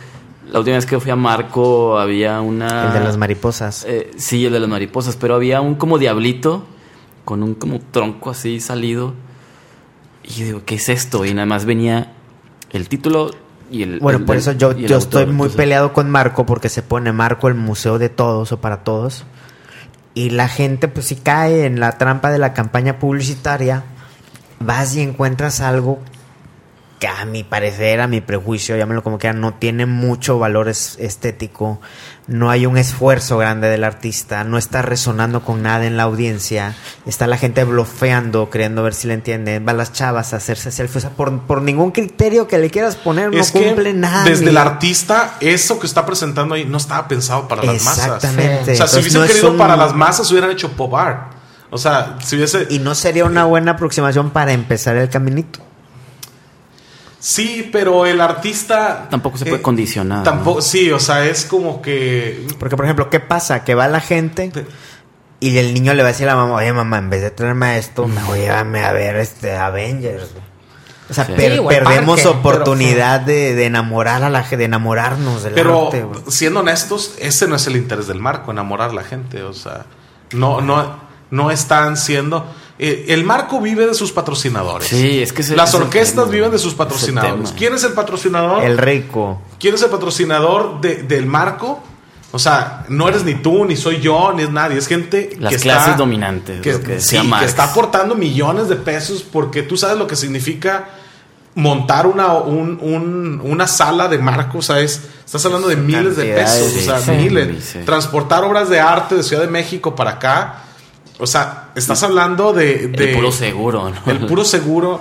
[0.51, 2.87] La última vez que fui a Marco había una...
[2.87, 3.85] El de las mariposas.
[3.87, 6.65] Eh, sí, el de las mariposas, pero había un como diablito
[7.23, 9.13] con un como tronco así salido.
[10.23, 11.23] Y yo digo, ¿qué es esto?
[11.23, 12.11] Y nada más venía
[12.71, 13.31] el título
[13.71, 13.99] y el...
[13.99, 14.97] Bueno, el- por eso yo, yo autor.
[14.97, 18.59] estoy muy Entonces, peleado con Marco porque se pone Marco el museo de todos o
[18.61, 19.25] para todos.
[20.13, 23.83] Y la gente, pues si cae en la trampa de la campaña publicitaria,
[24.59, 25.99] vas y encuentras algo
[27.01, 30.97] que a mi parecer, a mi prejuicio, llámelo como quiera, no tiene mucho valor es-
[30.99, 31.81] estético,
[32.27, 36.75] no hay un esfuerzo grande del artista, no está resonando con nada en la audiencia,
[37.07, 40.97] está la gente blofeando, queriendo ver si le entienden, van las chavas a hacerse selfies,
[41.05, 44.23] o sea, por, por ningún criterio que le quieras poner, es no que cumple nada.
[44.23, 48.73] desde el artista eso que está presentando ahí no estaba pensado para las masas Exactamente.
[48.73, 51.31] o sea si hubiesen no querido un- para las masas hubieran hecho pop art
[51.71, 55.61] o sea si hubiese Y no sería una buena aproximación para empezar el caminito.
[57.23, 60.23] Sí pero el artista Tampoco se puede eh, condicionar.
[60.23, 60.61] tampoco ¿no?
[60.61, 63.63] sí o sea es como que Porque, por ejemplo, ¿qué pasa?
[63.63, 64.51] Que va la gente
[65.39, 67.31] y el niño le va a decir a la mamá, oye mamá, en vez de
[67.31, 70.31] traerme esto, me voy a ver este Avengers.
[70.33, 70.43] güey".
[71.09, 71.33] O sea, Sí.
[71.35, 75.43] per- Sí, o el perdemos parque, oportunidad de, de enamorar a la gente, de enamorarnos
[75.43, 76.03] del pero arte.
[76.03, 76.21] güey.
[76.29, 79.85] siendo honestos ese no es el interés del marco enamorar a la gente o sea
[80.31, 80.99] No, no,
[81.31, 82.45] no están siendo.
[82.83, 84.87] Eh, el marco vive de sus patrocinadores.
[84.87, 87.53] Sí, es que ese- Las orquestas tema, viven de sus patrocinadores.
[87.55, 88.63] ¿Quién es el patrocinador?
[88.63, 89.39] El rico.
[89.59, 91.81] ¿Quién es el patrocinador de- del marco?
[92.33, 94.77] O sea, no eres ni tú, ni soy yo, ni es nadie.
[94.77, 98.77] Es gente Las que clases está, dominantes, Que, que sí, que está aportando millones de
[98.77, 100.87] pesos porque tú sabes lo que significa
[101.55, 104.59] montar una, un- un- una sala de marco.
[104.59, 106.73] O sea, es, estás hablando de miles de pesos.
[106.77, 107.11] O sea, sí.
[107.11, 107.63] miles.
[107.65, 107.79] Sí.
[107.85, 110.63] Transportar obras de arte de Ciudad de México para acá.
[111.21, 112.87] O sea, estás hablando de...
[112.87, 114.11] de el puro seguro, ¿no?
[114.11, 114.99] el puro seguro.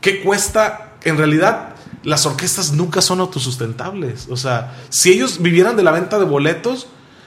[0.00, 0.92] ¿Qué cuesta?
[1.02, 1.70] En realidad,
[2.04, 4.28] las orquestas nunca son autosustentables.
[4.30, 6.86] O sea, si ellos vivieran de la venta de boletos,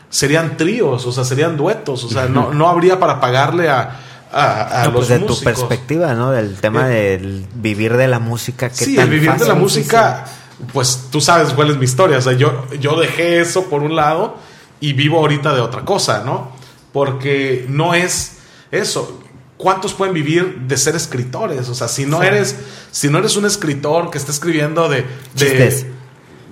[0.10, 2.03] serían tríos, o sea, serían duetos.
[2.06, 3.99] O sea, no, no habría para pagarle a,
[4.32, 5.38] a, a No, los pues de músicos.
[5.40, 6.32] tu perspectiva, ¿no?
[6.32, 8.70] Del tema Eh, del vivir de la música.
[8.70, 10.26] ¿qué Sí, tan el vivir de la música,
[10.72, 12.18] pues tú sabes cuál es mi historia.
[12.18, 14.38] O sea, yo, yo dejé eso por un lado
[14.80, 16.57] y vivo ahorita de otra cosa, ¿no?
[16.94, 18.38] Porque no es
[18.72, 19.22] eso.
[19.57, 21.68] ¿Cuántos pueden vivir de ser escritores?
[21.70, 22.56] O sea, si no eres,
[22.91, 25.06] si no eres un escritor que está escribiendo de,
[25.36, 25.86] Chistes.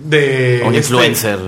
[0.03, 0.17] de,
[0.59, 1.39] de Un este, influencer.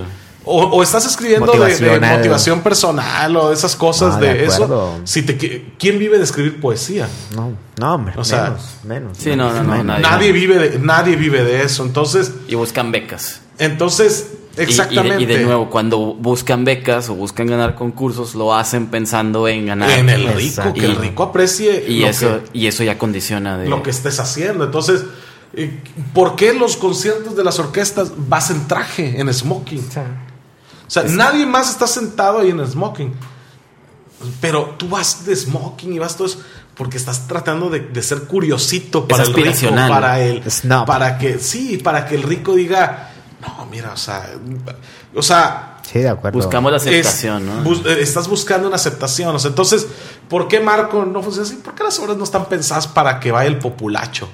[0.46, 4.64] o, o estás escribiendo de- motivación personal o de esas cosas Ah, de, de eso.
[4.64, 5.00] acuerdo.
[5.04, 7.10] Si te, qui- ¿Quién vive de escribir poesía?
[7.36, 8.14] No, no, hombre.
[8.18, 9.18] O sea, menos, menos.
[9.18, 9.86] Sí, no, no, no, menos.
[9.86, 10.02] nadie.
[10.02, 11.84] Nadie vive de, nadie vive de eso.
[11.84, 13.42] Entonces, Y buscan becas.
[13.58, 15.24] entonces, Y- y de- exactamente.
[15.24, 19.90] Y, de, nuevo, cuando buscan becas o buscan ganar concursos, lo hacen pensando en ganar.
[19.92, 20.74] en el rico, Exacto.
[20.74, 23.70] que el rico aprecie y lo, eso, y eso ya condiciona de.
[23.70, 24.64] lo que estés haciendo.
[24.66, 25.04] Entonces,
[25.54, 25.80] eh,
[26.14, 29.86] ¿por qué los conciertos de las orquestas vas en traje, en smoking?
[29.88, 30.06] O sea,
[30.88, 33.14] O sea, nadie más está sentado ahí en smoking.
[34.42, 36.40] Pero tú vas de smoking y vas todo eso
[36.76, 40.86] porque estás tratando de, de ser curiosito para el rico, para el Snob.
[40.86, 43.12] para que sí, para que el rico diga,
[43.42, 44.30] no, mira, o sea,
[45.16, 46.38] o sea, Sí, de acuerdo.
[46.38, 47.64] Buscamos la es- aceptación, ¿no?
[47.64, 49.36] bus- eh, estás buscando una aceptación.
[49.36, 49.88] O sea, entonces,
[50.28, 51.56] ¿por qué Marco no funciona así?
[51.58, 54.30] ¿Por qué las obras no están pensadas para que vaya el populacho?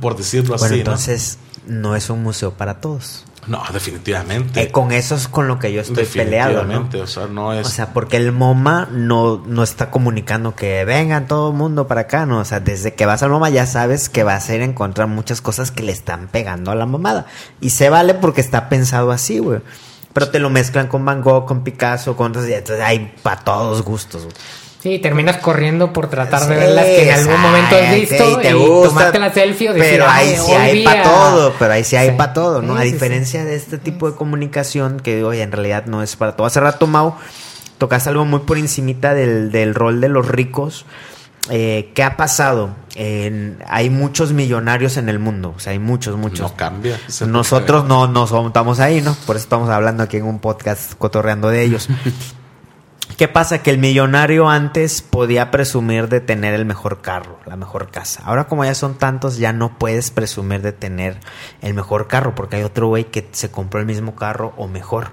[0.00, 0.74] Por decirlo Bueno, así.
[0.74, 0.78] ¿no?
[0.80, 1.55] entonces no
[1.96, 3.24] es un museo para todos.
[3.46, 4.60] No, definitivamente.
[4.60, 6.88] Eh, con eso es con lo que yo estoy peleado, ¿no?
[7.00, 7.66] o sea, no es.
[7.66, 12.02] O sea, porque el MoMA no, no está comunicando que vengan todo el mundo para
[12.02, 12.38] acá, ¿no?
[12.40, 15.06] O sea, desde que vas al MoMA ya sabes que vas a ir a encontrar
[15.06, 17.26] muchas cosas que le están pegando a la mamada.
[17.60, 19.60] Y se vale porque está pensado así, güey.
[20.12, 22.28] Pero te lo mezclan con Van Gogh, con Picasso, con...
[22.28, 24.34] Entonces hay para todos gustos, güey.
[24.86, 28.30] Sí, terminas corriendo por tratar de Sí, ver las que en algún momento has visto
[28.30, 31.00] y te y, gusta, tomarte la selfie o decir, pero ahí "Ay, sí hay para
[31.00, 31.02] a-".
[31.02, 32.14] todo, pero ahí sí hay Sí.
[32.16, 32.74] para todo, ¿no?
[32.76, 36.36] Sí, a diferencia de este tipo de comunicación que, oye, en realidad no es para
[36.36, 36.46] todo.
[36.46, 37.14] Hace rato, Mau,
[37.78, 40.86] tocaste algo muy por encimita del, del rol de los ricos.
[41.50, 42.70] Eh, ¿Qué ha pasado?
[42.96, 46.40] En- hay muchos millonarios en el mundo, o sea, hay muchos, muchos.
[46.50, 46.98] no cambia.
[47.26, 49.14] Nosotros no, no somos- estamos ahí, ¿no?
[49.26, 51.88] Por eso estamos hablando aquí en un podcast cotorreando de ellos.
[53.16, 53.62] ¿Qué pasa?
[53.62, 58.22] Que el millonario antes podía presumir de tener el mejor carro, la mejor casa.
[58.26, 61.18] Ahora como ya son tantos, ya no puedes presumir de tener
[61.62, 65.12] el mejor carro, porque hay otro güey que se compró el mismo carro o mejor.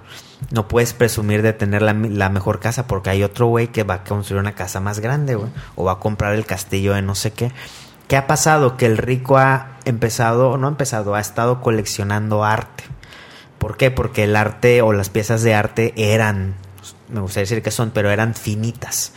[0.51, 4.03] No puedes presumir de tener la, mejor casa, porque hay otro güey que va a
[4.03, 5.49] construir una casa más grande, güey.
[5.75, 7.53] O va a comprar el castillo de no sé qué.
[8.09, 8.75] ¿Qué ha pasado?
[8.75, 12.83] Que el rico ha empezado, no ha empezado, ha estado coleccionando arte.
[13.59, 13.91] ¿Por qué?
[13.91, 16.55] Porque el arte o las piezas de arte eran,
[17.09, 19.13] me gustaría decir que son, pero eran finitas.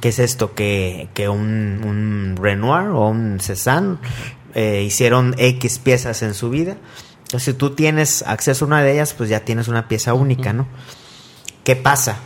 [0.00, 0.54] ¿Qué es esto?
[0.54, 3.98] Que, que un, un Renoir o un Cézanne
[4.54, 6.76] eh, hicieron X piezas en su vida.
[7.24, 10.52] Entonces, si tú tienes acceso a una de ellas, pues ya tienes una pieza única,
[10.52, 10.66] ¿no?
[11.64, 12.16] ¿Qué pasa?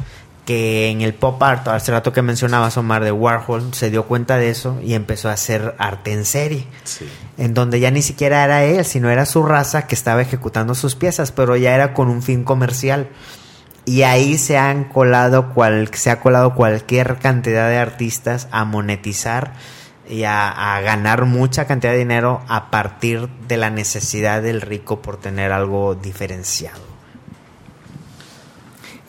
[0.47, 4.37] Que en el pop art, hace rato que mencionabas Omar de Warhol, se dio cuenta
[4.37, 7.09] de eso y empezó a hacer arte en serie Sí.
[7.39, 10.95] en donde ya ni siquiera era él, sino era su raza que estaba ejecutando sus
[10.95, 13.09] piezas, pero ya era con un fin comercial.
[13.85, 19.55] Y ahí se han colado cual, se ha colado cualquier cantidad de artistas a monetizar
[20.09, 25.17] y a, ganar mucha cantidad de dinero a partir de la necesidad del rico por
[25.17, 26.81] tener algo diferenciado.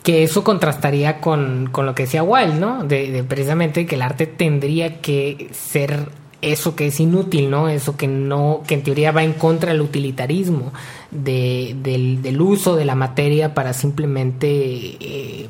[0.02, 2.86] Que eso contrastaría con, con lo que decía Wild, ¿no?
[3.28, 6.08] Precisamente que el arte tendría que ser
[6.52, 7.68] eso que es inútil, ¿no?
[7.68, 10.72] Eso que no, que en teoría va en contra del utilitarismo,
[11.10, 15.48] de, del, uso de la materia para simplemente eh,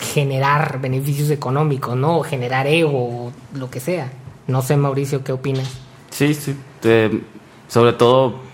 [0.00, 2.18] generar beneficios económicos, ¿no?
[2.18, 4.10] O generar ego, o lo que sea.
[4.46, 5.68] No sé, Mauricio, ¿qué opinas?
[6.10, 6.56] Sí, sí.
[6.84, 7.20] Eh,
[7.68, 8.48] sobre todo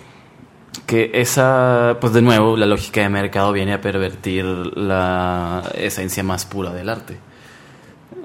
[0.86, 6.44] que esa, pues de nuevo, la lógica de mercado viene a pervertir la esencia más
[6.44, 7.16] pura del arte.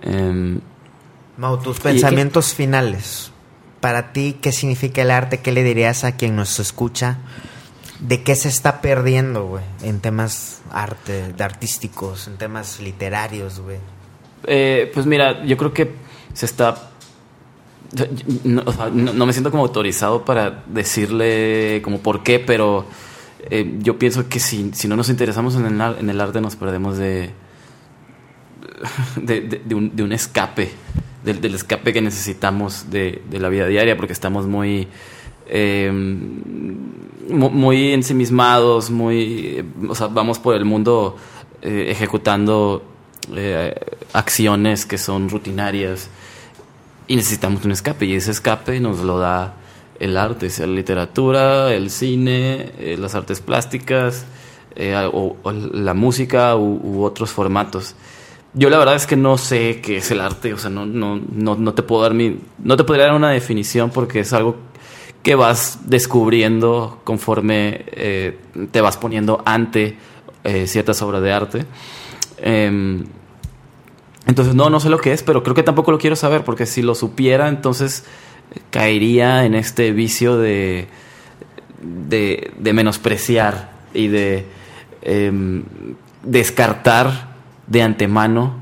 [0.02, 0.60] Em,
[1.40, 3.32] Mau, tus pensamientos finales.
[3.80, 5.40] Para ti, ¿qué significa el arte?
[5.40, 7.18] ¿Qué le dirías a quien nos escucha?
[8.00, 9.64] ¿De qué se está perdiendo, güey?
[9.82, 13.78] En temas arte, de artísticos, en temas literarios, güey.
[14.48, 15.94] Eh, pues mira, yo creo que
[16.34, 16.90] se está...
[18.44, 22.86] No, o sea, no- no me siento como autorizado para decirle como por qué, pero
[23.50, 26.56] eh, yo pienso que si, si no nos interesamos en el, en el arte nos
[26.58, 27.32] perdemos de,
[29.16, 30.72] de, de- de un, de un escape,
[31.24, 34.88] del, del escape que necesitamos de, de la vida diaria, porque estamos muy,
[37.30, 41.16] mu- muy ensimismados, muy, o sea, vamos por el mundo
[41.62, 42.84] eh, ejecutando
[43.36, 43.76] eh,
[44.14, 46.10] acciones que son rutinarias
[47.08, 49.56] y necesitamos un escape y ese escape nos lo da
[50.00, 54.26] el arte, sea la literatura, el cine, eh, las artes plásticas
[55.12, 55.36] o,
[55.74, 57.96] la música u otros formatos.
[58.54, 61.22] Yo la verdad es que no sé qué es el arte, o sea, no, no,
[61.32, 64.56] no, no te puedo dar mi, no te podría dar una definición porque es algo
[65.22, 68.40] que vas descubriendo conforme eh,
[68.72, 69.98] te vas poniendo ante
[70.44, 71.66] eh, ciertas obras de arte.
[72.38, 73.06] Em,
[74.26, 76.66] entonces, no, no sé lo que es, pero creo que tampoco lo quiero saber, porque
[76.66, 78.04] si lo supiera, entonces
[78.56, 80.88] eh, caería en este vicio de,
[81.82, 84.46] de, de menospreciar y de
[85.04, 85.64] em,
[86.24, 87.29] descartar
[87.70, 88.56] de antemano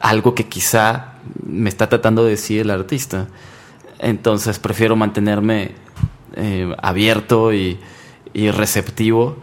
[0.00, 1.14] algo que quizá
[1.44, 3.26] me está tratando de decir el artista.
[3.98, 5.72] Entonces prefiero mantenerme
[6.36, 7.80] eh, abierto y,
[8.34, 9.38] y receptivo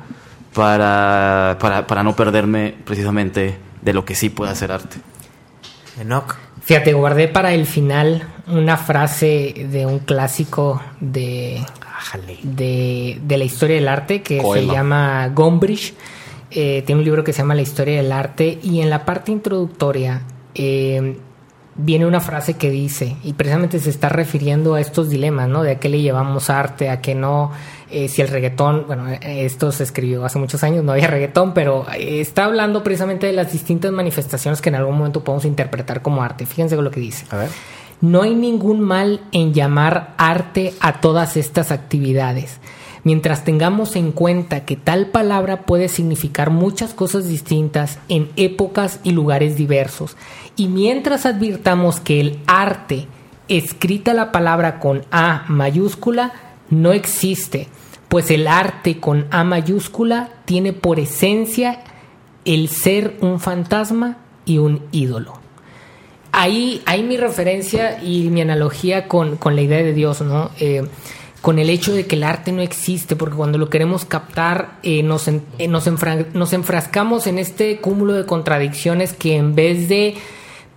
[0.54, 4.98] para, para, para no perderme precisamente de lo que sí puede hacer arte.
[6.00, 6.36] Enoch.
[6.64, 11.66] Fíjate, guardé para el final una frase de un clásico de,
[12.44, 14.70] de, de la historia del arte que Coelho.
[14.70, 15.94] se llama Gombrich.
[16.56, 19.32] Eh, tiene un libro que se llama La historia del arte y en la parte
[19.32, 20.22] introductoria
[20.54, 21.18] eh,
[21.76, 25.64] viene una frase que dice, y precisamente se está refiriendo a estos dilemas, ¿no?
[25.64, 27.52] De a qué le llevamos arte, a qué no,
[27.90, 31.88] eh, si el reggaetón, bueno, esto se escribió hace muchos años, no había reggaetón, pero
[31.98, 36.46] está hablando precisamente de las distintas manifestaciones que en algún momento podemos interpretar como arte.
[36.46, 37.26] Fíjense lo que dice.
[37.32, 37.50] A ver.
[38.02, 42.60] No hay ningún mal en llamar arte a todas estas actividades.
[43.04, 49.12] Mientras tengamos en cuenta que tal palabra puede significar muchas cosas distintas en épocas y
[49.12, 50.16] lugares diversos,
[50.56, 53.08] y mientras advirtamos que el arte,
[53.50, 56.34] escrita la palabra con A mayúscula,
[56.70, 57.68] no existe,
[58.08, 61.82] pues el arte con A mayúscula tiene por esencia
[62.46, 65.44] el ser un fantasma y un ídolo
[66.34, 70.52] ahí, ahí mi referencia y mi analogía con, con la idea de Dios, ¿no?
[70.60, 70.84] Eh,
[71.44, 75.04] con el hecho de que el arte no existe, porque cuando lo queremos captar eh,
[75.04, 79.90] nos, en- eh, nos, enfra- nos enfrascamos en este cúmulo de contradicciones que en vez
[79.90, 80.16] de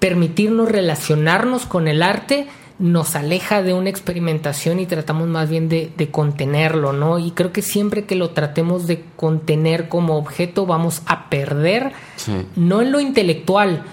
[0.01, 2.47] permitirnos relacionarnos con el arte,
[2.79, 7.19] nos aleja de una experimentación y tratamos más bien de, de contenerlo, ¿no?
[7.19, 12.33] Y creo que siempre que lo tratemos de contener como objeto vamos a perder, Sí.
[12.57, 13.85] no en lo intelectual,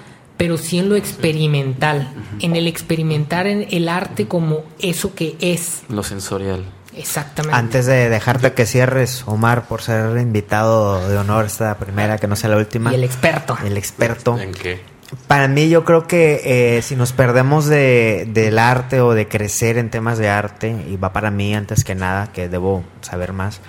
[0.44, 5.84] pero sí en lo experimental, en el experimentar en el arte como eso que es,
[5.88, 6.66] Lo sensorial.
[6.98, 7.58] exactamente.
[7.58, 12.36] Antes de dejarte que cierres, Omar, por ser invitado de honor esta primera, que no
[12.36, 12.92] sea la última.
[12.92, 13.58] y el experto.
[13.66, 14.38] El experto.
[14.38, 14.82] ¿En qué?
[15.28, 19.78] Para mí yo creo que eh, si nos perdemos de, del arte o de crecer
[19.78, 23.62] en temas de arte, y va para mí antes que nada, que debo saber más,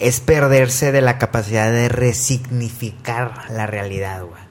[0.00, 4.45] es perderse de la capacidad de resignificar la realidad, güey.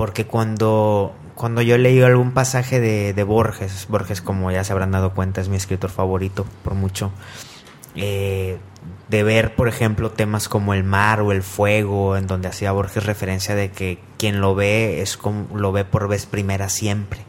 [0.00, 4.92] Porque cuando, cuando yo leí algún pasaje de, de Borges, Borges como ya se habrán
[4.92, 7.12] dado cuenta es mi escritor favorito por mucho,
[7.96, 8.56] eh,
[9.10, 13.04] de ver, por ejemplo, temas como el mar o el fuego, en donde hacía Borges
[13.04, 17.20] referencia de que quien lo ve es como lo ve por vez primera siempre.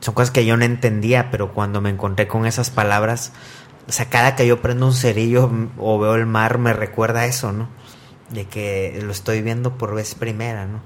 [0.00, 3.32] Son cosas que yo no entendía, pero cuando me encontré con esas palabras,
[3.86, 5.48] o sea, cada que yo prendo un cerillo
[5.78, 7.68] o veo el mar me recuerda eso, ¿no?
[8.30, 10.80] De que lo estoy viendo por vez primera, ¿no?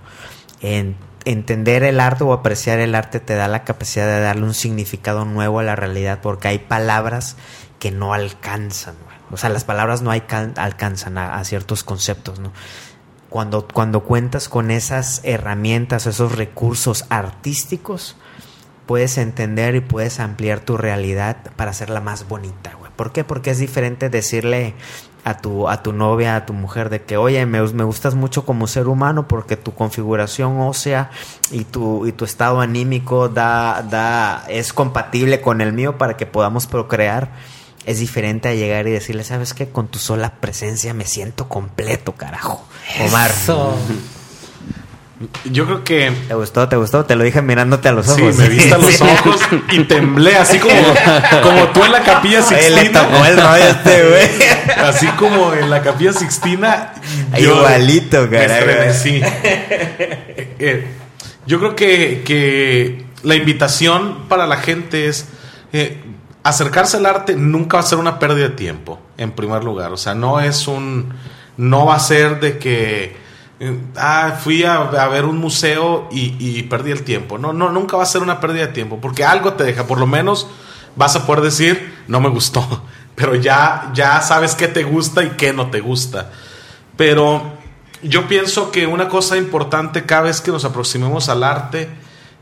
[0.60, 4.54] En- entender el arte o apreciar el arte te da la capacidad de darle un
[4.54, 7.36] significado nuevo a la realidad porque hay palabras
[7.78, 8.94] que no alcanzan.
[9.30, 12.52] O sea, las palabras no alcan- alcanzan a, a ciertos conceptos, ¿no?
[13.28, 18.16] Cuando, cuando cuentas con esas herramientas, esos recursos artísticos,
[18.86, 22.90] puedes entender y puedes ampliar tu realidad para hacerla más bonita, güey.
[22.96, 23.22] ¿Por qué?
[23.22, 24.74] Porque es diferente decirle
[25.24, 28.44] a tu, a tu novia, a tu mujer, de que, oye, me, me gustas mucho
[28.44, 31.10] como ser humano porque tu configuración ósea
[31.50, 36.26] y tu, y tu estado anímico da, da, es compatible con el mío para que
[36.26, 37.30] podamos procrear.
[37.86, 39.70] Es diferente a llegar y decirle, ¿sabes qué?
[39.70, 42.62] Con tu sola presencia me siento completo, carajo.
[43.06, 43.30] Omar.
[43.30, 43.74] Eso.
[45.44, 46.66] Yo creo que ¿Te gustó?
[46.68, 47.04] ¿Te gustó?
[47.04, 48.36] Te lo dije mirándote a los sí, ojos.
[48.36, 49.04] me viste a los Sí.
[49.26, 49.40] ojos
[49.70, 50.72] y temblé, así como,
[51.42, 53.02] como tú en la capilla Oye, le Sixtina.
[53.02, 54.28] tocó el rollo este güey.
[54.88, 56.94] Así como en la capilla Sixtina.
[57.36, 58.58] Igualito, caray.
[58.58, 59.20] estremecí.
[60.58, 60.86] Eh,
[61.46, 65.26] yo creo que, que la invitación para la gente es
[65.74, 65.98] eh,
[66.44, 69.92] acercarse al arte nunca va a ser una pérdida de tiempo, en primer lugar.
[69.92, 71.12] O sea, no es un.
[71.58, 73.16] No va a ser de que.
[73.60, 77.38] Eh, Ah, fui a, ver un museo y, y perdí el tiempo.
[77.38, 79.98] No, no, nunca va a ser una pérdida de tiempo, porque algo te deja, por
[79.98, 80.48] lo menos
[80.96, 82.84] vas a poder decir, no me gustó,
[83.14, 86.30] pero ya, ya sabes qué te gusta y qué no te gusta.
[86.96, 87.42] Pero
[88.02, 91.88] yo pienso que una cosa importante cada vez que nos aproximemos al arte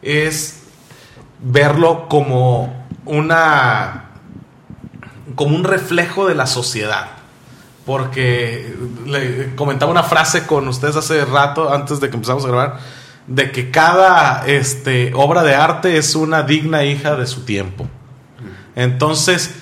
[0.02, 0.62] es
[1.40, 4.04] verlo como una
[5.34, 7.17] como un reflejo de la sociedad.
[7.88, 12.80] Porque le comentaba una frase con ustedes hace rato, antes de que empezamos a grabar,
[13.26, 17.88] de que cada este, obra de arte es una digna hija de su tiempo.
[18.76, 19.54] Entonces,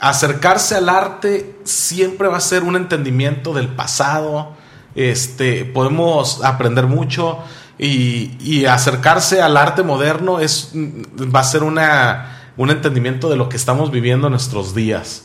[0.00, 4.56] acercarse al arte siempre va a ser un entendimiento del pasado.
[4.94, 7.40] Este, podemos aprender mucho
[7.78, 13.58] y, acercarse al arte moderno es, va a ser una, un entendimiento de lo que
[13.58, 15.24] estamos viviendo en nuestros días,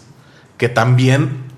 [0.58, 1.53] que también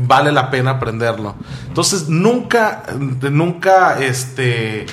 [0.00, 1.34] vale la pena aprenderlo.
[1.68, 2.82] Entonces, nunca,
[3.30, 4.86] nunca, este,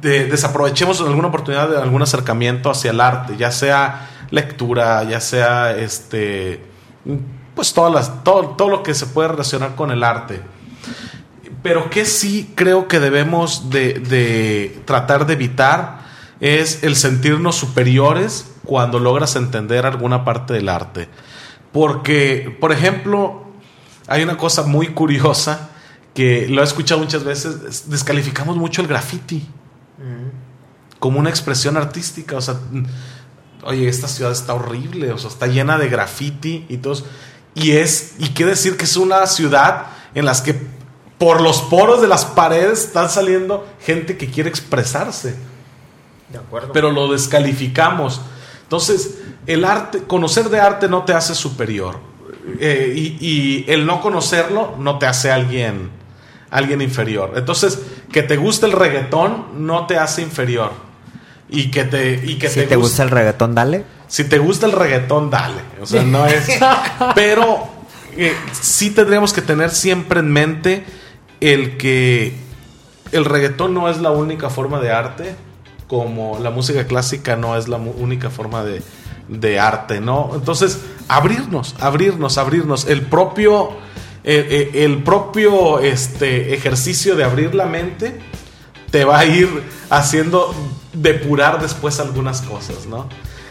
[0.00, 5.72] de- desaprovechemos alguna oportunidad de algún acercamiento hacia el arte, ya sea lectura, ya sea
[5.76, 6.64] este
[7.54, 10.40] pues todas las, todo, todo lo que se puede relacionar con el arte.
[11.62, 15.98] Pero que sí creo que debemos de, de tratar de evitar
[16.38, 21.08] es el sentirnos superiores cuando logras entender alguna parte del arte.
[21.72, 23.44] Porque, por ejemplo,
[24.06, 25.70] hay una cosa muy curiosa
[26.14, 29.46] que lo he escuchado muchas veces, es- descalificamos mucho el graffiti
[30.98, 32.84] como una expresión artística, o sea, mm,
[33.64, 37.00] oye, esta ciudad está horrible, o sea, está llena de graffiti y todo,
[37.54, 40.60] y es, y qué decir que es una ciudad en las que
[41.18, 45.36] por los poros de las paredes están saliendo gente que quiere expresarse
[46.32, 46.72] De acuerdo.
[46.72, 48.20] pero lo descalificamos.
[48.62, 49.18] Entonces,
[49.48, 51.98] el arte, conocer de arte no te hace superior.
[52.60, 55.90] Eh, y, y el no conocerlo no te hace alguien,
[56.50, 57.32] alguien inferior.
[57.34, 57.78] Entonces,
[58.12, 60.72] que te guste el reggaetón no te hace inferior.
[61.48, 63.84] Y que te, y que si te gusta el reggaetón, dale.
[64.06, 65.62] si te gusta el reggaetón, dale.
[65.80, 66.46] O sea, no es.
[67.14, 67.66] Pero
[68.18, 70.84] eh, sí tendríamos que tener siempre en mente
[71.40, 72.34] el que
[73.12, 75.34] el reggaetón no es la única forma de arte,
[75.86, 78.82] como la música clásica no es la única forma de,
[79.28, 80.30] de arte, ¿no?
[80.34, 80.78] Entonces,
[81.08, 82.86] abrirnos, abrirnos, abrirnos.
[82.86, 83.70] El propio,
[84.24, 88.18] eh, eh, el propio este, ejercicio de abrir la mente
[88.90, 89.48] te va a ir
[89.90, 90.54] haciendo
[90.92, 93.08] depurar después algunas cosas, ¿no?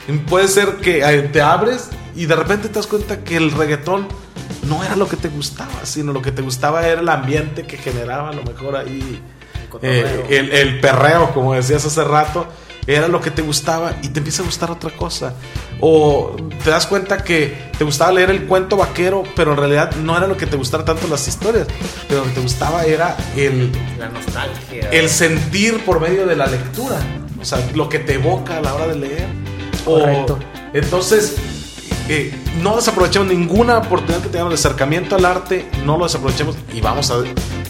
[0.08, 3.52] Y Puede ser que eh, te abres y de repente te das cuenta que el
[3.52, 4.08] reggaetón
[4.68, 7.78] no era lo que te gustaba, sino lo que te gustaba era el ambiente que
[7.78, 9.22] generaba a lo mejor ahí
[9.82, 12.48] eh, el, el perreo, como decías hace rato,
[12.88, 15.34] era lo que te gustaba y te empieza a gustar otra cosa.
[15.82, 20.18] O te das cuenta que te gustaba leer el cuento vaquero, pero en realidad no
[20.18, 21.68] era lo que te gustara tanto las historias,
[22.08, 24.90] pero lo que te gustaba era el, La nostalgia.
[24.92, 26.98] el sentir por medio de la lectura,
[27.40, 29.28] o sea, lo que te evoca a la hora de leer.
[29.86, 30.40] O- Correcto.
[30.74, 31.36] entonces,
[32.10, 36.80] eh, no desaprovechemos ninguna oportunidad que tengamos de acercamiento al arte, no lo desaprovechemos y
[36.82, 37.18] vamos a,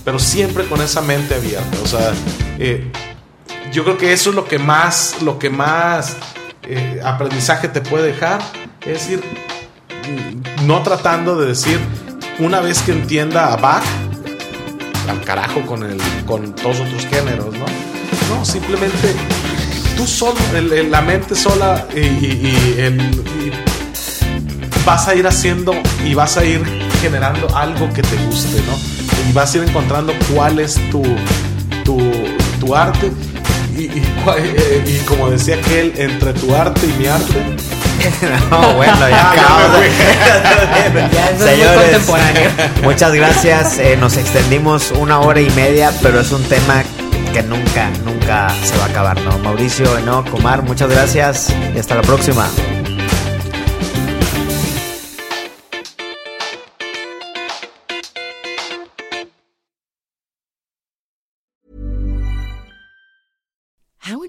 [0.05, 2.13] pero siempre con esa mente abierta, o sea,
[2.59, 2.89] eh,
[3.77, 6.17] yo creo que eso es lo que más, lo que más
[6.63, 8.39] eh, aprendizaje te puede dejar,
[8.81, 9.21] es decir,
[10.65, 11.79] no tratando de decir
[12.39, 13.83] una vez que entienda a Bach
[15.07, 17.65] al carajo con el con todos otros géneros, ¿no?
[18.35, 19.13] No, simplemente
[19.95, 23.51] tú solo, el- la mente sola y
[24.87, 25.73] vas a ir haciendo
[26.03, 26.63] y vas a ir
[26.99, 29.29] generando algo que te guste, ¿no?
[29.29, 31.03] Y vas a ir encontrando cuál es tu,
[31.85, 31.99] tu,
[32.59, 33.11] tu arte.
[33.77, 34.37] Y, y cua-
[34.85, 37.33] y como decía aquel, entre tu arte y mi arte,
[38.51, 39.81] No, bueno, ya Ah, acabamos
[41.13, 42.49] Ya, eso es muy contemporáneo.
[42.83, 43.79] muchas gracias.
[43.79, 46.83] Eh, nos extendimos una hora y media, pero es un tema
[47.33, 49.37] que nunca, nunca se va a acabar, ¿no?
[49.39, 52.47] Mauricio, no, Comar, muchas gracias y hasta la próxima.